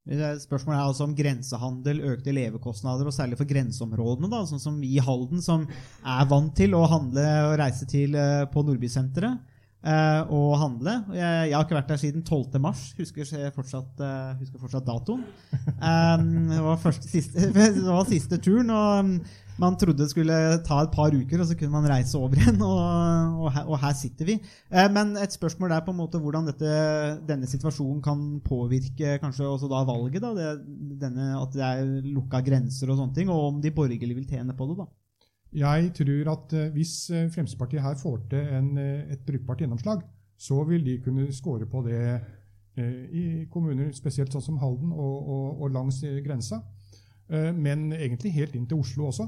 Spørsmålet 0.04 0.76
er 0.76 0.84
altså 0.84 1.06
om 1.08 1.14
grensehandel, 1.16 2.02
økte 2.12 2.34
levekostnader, 2.36 3.08
og 3.08 3.16
særlig 3.16 3.38
for 3.40 3.48
grenseområdene, 3.48 4.28
da, 4.34 4.42
sånn 4.50 4.60
som 4.60 4.82
vi 4.82 4.98
i 4.98 5.04
Halden, 5.04 5.40
som 5.44 5.64
er 6.04 6.28
vant 6.28 6.52
til 6.60 6.76
å 6.76 6.84
handle 6.92 7.24
og 7.48 7.56
reise 7.62 7.88
til 7.88 8.18
eh, 8.20 8.44
på 8.52 8.66
Nordbysenteret 8.68 9.53
eh, 9.86 10.32
og 10.34 10.58
handle. 10.62 10.98
Jeg, 11.14 11.50
jeg 11.50 11.56
har 11.58 11.68
ikke 11.68 11.78
vært 11.78 11.94
der 11.94 12.02
siden 12.02 12.24
12. 12.24 12.60
mars, 12.64 12.84
husker 12.98 13.28
fortsatt, 13.56 14.02
uh, 14.02 14.34
husker 14.40 14.60
fortsatt 14.62 14.88
datoen. 14.88 15.24
Um, 15.78 16.28
det, 16.50 16.62
var 16.64 16.82
første, 16.82 17.10
siste, 17.10 17.50
det 17.78 17.88
var 17.88 18.08
siste 18.10 18.40
turen, 18.44 18.72
og 18.74 19.00
um, 19.04 19.16
man 19.62 19.76
trodde 19.78 20.02
det 20.02 20.10
skulle 20.10 20.36
ta 20.66 20.80
et 20.82 20.94
par 20.94 21.14
uker, 21.14 21.42
og 21.42 21.48
så 21.50 21.58
kunne 21.58 21.76
man 21.76 21.86
reise 21.90 22.18
over 22.18 22.40
igjen. 22.40 22.58
Og, 22.74 23.44
og, 23.44 23.50
her, 23.54 23.68
og 23.70 23.80
her 23.84 23.94
sitter 23.98 24.28
vi. 24.28 24.38
Eh, 24.72 24.90
men 24.94 25.14
et 25.20 25.36
spørsmål 25.36 25.76
er 25.76 25.84
på 25.86 25.94
en 25.94 26.00
måte 26.00 26.22
hvordan 26.22 26.48
dette, 26.50 26.74
denne 27.28 27.50
situasjonen 27.50 28.02
kan 28.04 28.24
påvirke 28.46 29.18
kanskje 29.22 29.46
også 29.50 29.70
da 29.72 29.84
valget. 29.88 30.24
Da, 30.24 30.34
det, 30.38 30.98
denne, 31.02 31.34
at 31.38 31.54
det 31.54 31.64
er 31.68 31.94
lukka 32.08 32.42
grenser 32.46 32.90
og 32.90 33.00
sånne 33.00 33.18
ting, 33.18 33.32
og 33.34 33.52
om 33.52 33.62
de 33.62 33.74
borgerlige 33.76 34.18
vil 34.18 34.30
tjene 34.30 34.56
på 34.58 34.70
det. 34.72 34.80
da. 34.82 34.90
Jeg 35.54 35.92
tror 35.94 36.32
at 36.32 36.54
eh, 36.58 36.72
hvis 36.74 37.10
eh, 37.10 37.30
Fremskrittspartiet 37.30 37.82
her 37.82 37.98
får 38.02 38.22
til 38.30 38.54
en, 38.58 38.78
eh, 38.78 39.12
et 39.14 39.20
brukbart 39.26 39.62
gjennomslag, 39.62 40.02
så 40.38 40.64
vil 40.64 40.86
de 40.86 40.98
kunne 41.02 41.34
score 41.34 41.66
på 41.66 41.84
det 41.88 42.22
i 43.14 43.46
kommuner 43.54 43.92
spesielt 43.94 44.34
sånn 44.34 44.42
som 44.42 44.56
Halden 44.58 44.90
og, 44.92 45.28
og, 45.30 45.60
og 45.62 45.76
langs 45.76 46.00
grensa. 46.26 46.58
Men 47.30 47.94
egentlig 47.94 48.32
helt 48.34 48.56
inn 48.58 48.66
til 48.66 48.82
Oslo 48.82 49.12
også. 49.12 49.28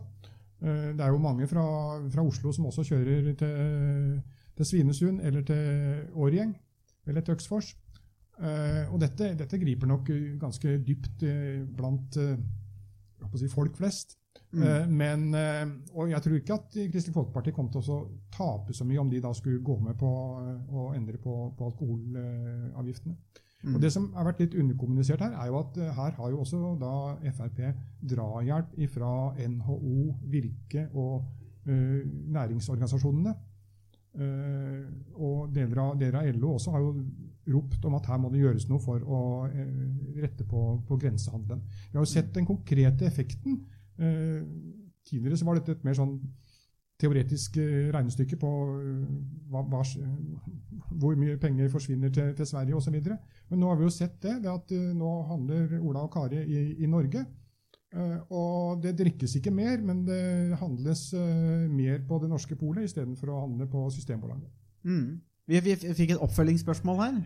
Det 0.57 0.97
er 1.05 1.13
jo 1.13 1.21
mange 1.21 1.45
fra, 1.47 1.65
fra 2.09 2.25
Oslo 2.25 2.49
som 2.57 2.65
også 2.65 2.87
kjører 2.89 3.29
til, 3.37 4.17
til 4.57 4.69
Svinesund 4.71 5.21
eller 5.21 5.45
til 5.45 6.09
Årgjeng 6.17 6.55
eller 7.05 7.21
til 7.21 7.37
Øksfors. 7.37 7.69
Og 8.89 8.97
dette, 9.05 9.35
dette 9.37 9.61
griper 9.61 9.93
nok 9.93 10.09
ganske 10.41 10.79
dypt 10.89 11.21
blant 11.77 12.17
si, 12.17 13.53
folk 13.53 13.77
flest. 13.77 14.17
Eh, 14.55 14.87
Men, 14.87 15.33
eh, 15.35 15.65
og 15.93 16.09
jeg 16.09 16.21
tror 16.21 16.35
ikke 16.39 16.53
at 16.53 16.77
Kristelig 16.91 17.13
Folkeparti 17.15 17.51
kom 17.55 17.69
til 17.71 17.83
å 17.91 18.01
tape 18.31 18.73
så 18.73 18.85
mye 18.87 19.01
om 19.01 19.09
de 19.11 19.19
da 19.23 19.33
skulle 19.35 19.63
gå 19.63 19.79
med 19.83 19.97
på 19.99 20.11
eh, 20.41 20.75
å 20.75 20.91
endre 20.95 21.19
på, 21.21 21.33
på 21.57 21.71
alkoholavgiftene. 21.71 23.17
Og 23.73 23.81
Det 23.81 23.89
som 23.89 24.11
har 24.13 24.27
vært 24.27 24.43
litt 24.43 24.55
underkommunisert 24.61 25.23
her, 25.25 25.33
er 25.41 25.49
jo 25.49 25.57
at 25.57 25.77
her 25.97 26.11
har 26.19 26.29
jo 26.29 26.41
også 26.43 26.75
da 26.77 27.15
Frp 27.33 27.61
drahjelp 28.11 28.75
fra 28.93 29.13
NHO, 29.41 30.13
Virke 30.29 30.83
og 30.93 31.23
uh, 31.65 32.01
næringsorganisasjonene. 32.35 33.33
Uh, 34.15 34.85
og 35.17 35.49
deler 35.55 35.81
av, 35.81 35.95
deler 35.97 36.19
av 36.21 36.37
LO 36.37 36.53
også 36.59 36.75
har 36.75 36.83
jo 36.85 36.91
ropt 37.55 37.89
om 37.89 37.97
at 37.97 38.05
her 38.07 38.21
må 38.21 38.29
det 38.31 38.43
gjøres 38.43 38.69
noe 38.69 38.79
for 38.83 39.01
å 39.01 39.23
uh, 39.49 39.73
rette 40.21 40.45
på, 40.45 40.67
på 40.85 40.99
grensehandelen. 41.01 41.65
Vi 41.89 41.97
har 41.97 42.05
jo 42.05 42.13
sett 42.13 42.29
den 42.37 42.45
konkrete 42.45 43.09
effekten. 43.09 43.63
Eh, 43.97 44.41
tidligere 45.05 45.37
så 45.39 45.47
var 45.47 45.59
dette 45.59 45.77
et 45.77 45.85
mer 45.87 45.95
sånn 45.97 46.17
teoretisk 47.01 47.57
eh, 47.59 47.87
regnestykke 47.93 48.37
på 48.39 48.51
eh, 48.79 49.07
hva, 49.51 49.63
hva, 49.71 49.81
hvor 50.95 51.17
mye 51.19 51.39
penger 51.41 51.71
forsvinner 51.73 52.13
til, 52.15 52.31
til 52.37 52.49
Sverige 52.49 52.77
osv. 52.79 52.99
Men 53.49 53.61
nå 53.61 53.71
har 53.71 53.79
vi 53.79 53.87
jo 53.87 53.95
sett 53.95 54.19
det, 54.23 54.37
det 54.45 54.51
at 54.51 54.75
nå 54.95 55.15
handler 55.31 55.79
Ola 55.81 56.05
og 56.05 56.13
Kari 56.15 56.43
i, 56.43 56.63
i 56.83 56.91
Norge. 56.91 57.25
Eh, 57.95 58.17
og 58.35 58.83
det 58.83 58.95
drikkes 58.99 59.37
ikke 59.39 59.53
mer, 59.55 59.79
men 59.83 60.03
det 60.07 60.59
handles 60.61 61.07
mer 61.71 62.01
på 62.07 62.19
det 62.23 62.31
norske 62.31 62.57
polet 62.59 62.87
istedenfor 62.87 63.31
å 63.31 63.41
handle 63.45 63.69
på 63.71 63.87
Systembolaget. 63.95 64.51
Mm. 64.85 65.19
Vi, 65.45 65.59
vi 65.61 65.75
fikk 65.77 66.15
et 66.15 66.23
oppfølgingsspørsmål 66.25 67.03
her. 67.03 67.19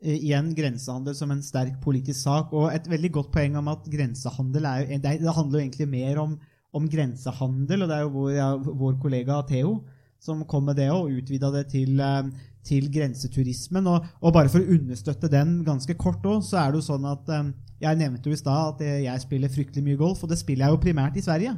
Eh, 0.00 0.16
Igjen 0.16 0.54
grensehandel 0.56 1.14
som 1.16 1.32
en 1.32 1.42
sterk 1.44 1.76
politisk 1.84 2.22
sak. 2.22 2.54
Og 2.56 2.72
et 2.72 2.88
veldig 2.88 3.12
godt 3.18 3.32
poeng 3.34 3.58
om 3.60 3.68
at 3.72 3.88
grensehandel 3.92 4.68
er 4.68 4.84
jo, 4.84 5.00
det, 5.04 5.34
handler 5.36 5.58
jo 5.58 5.64
egentlig 5.64 5.88
mer 5.92 6.20
om, 6.22 6.36
om 6.72 6.86
grensehandel, 6.88 7.84
og 7.84 7.90
det 7.90 7.96
er 7.96 8.06
jo 8.06 8.14
vår, 8.14 8.30
ja, 8.36 8.52
vår 8.56 9.00
kollega 9.02 9.42
Theo 9.48 9.80
som 10.20 10.42
kom 10.44 10.66
med 10.68 10.76
det 10.76 10.90
og 10.92 11.08
utvida 11.08 11.48
det 11.52 11.66
til, 11.72 12.00
eh, 12.00 12.28
til 12.64 12.90
grenseturismen. 12.92 13.86
Og, 13.88 14.08
og 14.20 14.34
bare 14.36 14.52
for 14.52 14.60
å 14.60 14.76
understøtte 14.76 15.32
den 15.32 15.60
ganske 15.64 15.96
kort 16.00 16.24
òg, 16.28 16.42
så 16.44 16.60
er 16.60 16.72
det 16.72 16.80
jo 16.80 16.88
sånn 16.92 17.08
at 17.08 17.28
eh, 17.28 17.50
Jeg 17.80 17.96
nevnte 17.96 18.28
jo 18.28 18.36
i 18.36 18.36
stad 18.36 18.74
at 18.74 18.80
jeg 18.84 19.20
spiller 19.22 19.48
fryktelig 19.48 19.80
mye 19.86 19.96
golf, 19.96 20.20
og 20.20 20.28
det 20.28 20.36
spiller 20.36 20.66
jeg 20.66 20.74
jo 20.74 20.80
primært 20.82 21.14
i 21.16 21.22
Sverige. 21.24 21.54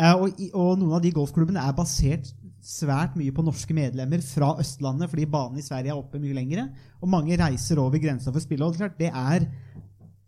Og, 0.00 0.38
og 0.56 0.78
noen 0.80 0.94
av 0.96 1.02
de 1.04 1.10
golfklubbene 1.12 1.60
er 1.60 1.74
basert 1.76 2.30
svært 2.64 3.16
mye 3.18 3.32
på 3.34 3.44
norske 3.44 3.74
medlemmer 3.76 4.22
fra 4.24 4.52
Østlandet, 4.60 5.10
fordi 5.10 5.26
banen 5.30 5.60
i 5.60 5.64
Sverige 5.64 5.94
er 5.94 6.00
oppe 6.00 6.20
mye 6.22 6.36
lengre. 6.36 6.68
Og 7.00 7.10
mange 7.10 7.38
reiser 7.40 7.80
over 7.80 8.00
grensa 8.02 8.30
for 8.30 8.40
å 8.40 8.44
spille. 8.44 8.66
Og 8.66 8.74
det 8.74 8.80
er 8.80 8.86
klart, 8.86 8.98
det 9.00 9.10
er 9.10 9.46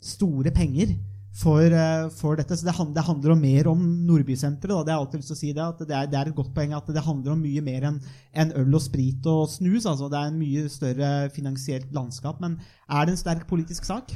store 0.02 0.52
penger 0.54 0.94
for, 1.32 1.62
eh, 1.64 2.08
for 2.10 2.36
dette. 2.36 2.56
Så 2.56 2.66
det, 2.66 2.74
det 2.94 3.04
handler 3.06 3.34
om 3.34 3.40
mer 3.40 3.68
om 3.68 3.84
Nordbysenteret. 4.06 4.86
Det 4.86 4.94
er 4.94 5.22
si 5.22 5.52
det, 5.52 5.68
det 5.80 5.96
er, 5.96 6.10
det 6.10 6.18
er 6.18 6.28
et 6.28 6.36
godt 6.36 6.52
poeng 6.54 6.74
at 6.76 6.86
det 6.86 7.04
handler 7.04 7.32
om 7.32 7.40
mye 7.42 7.62
mer 7.64 7.88
enn 7.88 8.02
en 8.34 8.52
øl 8.60 8.74
og 8.74 8.84
sprit 8.84 9.26
og 9.26 9.48
snus. 9.48 9.86
altså 9.86 10.10
Det 10.12 10.18
er 10.18 10.32
en 10.32 10.38
mye 10.40 10.68
større 10.68 11.30
finansielt 11.30 11.92
landskap. 11.92 12.40
Men 12.40 12.60
er 12.88 13.06
det 13.06 13.16
en 13.16 13.24
sterk 13.24 13.46
politisk 13.48 13.84
sak? 13.88 14.12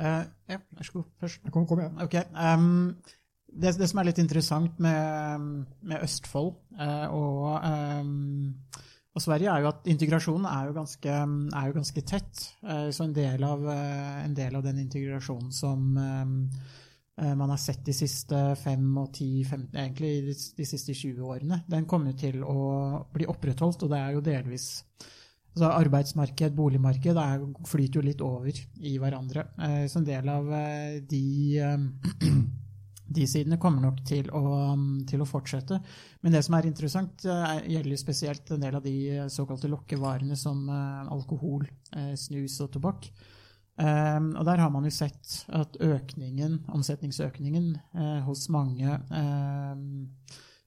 Uh, 0.00 0.24
ja, 0.48 0.56
vær 0.56 0.86
så 0.86 0.92
god. 0.92 1.08
Først. 1.20 1.40
Kom, 1.52 1.66
kom 1.66 1.82
igjen. 1.82 1.98
Ok. 2.00 2.14
ehm, 2.14 2.96
det, 3.52 3.74
det 3.78 3.88
som 3.90 4.00
er 4.00 4.10
litt 4.10 4.20
interessant 4.22 4.78
med, 4.82 5.44
med 5.82 6.04
Østfold 6.04 6.54
eh, 6.78 7.06
og, 7.14 7.46
ehm, 7.66 8.54
og 9.10 9.24
Sverige, 9.24 9.50
er 9.50 9.64
jo 9.64 9.70
at 9.72 9.88
integrasjonen 9.90 10.46
er 10.46 10.68
jo 10.68 10.76
ganske, 10.76 11.14
er 11.58 11.70
jo 11.70 11.76
ganske 11.76 12.04
tett. 12.06 12.44
Eh, 12.62 12.88
så 12.94 13.06
en 13.06 13.16
del, 13.16 13.44
av, 13.46 13.66
eh, 13.72 14.18
en 14.24 14.36
del 14.36 14.58
av 14.58 14.66
den 14.66 14.78
integrasjonen 14.84 15.50
som 15.54 15.96
eh, 15.98 17.34
man 17.36 17.50
har 17.52 17.60
sett 17.60 17.82
de 17.84 17.92
siste 17.92 18.38
fem 18.56 18.86
og 18.96 19.10
ti, 19.18 19.42
15, 19.44 19.74
egentlig 19.74 20.12
de, 20.30 20.36
de 20.56 20.68
siste 20.68 20.94
20 20.96 21.26
årene, 21.26 21.62
den 21.68 21.88
kommer 21.90 22.14
til 22.16 22.40
å 22.46 22.60
bli 23.12 23.28
opprettholdt, 23.28 23.84
og 23.84 23.92
det 23.92 24.00
er 24.00 24.14
jo 24.16 24.28
delvis 24.30 24.70
Altså 25.50 25.66
arbeidsmarked, 25.74 26.54
boligmarked 26.54 27.16
er, 27.18 27.40
flyter 27.66 27.98
jo 27.98 28.06
litt 28.06 28.20
over 28.22 28.54
i 28.86 28.92
hverandre. 29.02 29.48
Eh, 29.58 29.84
så 29.90 29.98
en 29.98 30.06
del 30.06 30.30
av 30.30 30.46
eh, 30.54 31.00
de, 31.10 31.22
eh, 31.58 32.28
de 33.10 33.26
sidene 33.26 33.58
kommer 33.60 33.82
nok 33.82 34.04
til 34.06 34.28
å, 34.36 34.44
til 35.08 35.22
å 35.22 35.28
fortsette. 35.28 35.80
Men 36.22 36.36
det 36.36 36.44
som 36.46 36.54
er 36.56 36.68
interessant, 36.68 37.24
eh, 37.26 37.56
gjelder 37.74 37.98
spesielt 37.98 38.52
en 38.54 38.62
del 38.62 38.78
av 38.78 38.84
de 38.86 38.94
eh, 39.16 39.26
såkalte 39.32 39.70
lokkevarene 39.70 40.38
som 40.38 40.62
eh, 40.70 41.10
alkohol, 41.10 41.66
snus 42.14 42.60
og 42.62 42.70
tobakk. 42.76 43.10
Og 43.80 44.42
der 44.44 44.60
har 44.60 44.68
man 44.70 44.84
jo 44.84 44.90
sett 44.92 45.40
at 45.56 45.74
økningen, 45.80 46.58
omsetningsøkningen 46.68 47.70
hos 48.26 48.44
mange 48.52 48.98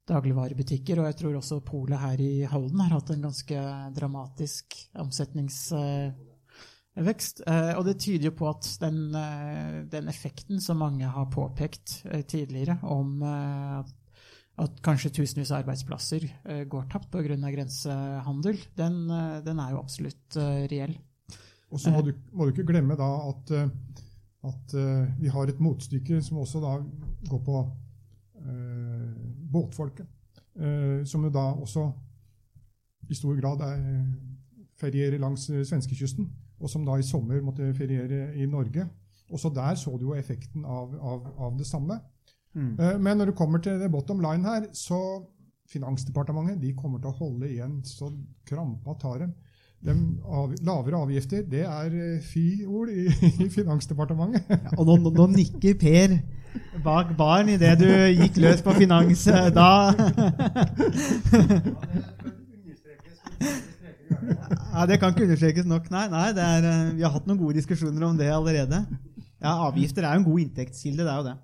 dagligvarebutikker, 0.09 0.99
og 0.99 1.07
jeg 1.11 1.19
tror 1.21 1.37
også 1.37 1.61
polet 1.63 2.01
her 2.01 2.23
i 2.25 2.31
Halden 2.49 2.81
har 2.81 2.97
hatt 2.97 3.13
en 3.13 3.27
ganske 3.29 3.63
dramatisk 3.95 4.81
vekst. 6.95 7.41
Eh, 7.47 7.73
og 7.77 7.85
det 7.87 7.97
tyder 8.03 8.29
jo 8.29 8.35
på 8.37 8.47
at 8.51 8.67
den, 8.81 9.15
eh, 9.15 9.81
den 9.89 10.09
effekten 10.11 10.61
som 10.61 10.81
mange 10.83 11.09
har 11.09 11.29
påpekt 11.33 12.03
eh, 12.05 12.21
tidligere, 12.21 12.77
om 12.83 13.23
at, 13.23 13.93
at 14.63 14.81
kanskje 14.85 15.13
tusenvis 15.17 15.51
av 15.51 15.63
arbeidsplasser 15.63 16.27
går 16.69 16.89
tapt 16.91 17.09
pga. 17.11 17.23
grensehandel, 17.25 18.59
den, 18.77 19.07
den 19.45 19.59
er 19.59 19.71
jo 19.73 19.81
absolutt 19.81 20.37
reell. 20.69 20.93
Og 21.73 21.81
så 21.81 21.89
må 21.89 22.03
du, 22.05 22.13
må 22.31 22.45
du 22.45 22.53
ikke 22.53 22.67
glemme 22.69 22.93
da 22.93 23.09
at, 23.31 23.49
at 24.45 24.75
vi 25.17 25.31
har 25.33 25.49
et 25.49 25.59
motstykke 25.59 26.21
som 26.21 26.37
også 26.43 26.61
da 26.61 26.75
går 27.29 27.41
på 27.41 27.63
eh, 28.43 29.13
båtfolket. 29.51 30.07
eh, 30.55 31.03
som 31.05 31.23
jo 31.23 31.29
da 31.29 31.51
også 31.53 31.91
i 33.09 33.15
stor 33.15 33.35
grad 33.39 33.61
er, 33.61 34.05
ferierer 34.79 35.19
langs 35.19 35.45
svenskekysten, 35.45 36.29
og 36.59 36.69
som 36.69 36.85
da 36.85 36.97
i 36.99 37.03
sommer 37.05 37.41
måtte 37.41 37.73
feriere 37.77 38.33
i 38.35 38.45
Norge. 38.49 38.85
Også 39.33 39.49
der 39.55 39.75
så 39.79 39.95
du 39.97 40.09
jo 40.09 40.17
effekten 40.17 40.65
av, 40.65 40.93
av, 41.01 41.31
av 41.37 41.55
det 41.57 41.65
samme. 41.67 41.99
Mm. 42.53 42.75
Eh, 42.79 42.99
Men 42.99 43.17
når 43.17 43.31
det 43.31 43.35
kommer 43.39 43.59
til 43.63 43.79
det 43.81 43.91
bottom 43.91 44.19
line 44.21 44.43
her, 44.45 44.67
så 44.73 44.99
Finansdepartementet 45.73 46.59
de 46.61 46.73
kommer 46.75 46.99
til 46.99 47.09
å 47.09 47.17
holde 47.17 47.47
igjen 47.49 47.79
så 47.87 48.11
krampa 48.45 48.93
tar 49.01 49.23
dem. 49.23 49.31
De 49.83 49.93
av, 50.23 50.51
lavere 50.63 50.99
avgifter, 50.99 51.41
det 51.49 51.63
er 51.65 51.95
eh, 51.97 52.19
fy-ord 52.21 52.91
i, 52.93 53.07
i 53.45 53.49
Finansdepartementet. 53.49 54.43
Ja, 54.51 54.75
og 54.77 54.85
nå, 54.87 54.97
nå, 55.01 55.13
nå 55.17 55.27
nikker 55.33 55.79
Per 55.81 56.17
bak 56.83 57.15
baren 57.17 57.49
idet 57.55 57.79
du 57.81 57.87
gikk 57.89 58.37
løs 58.43 58.61
på 58.61 58.75
finans. 58.77 59.25
eh, 59.27 59.49
Da 59.55 59.69
ja, 64.73 64.85
Det 64.89 64.99
kan 64.99 65.13
ikke 65.13 65.27
understrekes 65.27 65.67
nok. 65.69 65.89
Nei, 65.93 66.05
nei 66.11 66.27
det 66.35 66.43
er, 66.43 66.67
eh, 66.69 66.93
vi 66.97 67.05
har 67.05 67.13
hatt 67.15 67.27
noen 67.29 67.39
gode 67.41 67.57
diskusjoner 67.59 68.05
om 68.07 68.19
det 68.19 68.29
allerede. 68.33 68.83
Ja, 69.43 69.57
Avgifter 69.67 70.05
er 70.05 70.15
jo 70.15 70.23
en 70.23 70.29
god 70.29 70.45
inntektskilde. 70.45 71.03
det 71.03 71.11
er 71.11 71.19
jo 71.21 71.27
det. 71.31 71.37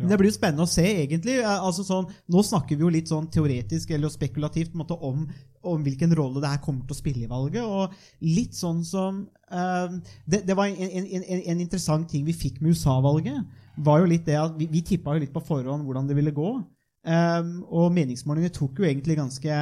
Men 0.00 0.08
Det 0.08 0.16
blir 0.18 0.30
jo 0.30 0.36
spennende 0.38 0.64
å 0.64 0.70
se, 0.70 0.84
egentlig. 1.02 1.36
Altså 1.44 1.84
sånn, 1.84 2.08
nå 2.32 2.42
snakker 2.46 2.78
vi 2.78 2.86
jo 2.86 2.92
litt 2.92 3.10
sånn 3.10 3.28
teoretisk 3.32 3.92
eller 3.92 4.12
spekulativt 4.12 4.72
måte, 4.78 4.96
om, 4.96 5.26
om 5.60 5.84
hvilken 5.84 6.14
rolle 6.16 6.40
det 6.40 6.52
her 6.54 6.62
kommer 6.64 6.86
til 6.88 6.96
å 6.96 7.00
spille 7.02 7.26
i 7.26 7.30
valget. 7.30 7.60
Og 7.68 7.92
litt 8.24 8.56
sånn 8.56 8.80
som 8.86 9.22
uh, 9.52 9.98
det, 10.24 10.46
det 10.48 10.56
var 10.56 10.72
en, 10.72 10.80
en, 10.88 11.08
en, 11.20 11.44
en 11.52 11.60
interessant 11.66 12.08
ting 12.08 12.24
vi 12.24 12.36
fikk 12.36 12.62
med 12.62 12.72
USA-valget. 12.72 13.44
var 13.76 14.00
jo 14.00 14.08
litt 14.08 14.24
det 14.28 14.40
at 14.40 14.56
Vi, 14.56 14.70
vi 14.72 14.84
tippa 14.88 15.14
jo 15.16 15.24
litt 15.26 15.36
på 15.36 15.44
forhånd 15.44 15.84
hvordan 15.84 16.08
det 16.08 16.16
ville 16.16 16.34
gå. 16.36 16.56
Um, 17.00 17.54
og 17.68 17.92
meningsmålingene 17.96 18.56
tok 18.56 18.80
jo 18.80 18.88
egentlig 18.88 19.20
ganske 19.20 19.56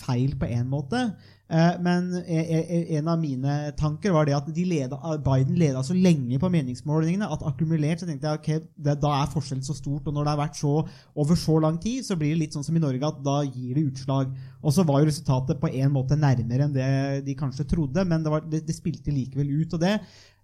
feil 0.00 0.36
på 0.40 0.48
én 0.56 0.68
måte. 0.72 1.10
Eh, 1.48 1.74
Men 1.80 2.08
e- 2.26 2.42
e- 2.58 2.96
en 2.98 3.08
av 3.08 3.20
mine 3.20 3.72
tanker 3.78 4.10
var 4.10 4.26
det 4.26 4.34
at 4.34 4.48
de 4.50 4.64
leda, 4.66 4.98
Biden 5.22 5.54
leda 5.54 5.82
så 5.86 5.94
lenge 5.94 6.40
på 6.42 6.50
meningsmålingene 6.50 7.28
at 7.30 7.44
akkumulert 7.46 8.02
så 8.02 8.08
tenkte 8.08 8.26
jeg 8.32 8.40
ok, 8.40 8.68
det, 8.74 8.96
da 9.02 9.12
er 9.20 9.30
forskjellen 9.30 9.62
så 9.62 9.76
stort. 9.78 10.08
Og 10.08 10.14
når 10.14 10.26
det 10.26 10.32
har 10.34 10.40
vært 10.42 10.58
så 10.58 10.74
over 11.14 11.38
så 11.38 11.60
lang 11.62 11.78
tid, 11.78 12.02
så 12.04 12.18
blir 12.18 12.34
det 12.34 12.40
litt 12.40 12.56
sånn 12.58 12.66
som 12.66 12.76
i 12.76 12.82
Norge 12.82 13.06
at 13.06 13.22
da 13.22 13.38
gir 13.44 13.78
det 13.78 13.86
utslag. 13.92 14.34
Og 14.62 14.74
så 14.74 14.82
var 14.88 15.00
jo 15.00 15.10
resultatet 15.12 15.62
på 15.62 15.70
en 15.70 15.94
måte 15.94 16.18
nærmere 16.18 16.66
enn 16.66 16.74
det 16.74 16.90
de 17.28 17.38
kanskje 17.38 17.68
trodde, 17.70 18.02
men 18.04 18.26
det, 18.26 18.34
var, 18.34 18.42
det, 18.42 18.64
det 18.66 18.74
spilte 18.74 19.14
likevel 19.14 19.54
ut. 19.62 19.78
og 19.78 19.80
det 19.86 19.94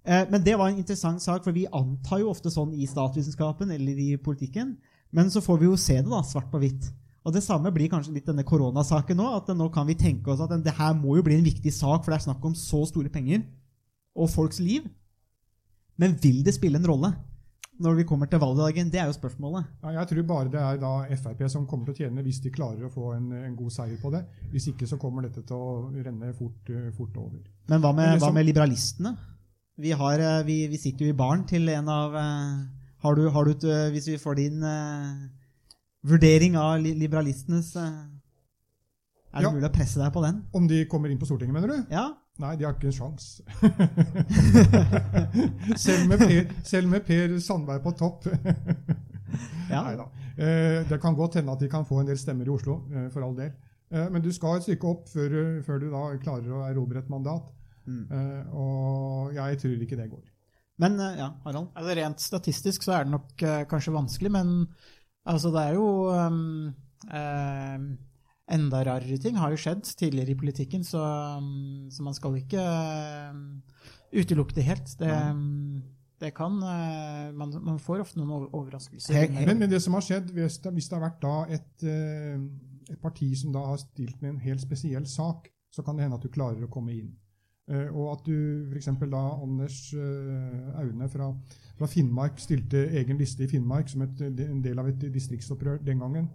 eh, 0.07 0.25
men 0.31 0.43
det 0.47 0.55
var 0.59 0.71
en 0.71 0.79
interessant 0.79 1.23
sak, 1.23 1.43
for 1.43 1.53
vi 1.53 1.67
antar 1.67 2.23
jo 2.23 2.31
ofte 2.31 2.51
sånn 2.51 2.79
i 2.79 2.87
statsvitenskapen 2.87 3.75
eller 3.75 3.99
i 3.99 4.13
politikken. 4.23 4.77
Men 5.13 5.35
så 5.35 5.43
får 5.45 5.59
vi 5.59 5.67
jo 5.67 5.77
se 5.77 5.99
det 5.99 6.09
da, 6.09 6.23
svart 6.25 6.49
på 6.53 6.63
hvitt. 6.63 6.93
Og 7.23 7.35
Det 7.35 7.43
samme 7.45 7.71
blir 7.75 7.91
kanskje 7.91 8.15
litt 8.17 8.27
denne 8.27 8.45
koronasaken 8.47 9.19
nå. 9.19 9.29
at 9.37 9.51
Nå 9.55 9.69
kan 9.75 9.87
vi 9.87 9.99
tenke 9.99 10.33
oss 10.33 10.43
at 10.43 10.55
det 10.63 10.75
her 10.79 10.95
må 10.99 11.17
jo 11.19 11.27
bli 11.27 11.39
en 11.39 11.47
viktig 11.47 11.73
sak, 11.73 12.03
for 12.03 12.11
det 12.11 12.21
er 12.21 12.29
snakk 12.31 12.45
om 12.45 12.57
så 12.59 12.83
store 12.89 13.13
penger 13.13 13.45
og 14.19 14.31
folks 14.31 14.59
liv. 14.61 14.89
Men 16.01 16.17
vil 16.21 16.43
det 16.45 16.57
spille 16.57 16.81
en 16.81 16.89
rolle 16.89 17.13
når 17.83 17.97
vi 17.99 18.05
kommer 18.07 18.29
til 18.31 18.41
valgdagen? 18.43 18.91
Det 18.93 19.01
er 19.01 19.09
jo 19.11 19.15
spørsmålet. 19.17 19.69
Ja, 19.83 19.95
jeg 20.01 20.09
tror 20.11 20.27
bare 20.29 20.51
det 20.51 20.61
er 20.61 20.81
da 20.83 20.93
Frp 21.19 21.43
som 21.51 21.67
kommer 21.67 21.89
til 21.89 21.95
å 21.95 22.01
tjene 22.03 22.25
hvis 22.27 22.41
de 22.43 22.53
klarer 22.55 22.87
å 22.87 22.93
få 22.93 23.15
en, 23.17 23.31
en 23.39 23.57
god 23.59 23.75
seier 23.75 23.99
på 24.03 24.13
det. 24.15 24.23
Hvis 24.53 24.69
ikke 24.73 24.89
så 24.91 24.99
kommer 25.03 25.27
dette 25.27 25.45
til 25.47 25.57
å 25.57 25.91
renne 25.95 26.33
fort, 26.39 26.71
eh, 26.71 26.91
fort 26.97 27.17
over. 27.23 27.39
Men 27.71 27.85
hva 27.85 27.93
med, 27.97 28.19
hva 28.23 28.33
med 28.35 28.47
liberalistene? 28.51 29.15
Vi, 29.83 29.95
har, 29.97 30.21
eh, 30.21 30.43
vi, 30.47 30.59
vi 30.71 30.81
sitter 30.81 31.07
jo 31.07 31.15
i 31.15 31.19
baren 31.19 31.47
til 31.49 31.71
en 31.73 31.89
av 31.91 32.19
eh, 32.19 32.57
Har 33.03 33.17
du, 33.19 33.25
har 33.35 33.49
du 33.49 33.65
Hvis 33.95 34.11
vi 34.13 34.19
får 34.21 34.37
din 34.39 34.63
vurdering 36.05 36.57
av 36.59 36.81
liberalistenes 36.83 37.77
eh, 37.77 37.83
Er 39.33 39.39
det 39.39 39.43
Ja. 39.47 39.51
mulig 39.55 39.69
å 39.71 39.73
presse 39.73 39.99
deg 40.01 40.13
på 40.13 40.23
den? 40.25 40.43
Om 40.53 40.67
de 40.69 40.85
kommer 40.87 41.09
inn 41.11 41.19
på 41.19 41.27
Stortinget, 41.27 41.55
mener 41.55 41.69
du? 41.69 41.85
Ja? 41.95 42.09
Nei, 42.43 42.57
de 42.57 42.65
har 42.65 42.73
ikke 42.75 42.89
en 42.89 42.93
sjans. 42.97 43.41
selv, 45.77 46.07
med 46.09 46.19
per, 46.23 46.47
selv 46.65 46.89
med 46.93 47.05
Per 47.07 47.35
Sandberg 47.45 47.83
på 47.85 47.93
topp. 47.99 48.27
ja. 49.71 49.83
Nei 49.87 49.97
da. 50.01 50.07
Det 50.89 50.99
kan 51.03 51.17
godt 51.17 51.39
hende 51.41 51.53
at 51.55 51.61
de 51.63 51.69
kan 51.73 51.87
få 51.89 52.01
en 52.03 52.09
del 52.09 52.19
stemmer 52.21 52.49
i 52.49 52.53
Oslo, 52.55 52.81
eh, 52.93 53.09
for 53.13 53.25
all 53.27 53.37
del. 53.37 53.53
Eh, 53.93 54.09
Men 54.11 54.23
du 54.25 54.31
skal 54.33 54.57
et 54.59 54.65
stykke 54.67 54.89
opp 54.89 55.09
før, 55.13 55.29
du- 55.29 55.63
før 55.67 55.81
du 55.81 55.91
da 55.93 56.05
klarer 56.23 56.53
å 56.53 56.65
erobre 56.71 56.99
et 57.03 57.11
mandat. 57.13 57.51
Mm. 57.87 58.07
Eh, 58.11 58.55
Og 58.55 59.35
jeg 59.35 59.59
tror 59.59 59.83
ikke 59.83 59.97
det 59.97 60.11
går. 60.11 60.25
Men 60.79 60.99
eh, 61.01 61.17
ja, 61.19 61.31
Harald? 61.45 61.69
Altså, 61.77 61.95
rent 61.97 62.21
statistisk 62.21 62.83
så 62.83 62.93
er 63.01 63.05
det 63.05 63.13
nok 63.13 63.43
eh, 63.43 63.65
kanskje 63.69 63.93
vanskelig, 63.93 64.31
men 64.33 64.69
altså, 65.25 65.51
det 65.55 65.63
er 65.69 65.75
jo 65.79 65.87
um, 66.11 66.75
um, 67.13 67.87
Enda 68.53 68.83
rarere 68.85 69.17
ting 69.23 69.39
har 69.39 69.53
jo 69.55 69.57
skjedd 69.61 69.87
tidligere 69.97 70.35
i 70.35 70.37
politikken, 70.37 70.83
så, 70.85 71.01
um, 71.39 71.89
så 71.91 72.03
man 72.05 72.15
skal 72.17 72.35
ikke 72.37 72.61
um, 73.31 73.63
utelukke 74.13 74.57
det 74.59 74.65
helt. 74.67 74.93
Det, 75.01 75.09
um, 75.31 75.81
det 76.21 76.35
kan 76.37 76.59
eh, 76.63 77.31
man, 77.35 77.55
man 77.65 77.79
får 77.83 78.03
ofte 78.05 78.21
noen 78.21 78.45
overraskelser. 78.55 79.15
Helt- 79.17 79.47
Men, 79.47 79.59
men 79.63 79.71
det 79.71 79.81
som 79.83 79.97
har 79.97 80.05
skjedd, 80.05 80.31
hvis 80.37 80.59
det, 80.63 80.73
hvis 80.77 80.91
det 80.91 80.99
har 80.99 81.07
vært 81.07 81.23
da 81.23 81.33
et, 81.57 81.87
eh, 81.87 82.93
et 82.93 83.01
parti 83.03 83.33
som 83.39 83.55
da 83.55 83.65
har 83.73 83.81
stilt 83.83 84.21
med 84.23 84.35
en 84.35 84.45
helt 84.45 84.63
spesiell 84.63 85.07
sak, 85.09 85.49
så 85.73 85.83
kan 85.83 85.97
det 85.97 86.05
hende 86.05 86.19
at 86.21 86.23
du 86.27 86.31
klarer 86.31 86.63
å 86.67 86.71
komme 86.71 86.93
inn. 86.95 87.11
Eh, 87.71 87.89
og 87.95 88.09
at 88.17 88.25
du 88.27 88.69
f.eks. 88.73 88.89
da 89.07 89.23
Anders 89.39 89.77
eh, 89.95 90.81
Aune 90.83 91.09
fra, 91.09 91.29
fra 91.79 91.87
Finnmark 91.87 92.41
stilte 92.43 92.89
egen 92.99 93.21
liste 93.21 93.45
i 93.45 93.51
Finnmark 93.51 93.93
som 93.93 94.03
et, 94.03 94.23
en 94.27 94.63
del 94.65 94.81
av 94.83 94.89
et 94.91 95.05
distriktsopprør 95.15 95.79
den 95.87 96.03
gangen, 96.03 96.27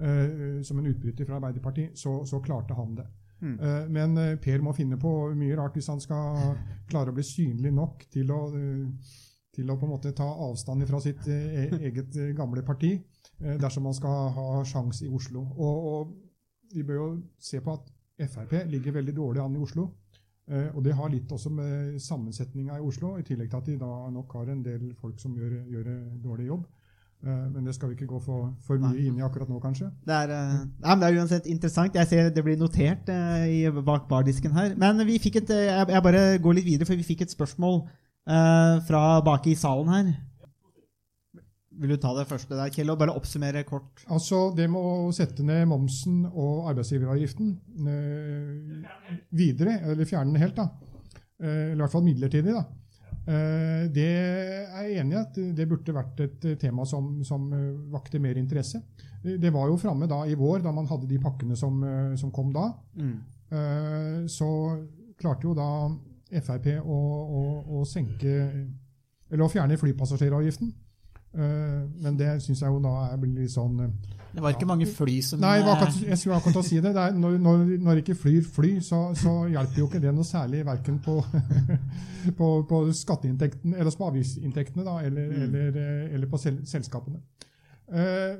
eh, 0.00 0.62
som 0.64 0.80
en 0.80 0.88
utbryter 0.88 1.28
fra 1.28 1.36
Arbeiderpartiet, 1.36 1.98
så, 1.98 2.22
så 2.24 2.40
klarte 2.40 2.78
han 2.78 2.96
det. 2.96 3.06
Mm. 3.42 3.58
Eh, 3.58 3.84
men 3.90 4.18
eh, 4.22 4.36
Per 4.40 4.62
må 4.64 4.72
finne 4.76 4.96
på 5.02 5.12
mye 5.36 5.58
rart 5.58 5.76
hvis 5.76 5.90
han 5.90 6.00
skal 6.00 6.56
klare 6.88 7.12
å 7.12 7.16
bli 7.16 7.24
synlig 7.26 7.72
nok 7.74 8.06
til 8.14 8.30
å, 8.32 8.42
eh, 8.56 9.14
til 9.52 9.70
å 9.70 9.76
på 9.76 9.88
en 9.88 9.92
måte 9.92 10.14
ta 10.16 10.28
avstand 10.46 10.86
fra 10.88 11.00
sitt 11.02 11.26
eh, 11.28 11.64
e- 11.66 11.80
eget 11.90 12.16
eh, 12.16 12.30
gamle 12.38 12.64
parti, 12.64 12.94
eh, 13.42 13.58
dersom 13.60 13.90
han 13.90 13.98
skal 13.98 14.30
ha 14.38 14.62
sjans 14.64 15.02
i 15.04 15.10
Oslo. 15.10 15.42
Og, 15.58 15.90
og 15.92 16.72
vi 16.72 16.86
bør 16.86 17.02
jo 17.02 17.10
se 17.42 17.60
på 17.60 17.74
at 17.76 17.90
Frp 18.22 18.54
ligger 18.70 18.94
veldig 18.94 19.14
dårlig 19.16 19.42
an 19.42 19.58
i 19.58 19.60
Oslo. 19.64 19.88
Eh, 20.50 20.68
og 20.74 20.82
det 20.84 20.94
har 20.98 21.10
litt 21.12 21.30
også 21.32 21.52
med 21.54 21.98
sammensetninga 22.02 22.78
i 22.78 22.84
Oslo, 22.84 23.16
i 23.18 23.26
tillegg 23.26 23.50
til 23.50 23.60
at 23.60 23.66
de 23.70 23.78
da 23.80 23.90
nok 24.10 24.32
har 24.38 24.50
en 24.50 24.62
del 24.64 24.94
folk 25.00 25.20
som 25.22 25.36
gjør, 25.38 25.60
gjør 25.70 25.92
dårlig 26.24 26.48
jobb. 26.50 26.64
Eh, 27.22 27.42
men 27.54 27.66
det 27.66 27.74
skal 27.76 27.88
vi 27.88 27.94
ikke 27.94 28.10
gå 28.10 28.18
for, 28.24 28.50
for 28.66 28.82
mye 28.82 28.98
inn 28.98 29.20
i 29.20 29.22
akkurat 29.22 29.50
nå, 29.50 29.60
kanskje. 29.62 29.92
Det 30.06 30.16
er, 30.24 30.32
ja, 30.34 30.88
men 30.88 31.02
det 31.04 31.10
er 31.10 31.18
uansett 31.20 31.46
interessant. 31.46 31.94
Jeg 31.94 32.10
ser 32.10 32.32
det 32.34 32.42
blir 32.42 32.58
notert 32.58 33.08
eh, 33.12 33.44
i, 33.46 33.60
bak 33.70 34.08
bardisken 34.10 34.54
her. 34.56 34.74
Men 34.78 35.04
vi 35.06 35.20
fikk 35.22 35.38
et, 35.44 35.52
eh, 35.54 35.70
jeg, 35.78 36.02
bare 36.02 36.24
går 36.42 36.58
litt 36.58 36.66
videre, 36.66 36.88
for 36.88 36.98
vi 36.98 37.06
fikk 37.06 37.22
et 37.22 37.34
spørsmål 37.34 37.84
eh, 38.26 38.82
fra 38.88 39.04
bak 39.22 39.46
i 39.46 39.54
salen 39.58 39.94
her. 39.94 40.10
Vil 41.80 41.94
du 41.94 41.96
ta 42.00 42.12
det 42.16 42.26
første 42.28 42.56
der, 42.58 42.70
Kjell, 42.74 42.92
og 42.92 42.98
bare 43.00 43.14
oppsummere 43.16 43.64
kort? 43.68 44.04
Altså 44.12 44.44
det 44.56 44.68
med 44.70 44.80
å 44.82 45.10
sette 45.14 45.44
ned 45.46 45.64
momsen 45.70 46.22
og 46.28 46.68
arbeidsgiveravgiften 46.72 47.50
øh, 47.88 48.84
videre, 49.38 49.78
eller 49.92 50.08
fjerne 50.08 50.34
den 50.34 50.42
helt, 50.44 50.58
da. 50.58 50.68
Eh, 51.40 51.72
eller 51.72 51.80
i 51.80 51.82
hvert 51.84 51.96
fall 51.96 52.06
midlertidig, 52.06 52.54
da. 52.54 52.64
Eh, 53.22 53.84
det 53.94 54.08
er 54.10 54.88
jeg 54.88 55.02
enig 55.02 55.16
i 55.16 55.22
at 55.22 55.42
det 55.56 55.68
burde 55.70 55.96
vært 55.96 56.24
et 56.26 56.48
tema 56.60 56.86
som, 56.88 57.14
som 57.24 57.48
vakte 57.92 58.20
mer 58.22 58.40
interesse. 58.40 58.82
Det 59.22 59.52
var 59.54 59.70
jo 59.70 59.78
framme 59.78 60.08
da 60.10 60.24
i 60.26 60.34
vår, 60.38 60.64
da 60.64 60.72
man 60.74 60.88
hadde 60.90 61.08
de 61.10 61.20
pakkene 61.22 61.56
som, 61.56 61.78
som 62.18 62.32
kom 62.34 62.50
da. 62.54 62.72
Eh, 63.52 64.26
så 64.26 64.48
klarte 65.20 65.48
jo 65.48 65.56
da 65.56 65.68
Frp 66.32 66.68
å, 66.80 66.96
å, 66.96 67.40
å 67.76 67.82
senke 67.84 68.30
Eller 69.28 69.44
å 69.44 69.50
fjerne 69.52 69.76
flypassasjeravgiften. 69.80 70.70
Eh, 71.32 71.84
men 72.04 72.16
det 72.18 72.28
syns 72.44 72.60
jeg 72.60 72.68
jo 72.68 72.80
da 72.84 73.14
blir 73.16 73.38
litt 73.38 73.54
sånn 73.54 73.78
eh, 73.80 73.92
Det 74.34 74.42
var 74.44 74.52
ikke 74.52 74.66
mange 74.68 74.84
fly 74.84 75.14
som 75.24 75.40
Nei, 75.40 75.54
det 75.62 75.64
eh, 75.64 75.70
akkurat, 75.72 76.00
jeg 76.10 76.18
skulle 76.20 76.36
akkurat 76.36 76.58
å 76.60 76.64
si 76.66 76.80
det. 76.84 76.90
det 76.92 77.04
er, 77.06 77.14
når, 77.16 77.38
når, 77.40 77.62
når 77.86 78.00
ikke 78.02 78.16
flyr 78.20 78.44
fly, 78.58 78.72
så, 78.84 78.98
så 79.16 79.32
hjelper 79.48 79.80
jo 79.80 79.86
ikke 79.88 80.02
det 80.02 80.12
noe 80.12 80.28
særlig 80.28 80.60
verken 80.68 80.98
på, 81.04 81.14
på, 82.38 82.48
på 82.68 82.80
skatteinntektene 82.98 83.80
eller 83.80 83.96
på 83.96 84.08
avgiftsinntektene, 84.10 84.84
da, 84.84 84.98
eller, 85.08 85.36
eller, 85.46 85.78
eh, 85.84 86.16
eller 86.18 86.32
på 86.32 86.40
sel, 86.42 86.58
selskapene. 86.68 87.22
Eh, 87.88 88.34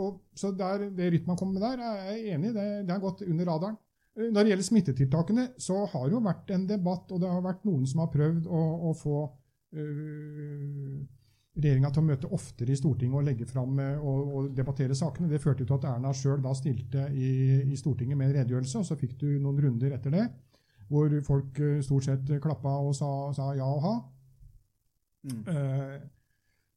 og, 0.00 0.22
så 0.36 0.52
der, 0.56 0.88
det 0.96 1.10
Rytman 1.12 1.36
kommer 1.40 1.58
med 1.58 1.66
der, 1.66 1.84
er 1.84 2.14
jeg 2.14 2.36
enig 2.36 2.50
i. 2.50 2.54
Det, 2.56 2.64
det 2.88 2.94
har 2.94 3.04
gått 3.04 3.20
under 3.26 3.50
radaren. 3.52 3.76
Når 4.16 4.38
det 4.38 4.48
gjelder 4.54 4.68
smittetiltakene, 4.70 5.44
så 5.60 5.82
har 5.92 6.08
det 6.08 6.16
jo 6.16 6.22
vært 6.24 6.50
en 6.56 6.64
debatt, 6.68 7.12
og 7.12 7.20
det 7.20 7.28
har 7.28 7.44
vært 7.44 7.68
noen 7.68 7.84
som 7.88 8.00
har 8.00 8.08
prøvd 8.14 8.48
å, 8.48 8.62
å 8.88 8.94
få 8.96 9.18
øh, 9.76 11.04
regjeringa 11.56 11.90
til 11.90 12.02
å 12.02 12.06
møte 12.06 12.30
oftere 12.36 12.72
i 12.74 12.78
Stortinget 12.78 13.16
og 13.20 13.24
legge 13.26 13.46
fram 13.48 13.78
øh, 13.80 14.00
og, 14.04 14.34
og 14.36 14.50
debattere 14.56 14.94
sakene. 14.98 15.28
Det 15.30 15.40
førte 15.42 15.64
til 15.64 15.76
at 15.78 15.86
Erna 15.88 16.12
sjøl 16.16 16.44
stilte 16.58 17.06
i, 17.16 17.30
i 17.72 17.76
Stortinget 17.80 18.16
med 18.18 18.30
en 18.30 18.36
redegjørelse, 18.40 18.78
og 18.82 18.86
så 18.90 18.96
fikk 19.00 19.16
du 19.20 19.28
noen 19.40 19.60
runder 19.64 19.96
etter 19.96 20.12
det 20.14 20.26
hvor 20.88 21.10
folk 21.26 21.58
øh, 21.60 21.80
stort 21.82 22.04
sett 22.06 22.28
klappa 22.44 22.76
og 22.86 22.92
sa, 22.94 23.08
sa 23.34 23.48
ja 23.58 23.66
og 23.66 23.80
ha. 23.82 23.94
Eh, 25.50 25.96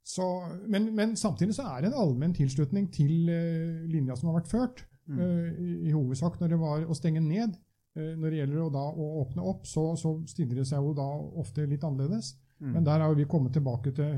så, 0.10 0.26
men, 0.68 0.88
men 0.98 1.12
samtidig 1.20 1.54
så 1.54 1.68
er 1.70 1.84
det 1.84 1.92
en 1.92 2.00
allmenn 2.02 2.34
tilslutning 2.34 2.88
til 2.96 3.30
eh, 3.30 3.84
linja 3.92 4.16
som 4.18 4.32
har 4.32 4.40
vært 4.40 4.50
ført. 4.50 4.86
eh, 5.22 5.52
i, 5.62 5.70
I 5.90 5.92
hovedsak 5.94 6.40
når 6.42 6.50
det 6.56 6.60
var 6.62 6.88
å 6.90 6.98
stenge 6.98 7.22
ned. 7.22 7.54
Eh, 7.98 8.16
når 8.18 8.30
det 8.34 8.40
gjelder 8.42 8.64
å, 8.64 8.72
da, 8.74 8.88
å 8.90 9.12
åpne 9.22 9.46
opp, 9.46 9.68
så, 9.70 9.92
så 9.98 10.16
stiller 10.30 10.62
det 10.64 10.66
seg 10.70 10.82
jo 10.86 10.96
da 10.98 11.06
ofte 11.44 11.66
litt 11.70 11.84
annerledes. 11.86 12.36
Men 12.74 12.84
der 12.84 13.00
har 13.06 13.14
vi 13.16 13.24
kommet 13.30 13.54
tilbake 13.56 13.94
til 13.96 14.18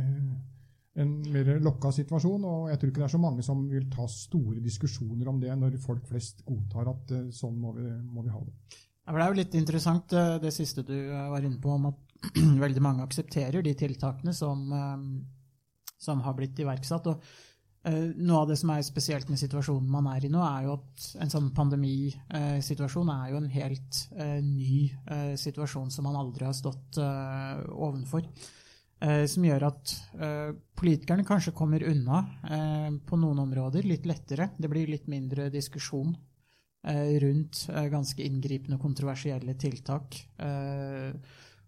en 0.99 1.11
mer 1.31 1.49
lokka 1.63 1.91
situasjon, 1.95 2.45
og 2.47 2.69
jeg 2.71 2.79
tror 2.79 2.91
ikke 2.91 3.01
det 3.01 3.07
er 3.07 3.13
så 3.13 3.21
mange 3.21 3.43
som 3.45 3.61
vil 3.71 3.87
ta 3.91 4.07
store 4.11 4.59
diskusjoner 4.63 5.29
om 5.31 5.37
det 5.39 5.53
når 5.55 5.77
folk 5.83 6.07
flest 6.09 6.43
godtar 6.47 6.89
at 6.91 7.13
eh, 7.15 7.27
sånn 7.35 7.59
må 7.61 7.75
vi, 7.77 7.85
må 8.11 8.25
vi 8.25 8.33
ha 8.33 8.41
det. 8.43 8.55
Ja, 9.07 9.13
Det 9.15 9.21
er 9.23 9.29
jo 9.31 9.39
litt 9.39 9.55
interessant 9.59 10.15
eh, 10.17 10.33
det 10.43 10.51
siste 10.55 10.83
du 10.87 10.97
eh, 10.97 11.29
var 11.31 11.47
inne 11.47 11.61
på, 11.63 11.71
om 11.77 11.87
at 11.93 12.35
veldig 12.65 12.83
mange 12.83 13.07
aksepterer 13.07 13.63
de 13.63 13.73
tiltakene 13.77 14.35
som, 14.35 14.67
som 15.97 16.19
har 16.21 16.35
blitt 16.37 16.59
iverksatt. 16.61 17.07
Og 17.09 17.39
Noe 17.81 18.43
av 18.43 18.51
det 18.51 18.59
som 18.61 18.69
er 18.69 18.83
spesielt 18.85 19.25
med 19.31 19.39
situasjonen 19.41 19.87
man 19.89 20.05
er 20.11 20.27
i 20.27 20.29
nå, 20.29 20.37
er 20.45 20.67
jo 20.67 20.75
at 20.75 21.05
en 21.23 21.31
sånn 21.33 21.47
pandemisituasjon 21.57 23.09
er 23.09 23.31
jo 23.31 23.39
en 23.39 23.47
helt 23.49 24.01
ny 24.45 24.83
situasjon 25.41 25.89
som 25.89 26.05
man 26.05 26.19
aldri 26.19 26.45
har 26.45 26.53
stått 26.53 26.99
ovenfor. 27.01 28.27
Som 29.01 29.45
gjør 29.45 29.63
at 29.65 29.91
eh, 30.21 30.51
politikerne 30.77 31.25
kanskje 31.25 31.55
kommer 31.57 31.81
unna 31.89 32.19
eh, 32.45 32.89
på 33.07 33.17
noen 33.17 33.39
områder 33.41 33.87
litt 33.89 34.05
lettere. 34.05 34.51
Det 34.57 34.69
blir 34.69 34.91
litt 34.91 35.07
mindre 35.09 35.47
diskusjon 35.53 36.11
eh, 36.85 37.17
rundt 37.23 37.63
eh, 37.73 37.87
ganske 37.89 38.21
inngripende 38.21 38.77
og 38.77 38.85
kontroversielle 38.85 39.55
tiltak, 39.61 40.19
eh, 40.37 41.09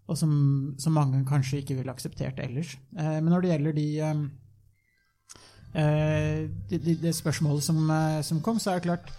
og 0.04 0.20
som, 0.20 0.36
som 0.78 0.94
mange 0.94 1.24
kanskje 1.26 1.64
ikke 1.64 1.80
ville 1.80 1.94
akseptert 1.94 2.42
ellers. 2.44 2.76
Eh, 2.98 3.18
men 3.18 3.32
når 3.34 3.46
det 3.46 3.54
gjelder 3.54 3.78
de, 3.80 3.88
eh, 4.06 4.24
eh, 5.82 6.40
de, 6.70 6.82
de, 6.86 6.98
det 7.08 7.16
spørsmålet 7.18 7.66
som, 7.66 7.82
eh, 7.98 8.22
som 8.30 8.46
kom, 8.46 8.62
så 8.62 8.76
er 8.76 8.82
det 8.82 8.90
klart 8.92 9.14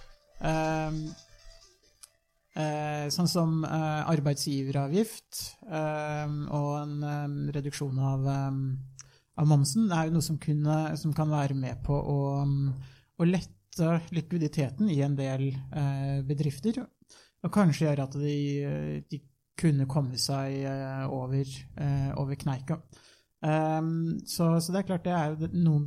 eh, 2.58 3.06
Sånn 3.14 3.30
som 3.30 3.62
eh, 3.66 4.00
arbeidsgiveravgift 4.14 5.40
eh, 5.68 6.34
og 6.54 6.70
en 6.80 6.96
eh, 7.08 7.36
reduksjon 7.56 7.98
av, 7.98 8.28
eh, 8.30 8.58
av 9.42 9.50
momsen 9.50 9.90
er 9.92 10.08
jo 10.08 10.16
noe 10.16 10.26
som, 10.26 10.38
kunne, 10.42 10.78
som 11.00 11.14
kan 11.16 11.32
være 11.32 11.56
med 11.58 11.82
på 11.86 11.98
å, 11.98 12.18
mm, 12.46 12.68
å 13.18 13.28
lette 13.28 13.98
likviditeten 14.14 14.90
i 14.94 15.00
en 15.02 15.16
del 15.18 15.48
eh, 15.50 16.20
bedrifter, 16.26 16.84
og 17.44 17.52
kanskje 17.52 17.88
gjøre 17.88 18.06
at 18.06 18.18
de, 18.22 18.36
de 19.10 19.20
kunne 19.58 19.86
komme 19.90 20.16
seg 20.18 20.64
over, 21.12 21.50
over 22.18 22.38
kneika. 22.40 22.78
Så, 23.44 24.46
så 24.64 24.72
det 24.72 24.80
er 24.80 24.86
klart 24.88 25.04
det 25.04 25.12
er 25.14 25.34
jo 25.34 25.50
noen 25.52 25.84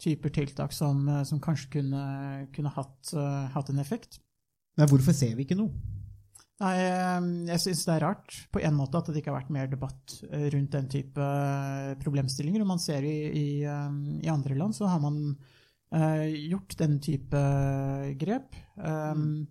typer 0.00 0.32
tiltak 0.34 0.72
som, 0.74 1.04
som 1.28 1.42
kanskje 1.44 1.68
kunne, 1.76 2.02
kunne 2.56 2.72
hatt, 2.74 3.12
hatt 3.54 3.70
en 3.70 3.82
effekt. 3.84 4.18
Men 4.78 4.90
hvorfor 4.90 5.16
ser 5.16 5.34
vi 5.36 5.46
ikke 5.46 5.58
noe? 5.58 5.72
Nei, 6.60 6.74
eh, 6.84 7.28
jeg 7.54 7.62
syns 7.62 7.86
det 7.86 7.94
er 7.94 8.04
rart 8.04 8.36
på 8.52 8.60
en 8.60 8.76
måte 8.76 9.00
at 9.00 9.08
det 9.08 9.22
ikke 9.22 9.32
har 9.32 9.40
vært 9.40 9.54
mer 9.54 9.70
debatt 9.72 10.18
eh, 10.28 10.50
rundt 10.52 10.74
den 10.76 10.90
type 10.92 11.24
eh, 11.24 11.94
problemstillinger. 12.02 12.64
Og 12.64 12.68
man 12.74 12.82
ser 12.82 13.06
i, 13.08 13.16
i, 13.32 13.48
i 13.64 14.30
andre 14.32 14.58
land 14.58 14.76
så 14.76 14.90
har 14.92 15.00
man 15.00 15.22
uh, 15.94 16.26
gjort 16.28 16.76
den 16.78 16.98
type 17.02 17.44
grep. 18.20 18.56
Um, 18.76 19.46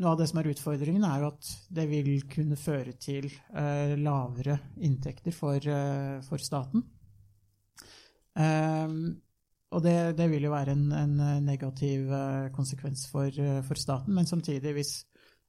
Noe 0.00 0.14
av 0.14 0.20
det 0.20 0.30
som 0.30 0.38
er 0.40 0.48
utfordringen, 0.48 1.02
er 1.04 1.20
jo 1.20 1.28
at 1.28 1.48
det 1.76 1.84
vil 1.90 2.22
kunne 2.32 2.56
føre 2.56 2.94
til 2.96 3.26
uh, 3.52 3.92
lavere 4.00 4.56
inntekter 4.80 5.34
for, 5.36 5.60
uh, 5.60 6.22
for 6.24 6.40
staten. 6.40 6.86
Um, 8.32 9.18
og 9.70 9.84
det, 9.84 9.96
det 10.18 10.26
vil 10.32 10.48
jo 10.48 10.54
være 10.54 10.74
en, 10.74 10.88
en 10.96 11.16
negativ 11.46 12.10
eh, 12.10 12.48
konsekvens 12.54 13.06
for, 13.10 13.28
eh, 13.30 13.60
for 13.66 13.78
staten, 13.78 14.14
men 14.16 14.26
samtidig, 14.26 14.74
hvis 14.76 14.94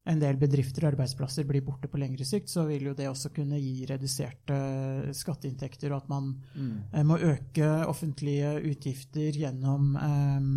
en 0.10 0.22
del 0.22 0.38
bedrifter 0.42 0.86
og 0.86 0.96
arbeidsplasser 0.96 1.46
blir 1.46 1.62
borte 1.66 1.90
på 1.90 2.00
lengre 2.02 2.26
sikt, 2.26 2.50
så 2.50 2.66
vil 2.66 2.88
jo 2.90 2.96
det 2.98 3.10
også 3.10 3.30
kunne 3.36 3.60
gi 3.62 3.86
reduserte 3.90 4.58
eh, 4.58 5.12
skatteinntekter, 5.18 5.94
og 5.94 6.04
at 6.04 6.14
man 6.14 6.32
mm. 6.56 7.02
må 7.10 7.20
øke 7.22 7.74
offentlige 7.90 8.56
utgifter 8.72 9.42
gjennom 9.44 9.96
eh, 9.98 10.50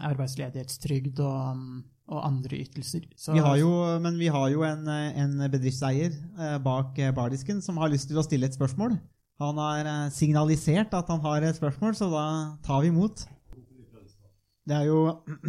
arbeidsledighetstrygd 0.00 1.20
og, 1.20 1.64
og 2.12 2.26
andre 2.26 2.60
ytelser. 2.64 3.06
Så, 3.16 3.34
Vi 3.36 3.42
har 3.44 3.56
jo, 3.60 3.72
men 4.02 4.18
vi 4.20 4.30
har 4.32 4.48
jo 4.52 4.64
en, 4.66 4.86
eh, 4.88 5.18
en 5.22 5.36
bedriftseier 5.52 6.12
eh, 6.12 6.58
bak 6.62 6.98
eh, 6.98 7.12
bardisken 7.14 7.62
som 7.64 7.80
har 7.82 7.92
lyst 7.92 8.10
til 8.10 8.20
å 8.20 8.26
stille 8.26 8.48
et 8.48 8.56
spørsmål. 8.56 8.96
Han 9.40 9.58
har 9.58 9.86
eh, 9.86 10.08
signalisert 10.14 10.92
at 10.94 11.08
han 11.08 11.20
har 11.24 11.42
et 11.42 11.56
spørsmål, 11.56 11.94
så 11.96 12.10
da 12.12 12.24
tar 12.66 12.82
vi 12.82 12.92
imot. 12.92 13.24
Det 14.68 14.76
er 14.76 14.84
jo 14.86 15.00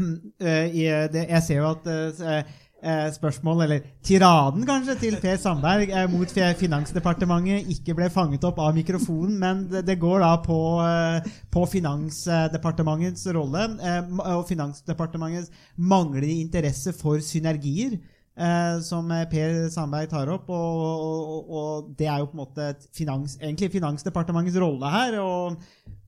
eh, 0.42 1.10
det, 1.14 1.28
Jeg 1.30 1.44
ser 1.46 1.60
jo 1.60 1.70
at 1.70 1.90
eh, 1.92 2.44
eh, 2.84 3.10
spørsmål, 3.14 3.62
eller 3.66 3.80
tiraden 4.04 4.66
kanskje, 4.68 4.96
til 5.00 5.18
Per 5.22 5.38
Sandberg 5.38 5.92
eh, 5.92 6.08
mot 6.12 6.34
Finansdepartementet 6.60 7.70
ikke 7.76 7.96
ble 7.98 8.10
fanget 8.14 8.48
opp 8.48 8.60
av 8.64 8.74
mikrofonen, 8.76 9.38
men 9.40 9.64
det, 9.72 10.00
går 10.00 10.24
da 10.26 10.34
på, 10.44 10.60
eh, 10.86 11.30
på 11.54 11.66
Finansdepartementets 11.76 13.28
rolle 13.36 13.68
eh, 13.84 14.02
og 14.34 14.48
Finansdepartementets 14.50 15.54
manglende 15.78 16.42
interesse 16.42 16.96
for 16.98 17.24
synergier. 17.24 18.00
Eh, 18.38 18.80
som 18.86 19.10
Per 19.32 19.56
Sandberg 19.74 20.10
tar 20.12 20.32
opp, 20.34 20.50
og, 20.50 20.84
og, 20.84 21.50
og 21.60 21.90
det 22.00 22.08
er 22.10 22.22
jo 22.22 22.30
på 22.32 22.38
en 22.38 22.44
måte 22.44 22.70
finans, 22.96 23.38
egentlig 23.42 23.72
Finansdepartementets 23.74 24.60
rolle 24.62 24.90
her. 24.94 25.18
og 25.22 25.58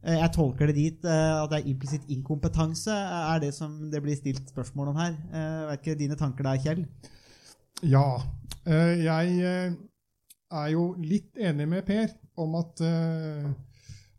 eh, 0.04 0.18
Jeg 0.20 0.32
tolker 0.38 0.72
det 0.72 0.78
dit 0.78 1.06
eh, 1.10 1.34
at 1.44 1.52
det 1.52 1.62
er 1.62 1.70
implisitt 1.74 2.08
inkompetanse, 2.14 2.94
er 2.94 3.44
det 3.44 3.54
som 3.58 3.78
det 3.92 4.02
blir 4.06 4.18
stilt 4.20 4.50
spørsmål 4.54 4.94
om 4.94 5.02
her. 5.04 5.18
Eh, 5.34 5.60
vet 5.72 5.84
ikke 5.84 6.00
dine 6.02 6.18
tanker 6.20 6.48
der, 6.48 6.62
Kjell? 6.64 6.86
Ja. 7.84 8.08
eh, 8.66 8.96
Jeg 9.04 9.38
eh, 9.44 9.76
er 10.56 10.74
jo 10.74 10.90
litt 11.02 11.38
enig 11.38 11.68
med 11.68 11.86
Per 11.88 12.10
om 12.42 12.56
at 12.60 12.82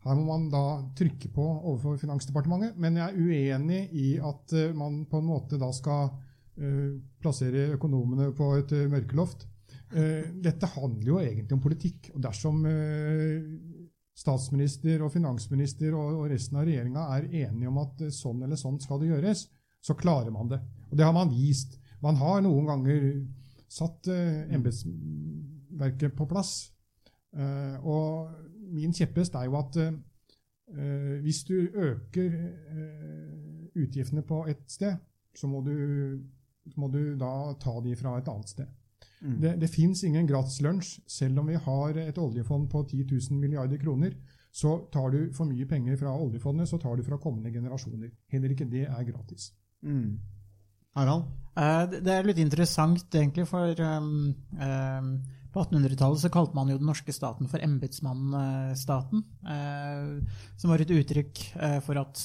her 0.07 0.15
må 0.17 0.23
man 0.25 0.45
da 0.49 0.61
trykke 0.97 1.29
på 1.35 1.43
overfor 1.43 1.97
Finansdepartementet, 2.01 2.77
men 2.81 2.95
jeg 2.97 3.11
er 3.11 3.17
uenig 3.19 3.79
i 3.93 4.07
at 4.23 4.53
man 4.77 5.01
på 5.09 5.19
en 5.19 5.27
måte 5.27 5.59
da 5.61 5.67
skal 5.75 6.09
plassere 7.21 7.67
økonomene 7.75 8.31
på 8.37 8.51
et 8.57 8.73
eh, 8.75 8.87
mørkeloft. 8.91 9.47
Eh, 9.93 10.29
Dette 10.43 10.69
handler 10.73 11.07
jo 11.11 11.19
egentlig 11.21 11.55
om 11.55 11.63
politikk. 11.63 12.11
og 12.15 12.23
Dersom 12.23 12.65
eh, 12.69 13.45
statsminister 14.17 15.03
og 15.05 15.13
finansminister 15.13 15.93
og 15.95 16.25
resten 16.31 16.57
av 16.57 16.65
regjeringa 16.67 17.05
er 17.15 17.29
enige 17.45 17.69
om 17.69 17.81
at 17.83 18.01
eh, 18.07 18.13
sånn 18.13 18.41
eller 18.43 18.59
sånn 18.59 18.79
skal 18.83 19.01
det 19.01 19.11
gjøres, 19.11 19.45
så 19.83 19.95
klarer 19.97 20.33
man 20.33 20.49
det. 20.51 20.61
Og 20.89 20.97
det 20.97 21.05
har 21.05 21.13
man 21.15 21.31
vist. 21.31 21.77
Man 22.01 22.17
har 22.19 22.41
noen 22.45 22.67
ganger 22.67 23.05
satt 23.69 24.09
eh, 24.11 24.47
embetsverket 24.57 26.15
på 26.17 26.27
plass. 26.29 26.71
Eh, 27.37 27.85
og 27.85 28.33
min 28.73 28.95
kjepphest 28.95 29.35
er 29.37 29.47
jo 29.47 29.57
at 29.59 29.77
eh, 29.83 31.13
hvis 31.23 31.43
du 31.47 31.55
øker 31.69 32.33
eh, 32.33 33.77
utgiftene 33.77 34.25
på 34.25 34.45
ett 34.49 34.65
sted, 34.71 34.97
så 35.37 35.47
må 35.47 35.61
du, 35.61 36.17
må 36.75 36.89
du 36.91 37.15
da 37.15 37.53
ta 37.61 37.79
de 37.81 37.95
fra 37.95 38.17
et 38.17 38.27
annet 38.27 38.49
sted. 38.49 38.67
Det, 39.41 39.55
det 39.59 39.69
fins 39.73 40.03
ingen 40.03 40.27
gratis 40.29 40.59
lunsj. 40.61 40.99
Selv 41.09 41.39
om 41.39 41.47
vi 41.47 41.55
har 41.55 41.97
et 41.97 42.17
oljefond 42.21 42.69
på 42.69 42.83
10 42.85 43.05
000 43.09 43.39
milliarder 43.41 43.77
kroner, 43.81 44.13
så 44.51 44.75
tar 44.93 45.09
du 45.13 45.33
for 45.33 45.45
mye 45.49 45.65
penger 45.69 45.97
fra 45.97 46.13
oljefondet, 46.13 46.69
så 46.69 46.77
tar 46.81 46.97
du 46.97 47.03
fra 47.03 47.17
kommende 47.21 47.51
generasjoner. 47.53 48.11
Heller 48.29 48.53
ikke 48.53 48.69
det 48.69 48.85
er 48.87 49.03
gratis. 49.09 49.51
Harald? 50.97 51.25
Eh, 51.57 51.85
det- 52.01 52.07
er 52.13 52.23
litt 52.23 52.37
interessant, 52.41 53.05
egentlig, 53.13 53.47
for 53.47 53.73
um, 53.81 54.33
um, 54.53 55.11
på 55.53 55.63
1800-tallet 55.63 56.21
så 56.21 56.29
kalte 56.29 56.55
man 56.55 56.69
jo 56.69 56.77
den 56.77 56.89
norske 56.89 57.13
staten 57.13 57.47
for 57.49 57.59
embetsmannsstaten, 57.59 59.23
Uh, 59.47 60.21
som 60.57 60.69
var 60.69 60.81
et 60.81 60.91
uttrykk 60.91 61.39
eh, 61.55 61.79
for 61.85 61.97
at 62.01 62.19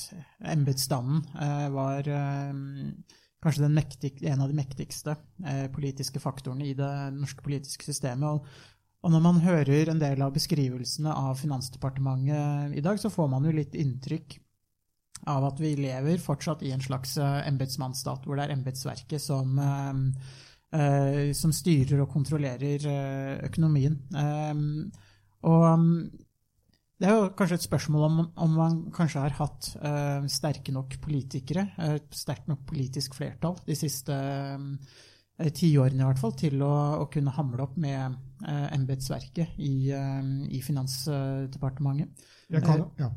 embetsstanden 0.50 1.20
eh, 1.38 1.68
var 1.70 2.08
um, 2.50 3.04
kanskje 3.42 3.70
mektig, 3.72 4.14
en 4.22 4.44
av 4.44 4.50
de 4.50 4.56
mektigste 4.56 5.16
eh, 5.46 5.66
politiske 5.74 6.20
faktorene 6.22 6.68
i 6.68 6.76
det 6.78 6.92
norske 7.16 7.42
politiske 7.44 7.86
systemet. 7.88 8.28
Og, 8.28 8.46
og 9.02 9.14
når 9.14 9.24
man 9.24 9.42
hører 9.42 9.90
en 9.90 10.02
del 10.02 10.22
av 10.22 10.34
beskrivelsene 10.34 11.10
av 11.10 11.40
Finansdepartementet 11.40 12.78
i 12.78 12.84
dag, 12.84 13.00
så 13.02 13.10
får 13.10 13.30
man 13.32 13.48
jo 13.48 13.56
litt 13.56 13.74
inntrykk 13.78 14.38
av 15.30 15.44
at 15.46 15.60
vi 15.62 15.74
lever 15.78 16.22
fortsatt 16.22 16.62
i 16.66 16.72
en 16.74 16.82
slags 16.82 17.16
eh, 17.18 17.40
embetsmannsstat, 17.50 18.26
hvor 18.26 18.38
det 18.38 18.46
er 18.46 18.56
embetsverket 18.56 19.22
som, 19.22 19.58
eh, 19.58 20.00
eh, 20.78 21.30
som 21.38 21.54
styrer 21.54 22.02
og 22.02 22.10
kontrollerer 22.14 22.86
eh, 22.90 23.34
økonomien. 23.50 23.98
Og 25.42 25.66
det 27.02 27.08
er 27.10 27.16
jo 27.18 27.30
kanskje 27.34 27.56
et 27.58 27.64
spørsmål 27.64 28.04
om, 28.06 28.18
om 28.44 28.52
man 28.54 28.76
kanskje 28.94 29.24
har 29.24 29.34
hatt 29.34 29.72
uh, 29.82 30.22
sterke 30.30 30.74
nok 30.74 30.94
politikere, 31.02 31.64
eh, 31.82 31.96
et 31.98 32.14
sterkt 32.14 32.46
nok 32.50 32.62
politisk 32.68 33.16
flertall 33.18 33.56
de 33.66 33.74
siste 33.78 34.14
uh, 34.14 35.48
tiårene 35.58 36.04
i 36.04 36.06
hvert 36.06 36.22
fall, 36.22 36.36
til 36.38 36.62
å, 36.62 36.70
å 37.02 37.08
kunne 37.10 37.34
hamle 37.34 37.66
opp 37.66 37.74
med 37.82 38.14
uh, 38.46 38.68
embetsverket 38.76 39.58
i, 39.58 39.90
uh, 39.90 40.46
i 40.46 40.62
Finansdepartementet. 40.62 42.30
Jeg 42.54 42.66
kan, 42.68 42.86
ja. 43.00 43.10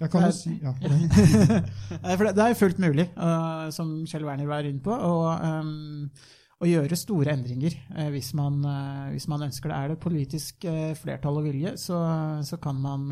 Jeg 0.00 0.10
kan 0.10 0.26
jo 0.26 0.32
si 0.32 0.56
ja. 0.62 0.74
Eh, 0.80 2.22
det, 2.34 2.42
er 2.42 2.52
jo 2.54 2.60
fullt 2.64 2.78
mulig, 2.82 3.06
eh, 3.14 3.64
som 3.76 3.98
Kjell 4.08 4.26
Werner 4.26 4.50
var 4.50 4.66
inne 4.66 4.82
på, 4.82 4.96
og... 4.96 5.26
eh, 5.38 6.38
å 6.60 6.68
gjøre 6.68 6.98
store 6.98 7.32
endringer 7.32 7.74
eh, 7.96 8.08
hvis, 8.12 8.34
man, 8.36 8.60
eh, 8.68 9.10
hvis 9.14 9.26
man 9.32 9.46
ønsker 9.48 9.72
det. 9.72 9.76
Er 9.76 9.92
det 9.92 10.02
politisk 10.02 10.66
eh, 10.68 10.92
flertall 10.98 11.40
og 11.40 11.46
vilje, 11.48 11.74
så, 11.80 11.98
så 12.44 12.60
kan 12.60 12.80
man 12.80 13.06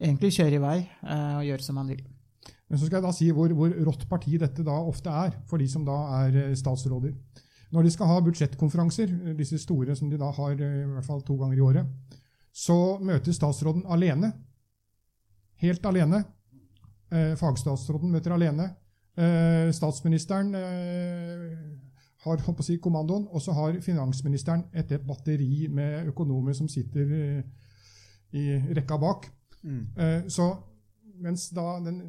egentlig 0.00 0.34
kjøre 0.36 0.56
i 0.56 0.62
vei 0.62 0.78
og 0.80 1.44
gjøre 1.44 1.64
som 1.64 1.78
man 1.80 1.92
vil. 1.92 2.02
Men 2.70 2.78
så 2.78 2.86
skal 2.86 3.00
jeg 3.00 3.06
da 3.06 3.12
si 3.16 3.28
hvor, 3.34 3.52
hvor 3.56 3.72
rått 3.88 4.06
parti 4.08 4.36
dette 4.40 4.64
da 4.64 4.76
ofte 4.78 5.12
er, 5.12 5.34
for 5.50 5.60
de 5.60 5.66
som 5.68 5.84
da 5.84 5.96
er 6.20 6.54
statsråder. 6.56 7.16
Når 7.70 7.86
de 7.86 7.92
skal 7.94 8.08
ha 8.10 8.20
budsjettkonferanser, 8.24 9.12
disse 9.38 9.58
store 9.62 9.94
som 9.98 10.10
de 10.10 10.18
da 10.20 10.30
har 10.34 10.54
i 10.54 10.70
hvert 10.94 11.06
fall 11.06 11.20
to 11.26 11.36
ganger 11.40 11.58
i 11.58 11.64
året, 11.64 12.14
så 12.52 12.98
møter 13.02 13.34
statsråden 13.34 13.84
alene. 13.90 14.32
Helt 15.62 15.84
alene. 15.86 16.24
Fagstatsråden 17.10 18.10
møter 18.14 18.34
alene. 18.34 18.70
Statsministeren 19.76 20.54
har 22.24 22.42
å 22.52 22.62
si, 22.62 22.76
kommandoen, 22.82 23.26
og 23.30 23.40
så 23.42 23.54
har 23.56 23.78
finansministeren 23.80 24.66
et 24.76 24.92
batteri 25.06 25.68
med 25.72 26.10
økonomer 26.12 26.52
som 26.56 26.68
sitter 26.68 27.14
eh, 27.16 27.42
i 28.36 28.44
rekka 28.76 28.98
bak. 29.00 29.30
Mm. 29.62 29.80
Eh, 29.96 30.20
så 30.28 30.50
mens 31.20 31.48
da 31.56 31.78
den 31.84 32.02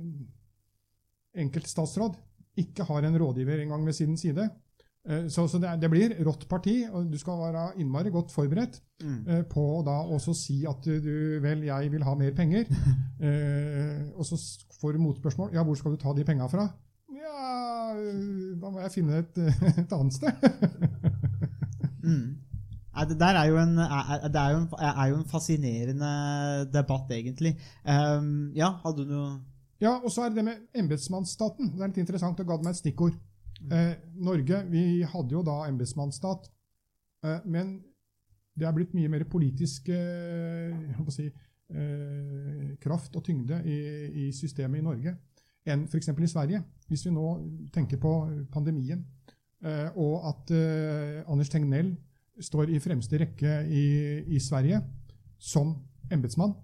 enkelte 1.35 1.71
statsråd 1.71 2.17
ikke 2.59 2.83
har 2.89 3.07
en 3.07 3.15
rådgiver 3.19 3.63
engang 3.63 3.85
ved 3.87 3.95
sin 3.95 4.17
side, 4.19 4.49
eh, 5.07 5.27
så, 5.31 5.47
så 5.47 5.59
det, 5.63 5.71
det 5.81 5.89
blir 5.91 6.15
rått 6.27 6.43
parti, 6.51 6.81
og 6.91 7.07
du 7.11 7.17
skal 7.19 7.39
være 7.39 7.65
innmari 7.79 8.11
godt 8.13 8.31
forberedt 8.35 8.81
Mm. 9.01 9.23
eh, 9.27 9.39
på 9.49 9.81
da 9.81 9.95
også 10.13 10.33
si 10.37 10.59
at 10.69 10.85
du, 10.85 11.39
vel, 11.41 11.63
jeg 11.65 11.87
vil 11.89 12.03
ha 12.05 12.11
mer 12.19 12.35
penger. 12.37 12.67
Eh, 13.21 14.07
og 14.17 14.25
så 14.25 14.33
får 14.81 14.95
du 14.95 14.99
motspørsmål. 15.03 15.51
Ja, 15.53 15.61
hvor 15.61 15.75
skal 15.77 15.93
du 15.93 15.97
ta 16.01 16.09
de 16.17 16.23
penga 16.25 16.47
fra? 16.49 16.63
Ja, 17.31 17.93
da 18.61 18.69
må 18.71 18.81
jeg 18.83 18.93
finne 18.93 19.21
et, 19.23 19.37
et 19.81 19.93
annet 19.95 20.15
sted. 20.17 20.31
Mm. 22.01 22.37
Det 23.07 23.15
der 23.19 23.37
er 23.39 23.45
jo 23.47 23.57
en, 23.61 23.75
det 23.77 24.39
er 24.41 24.51
jo 24.51 24.57
en, 24.57 24.67
er 24.81 25.05
jo 25.11 25.19
en 25.19 25.27
fascinerende 25.29 26.11
debatt, 26.73 27.11
egentlig. 27.15 27.53
Um, 27.85 28.51
ja, 28.57 28.73
hadde 28.83 29.05
du 29.05 29.13
noe 29.13 29.29
Ja, 29.81 29.95
og 29.95 30.11
så 30.11 30.25
er 30.25 30.33
det 30.33 30.41
det 30.41 30.45
med 30.45 30.81
embetsmannsstaten. 30.83 31.71
Det 31.71 31.81
er 31.81 31.93
litt 31.93 32.01
interessant 32.03 32.37
Du 32.37 32.43
ga 32.45 32.57
meg 32.59 32.75
et 32.75 32.81
stikkord. 32.81 33.15
Eh, 33.61 33.93
Norge 34.17 34.63
vi 34.69 34.83
hadde 35.05 35.37
jo 35.37 35.43
da 35.45 35.61
embetsmannsstat, 35.69 36.49
eh, 37.25 37.39
men 37.45 37.75
det 38.57 38.67
er 38.67 38.75
blitt 38.75 38.95
mye 38.97 39.09
mer 39.13 39.23
politisk 39.29 39.89
eh, 39.93 41.03
si, 41.13 41.27
eh, 41.69 42.71
kraft 42.81 43.15
og 43.15 43.25
tyngde 43.25 43.61
i, 43.65 43.77
i 44.25 44.31
systemet 44.35 44.81
i 44.81 44.85
Norge 44.85 45.13
enn 45.67 45.85
f.eks. 45.87 46.09
i 46.09 46.31
Sverige. 46.31 46.63
Hvis 46.87 47.05
vi 47.05 47.13
nå 47.13 47.27
tenker 47.73 47.99
på 48.01 48.13
pandemien, 48.53 49.03
eh, 49.63 49.89
og 49.95 50.27
at 50.31 50.55
eh, 50.55 51.21
Anders 51.27 51.49
Tegnell 51.49 51.95
står 52.41 52.71
i 52.73 52.81
fremste 52.81 53.19
rekke 53.21 53.61
i, 53.69 53.85
i 54.33 54.39
Sverige 54.39 54.81
som 55.37 55.75
embetsmann, 56.11 56.55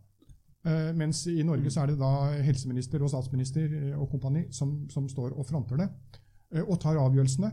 Eh, 0.68 0.89
mens 0.98 1.24
i 1.32 1.43
Norge 1.48 1.72
så 1.72 1.84
er 1.84 1.93
det 1.93 2.00
da 2.02 2.12
helseminister 2.43 3.04
og 3.04 3.12
statsminister 3.12 3.72
og 3.95 4.10
kompani 4.12 4.48
som, 4.52 4.82
som 4.91 5.08
står 5.10 5.36
og 5.38 5.45
fronter 5.48 5.80
det, 5.84 5.88
og 6.66 6.78
tar 6.82 7.00
avgjørelsene. 7.00 7.52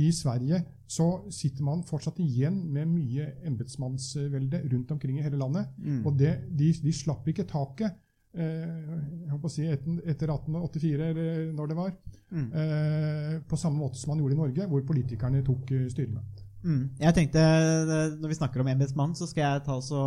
I 0.00 0.10
Sverige 0.14 0.62
så 0.88 1.06
sitter 1.34 1.64
man 1.66 1.82
fortsatt 1.84 2.20
igjen 2.22 2.62
med 2.72 2.88
mye 2.88 3.26
embetsmannsvelde 3.48 4.62
rundt 4.72 4.92
omkring 4.94 5.18
i 5.18 5.24
hele 5.24 5.40
landet. 5.40 5.68
Mm. 5.78 6.04
Og 6.06 6.14
det, 6.18 6.36
de, 6.56 6.70
de 6.82 6.94
slapp 6.94 7.28
ikke 7.28 7.48
taket 7.50 7.98
jeg 8.34 9.30
håper 9.32 9.48
å 9.48 9.50
si 9.50 9.64
etter, 9.66 9.96
etter 10.06 10.30
1884, 10.30 11.08
eller 11.10 11.52
når 11.56 11.68
det 11.72 11.76
var, 11.76 11.92
Mm. 12.30 12.44
eh, 12.54 13.40
på 13.50 13.58
samme 13.58 13.74
måte 13.82 13.98
som 13.98 14.12
man 14.12 14.20
gjorde 14.22 14.36
i 14.36 14.38
Norge, 14.38 14.66
hvor 14.70 14.84
politikerne 14.86 15.42
tok 15.44 15.70
eh, 15.74 15.88
styringa. 15.90 16.20
Mm. 16.62 16.90
Jeg 17.00 17.14
tenkte, 17.16 17.40
eh, 17.40 18.16
Når 18.20 18.28
vi 18.28 18.36
snakker 18.38 18.60
om 18.60 18.68
embetsmannen, 18.68 19.16
så 19.16 19.26
skal 19.26 19.42
jeg 19.42 19.64
ta 19.64 19.80
så, 19.80 20.02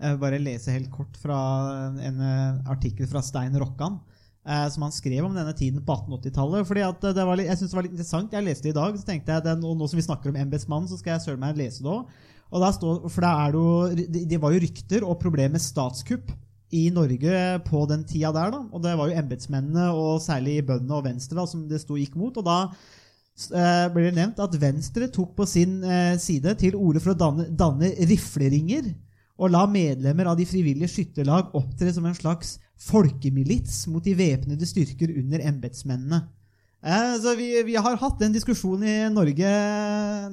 eh, 0.00 0.16
bare 0.16 0.40
lese 0.42 0.72
helt 0.72 0.90
kort 0.90 1.14
fra 1.16 1.94
en 2.00 2.20
eh, 2.20 2.70
artikkel 2.72 3.06
fra 3.06 3.20
Stein 3.22 3.52
Rokkan. 3.54 4.00
eh, 4.46 4.68
Som 4.68 4.82
han 4.82 4.92
skrev 4.92 5.24
om 5.24 5.34
denne 5.34 5.54
tiden 5.54 5.80
på 5.84 5.94
1880-tallet. 5.94 6.66
fordi 6.66 6.80
at 6.82 7.00
det 7.00 7.24
var 7.24 7.36
litt, 7.36 7.46
Jeg 7.46 7.58
synes 7.58 7.70
det 7.70 7.76
var 7.76 7.82
litt 7.82 7.92
interessant. 7.92 8.32
Jeg 8.32 8.44
leste 8.44 8.62
det 8.64 8.70
i 8.76 8.80
dag, 8.80 8.94
så 8.98 9.04
tenkte 9.06 9.26
jeg 9.26 9.42
nå, 9.60 9.76
nå 9.78 9.88
som 9.88 9.96
vi 9.96 10.02
snakker 10.02 10.28
om 10.28 10.36
embetsmannen, 10.36 10.88
så 10.88 10.98
skal 10.98 11.12
jeg 11.18 11.20
søren 11.20 11.38
meg 11.40 11.56
lese 11.56 11.82
det 11.82 11.86
òg. 11.92 12.06
Og 12.52 12.60
står, 12.74 13.08
for 13.10 13.20
det 13.20 13.30
jo, 13.54 13.94
det, 13.94 14.28
det 14.28 14.40
var 14.40 14.52
jo 14.52 14.60
rykter 14.60 15.02
og 15.06 15.20
problemer 15.20 15.52
med 15.52 15.60
statskupp 15.60 16.30
i 16.74 16.88
Norge 16.94 17.38
på 17.68 17.84
den 17.90 18.04
tida 18.08 18.32
der. 18.34 18.50
da, 18.54 18.60
Og 18.72 18.82
det 18.82 18.96
var 18.98 19.10
jo 19.10 19.18
embetsmennene, 19.20 19.88
og 19.94 20.22
særlig 20.22 20.60
bøndene 20.66 20.98
og 20.98 21.06
Venstre, 21.06 21.38
da, 21.38 21.46
som 21.46 21.64
det 21.70 21.80
sto 21.82 21.98
gikk 21.98 22.16
mot. 22.18 22.36
og 22.36 22.44
da 22.46 22.58
eh, 22.66 23.86
blir 23.94 24.10
det 24.10 24.18
nevnt 24.18 24.42
at 24.42 24.58
Venstre 24.60 25.08
tok 25.12 25.34
på 25.38 25.46
sin 25.46 25.82
eh, 25.84 26.16
side 26.18 26.56
til 26.60 26.76
orde 26.76 27.02
for 27.04 27.14
å 27.14 27.18
danne, 27.18 27.48
danne 27.50 27.94
rifleringer 28.10 28.92
og 29.34 29.50
la 29.50 29.64
medlemmer 29.66 30.30
av 30.30 30.38
de 30.38 30.46
frivillige 30.46 30.92
skytterlag 30.92 31.54
opptre 31.58 31.90
som 31.94 32.06
en 32.06 32.14
slags 32.14 32.58
folkemilits 32.78 33.84
mot 33.90 34.02
de 34.04 34.14
væpnede 34.18 34.66
styrker 34.66 35.10
under 35.14 35.42
embetsmennene. 35.42 36.20
Eh, 36.84 37.14
så 37.22 37.34
vi, 37.38 37.48
vi 37.66 37.78
har 37.78 37.98
hatt 37.98 38.20
den 38.20 38.34
diskusjonen 38.34 38.86
i 38.86 38.98
Norge. 39.14 39.56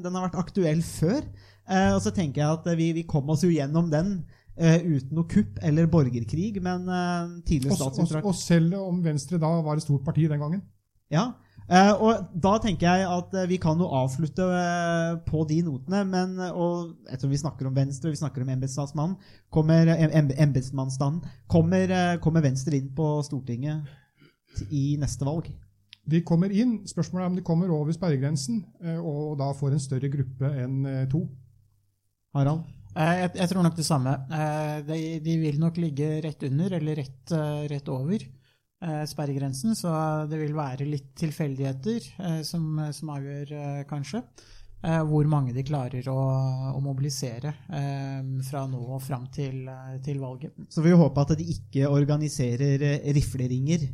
Den 0.04 0.18
har 0.18 0.28
vært 0.28 0.42
aktuell 0.42 0.84
før. 0.86 1.24
Og 1.72 2.02
så 2.04 2.12
tenker 2.12 2.42
jeg 2.42 2.52
at 2.58 2.66
vi, 2.76 2.90
vi 2.92 3.04
kom 3.08 3.30
oss 3.32 3.46
jo 3.46 3.52
gjennom 3.54 3.86
den 3.88 4.18
uten 4.58 5.16
noe 5.16 5.28
kupp 5.32 5.62
eller 5.64 5.88
borgerkrig, 5.88 6.58
men 6.62 6.84
eh, 6.90 7.38
tidligere 7.48 7.78
Og, 7.88 8.02
og, 8.04 8.26
og 8.26 8.36
selv 8.36 8.76
om 8.82 9.00
Venstre 9.04 9.40
da 9.42 9.54
var 9.64 9.80
et 9.80 9.86
stort 9.86 10.04
parti 10.06 10.28
den 10.28 10.40
gangen. 10.44 10.62
ja, 11.12 11.32
eh, 11.70 11.94
og 11.96 12.28
da 12.44 12.58
tenker 12.64 12.88
jeg 12.88 13.08
at 13.08 13.34
eh, 13.40 13.48
vi 13.50 13.58
kan 13.64 13.80
jo 13.80 13.88
avslutte 13.88 14.44
eh, 14.44 15.16
på 15.28 15.46
de 15.50 15.62
notene, 15.66 16.04
men 16.06 16.38
eh, 16.40 16.52
og 16.52 16.94
jeg 17.10 17.20
tror 17.20 17.30
vi 17.32 17.42
snakker 17.42 17.68
om 17.68 17.76
Venstre, 17.76 18.12
vi 18.12 18.20
snakker 18.20 18.44
om 18.44 18.50
embetsmannsmannen, 18.54 19.18
kommer, 19.50 19.88
eh, 19.88 20.20
embetsmannsstanden, 20.46 21.24
kommer, 21.48 21.90
eh, 21.90 22.20
kommer 22.20 22.42
Venstre 22.46 22.76
inn 22.78 22.92
på 22.96 23.10
Stortinget 23.24 23.88
i 24.70 24.98
neste 25.00 25.26
valg? 25.26 25.48
De 26.12 26.20
kommer 26.26 26.50
inn. 26.52 26.80
Spørsmålet 26.90 27.24
er 27.24 27.30
om 27.30 27.36
de 27.38 27.44
kommer 27.46 27.70
over 27.72 27.94
sperregrensen 27.94 28.64
eh, 28.84 28.98
og 29.00 29.38
da 29.40 29.52
får 29.56 29.76
en 29.76 29.84
større 29.84 30.10
gruppe 30.12 30.50
enn 30.64 30.86
eh, 30.90 31.08
to. 31.12 31.28
Harald? 32.36 32.64
Eh, 32.92 33.16
Jeg, 33.22 33.32
jeg 33.40 33.50
tror 33.52 33.64
nok 33.64 33.76
det 33.78 33.88
samme. 33.88 34.14
Eh, 34.36 34.78
De, 34.88 35.00
de 35.24 35.36
vil 35.40 35.60
nok 35.62 35.78
ligge 35.80 36.10
rett 36.26 36.44
under 36.48 36.78
eller 36.80 36.96
rett, 37.04 37.32
eh, 37.32 37.66
rett 37.72 37.90
over 37.92 38.28
sperregrensen, 39.06 39.76
så 39.78 39.92
det 40.26 40.40
vil 40.42 40.56
være 40.58 40.88
litt 40.90 41.12
tilfeldigheter 41.22 42.02
som, 42.42 42.80
som 42.90 43.12
avgjør, 43.14 43.52
kanskje, 43.86 44.24
hvor 45.06 45.28
mange 45.30 45.54
de 45.54 45.62
klarer 45.62 46.08
å, 46.10 46.16
å 46.74 46.80
mobilisere 46.82 47.52
fra 48.48 48.64
nå 48.66 48.80
og 48.82 49.04
fram 49.06 49.28
til, 49.30 49.70
til 50.02 50.18
valget. 50.18 50.58
Så 50.74 50.82
vi 50.82 50.96
håper 50.98 51.22
at 51.28 51.36
de 51.38 51.46
ikke 51.54 51.92
organiserer 51.94 52.82
rifleringer 53.14 53.86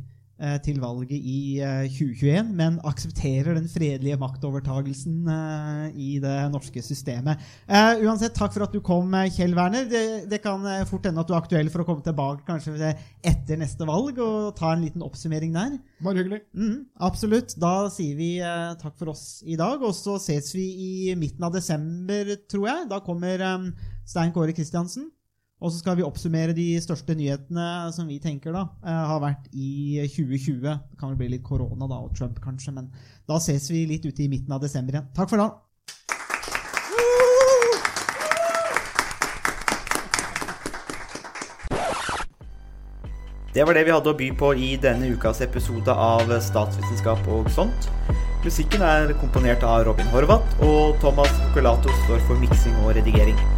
til 0.62 0.78
valget 0.82 1.16
i 1.18 1.58
eh, 1.58 1.88
2021, 1.90 2.52
men 2.54 2.78
aksepterer 2.86 3.56
den 3.56 3.66
fredelige 3.70 4.18
maktovertagelsen 4.20 5.26
eh, 5.34 5.96
i 5.98 6.10
det 6.22 6.36
norske 6.52 6.82
systemet. 6.84 7.42
Eh, 7.66 8.04
uansett, 8.06 8.36
takk 8.36 8.54
for 8.54 8.66
at 8.66 8.74
du 8.74 8.80
kom, 8.84 9.10
eh, 9.18 9.30
Kjell 9.34 9.56
Werner. 9.58 9.88
Det, 9.90 10.04
det 10.30 10.40
kan 10.44 10.62
eh, 10.68 10.84
fort 10.88 11.08
hende 11.08 11.24
at 11.24 11.28
du 11.30 11.34
er 11.34 11.40
aktuell 11.40 11.72
for 11.74 11.82
å 11.82 11.88
komme 11.88 12.06
tilbake 12.06 12.46
kanskje 12.46 12.76
eh, 12.90 13.02
etter 13.26 13.58
neste 13.60 13.88
valg 13.88 14.20
og 14.22 14.54
ta 14.58 14.72
en 14.74 14.86
liten 14.86 15.04
oppsummering 15.06 15.54
der. 15.56 15.76
Bare 16.04 16.22
hyggelig. 16.22 16.42
Mm, 16.54 16.78
absolutt. 17.10 17.56
Da 17.58 17.74
sier 17.94 18.18
vi 18.18 18.32
eh, 18.38 18.72
takk 18.80 18.96
for 19.00 19.14
oss 19.14 19.42
i 19.46 19.58
dag, 19.58 19.82
og 19.82 19.94
så 19.96 20.20
ses 20.22 20.54
vi 20.54 20.68
i 20.86 21.14
midten 21.18 21.46
av 21.48 21.54
desember, 21.56 22.36
tror 22.50 22.70
jeg. 22.70 22.90
Da 22.94 23.02
kommer 23.04 23.46
eh, 23.50 23.70
Stein 24.08 24.34
Kåre 24.34 24.54
Kristiansen. 24.56 25.10
Og 25.58 25.72
så 25.72 25.80
skal 25.80 25.96
vi 25.98 26.06
oppsummere 26.06 26.54
de 26.54 26.66
største 26.78 27.16
nyhetene 27.18 27.90
som 27.94 28.06
vi 28.06 28.20
tenker 28.22 28.54
da 28.54 28.68
eh, 28.86 29.04
har 29.10 29.22
vært 29.22 29.48
i 29.50 29.98
2020. 30.06 30.60
Det 30.62 30.98
kan 31.00 31.10
vel 31.10 31.18
bli 31.18 31.32
litt 31.34 31.46
korona 31.46 31.88
da, 31.90 31.98
og 31.98 32.14
Trump 32.14 32.38
kanskje, 32.44 32.76
men 32.76 32.92
da 33.26 33.40
ses 33.42 33.66
vi 33.72 33.86
litt 33.90 34.06
ute 34.06 34.22
i 34.22 34.30
midten 34.30 34.54
av 34.54 34.62
desember 34.62 34.94
igjen. 34.94 35.10
Takk 35.18 35.34
for 35.34 35.42
da. 35.42 35.50
Det 43.56 43.64
var 43.66 43.74
det 43.74 43.88
vi 43.88 43.90
hadde 43.90 44.12
å 44.12 44.14
by 44.14 44.26
på 44.38 44.52
i 44.54 44.74
denne 44.78 45.08
ukas 45.10 45.40
episode 45.42 45.90
av 45.90 46.30
Statsvitenskap 46.46 47.26
og 47.34 47.48
sånt. 47.50 47.88
Musikken 48.44 48.84
er 48.86 49.10
komponert 49.18 49.66
av 49.66 49.88
Robin 49.88 50.06
Horvath, 50.12 50.60
og 50.62 50.94
Thomas 51.02 51.32
Focolato 51.40 51.90
står 52.04 52.22
for 52.28 52.38
miksing 52.38 52.76
og 52.84 52.94
redigering. 53.00 53.57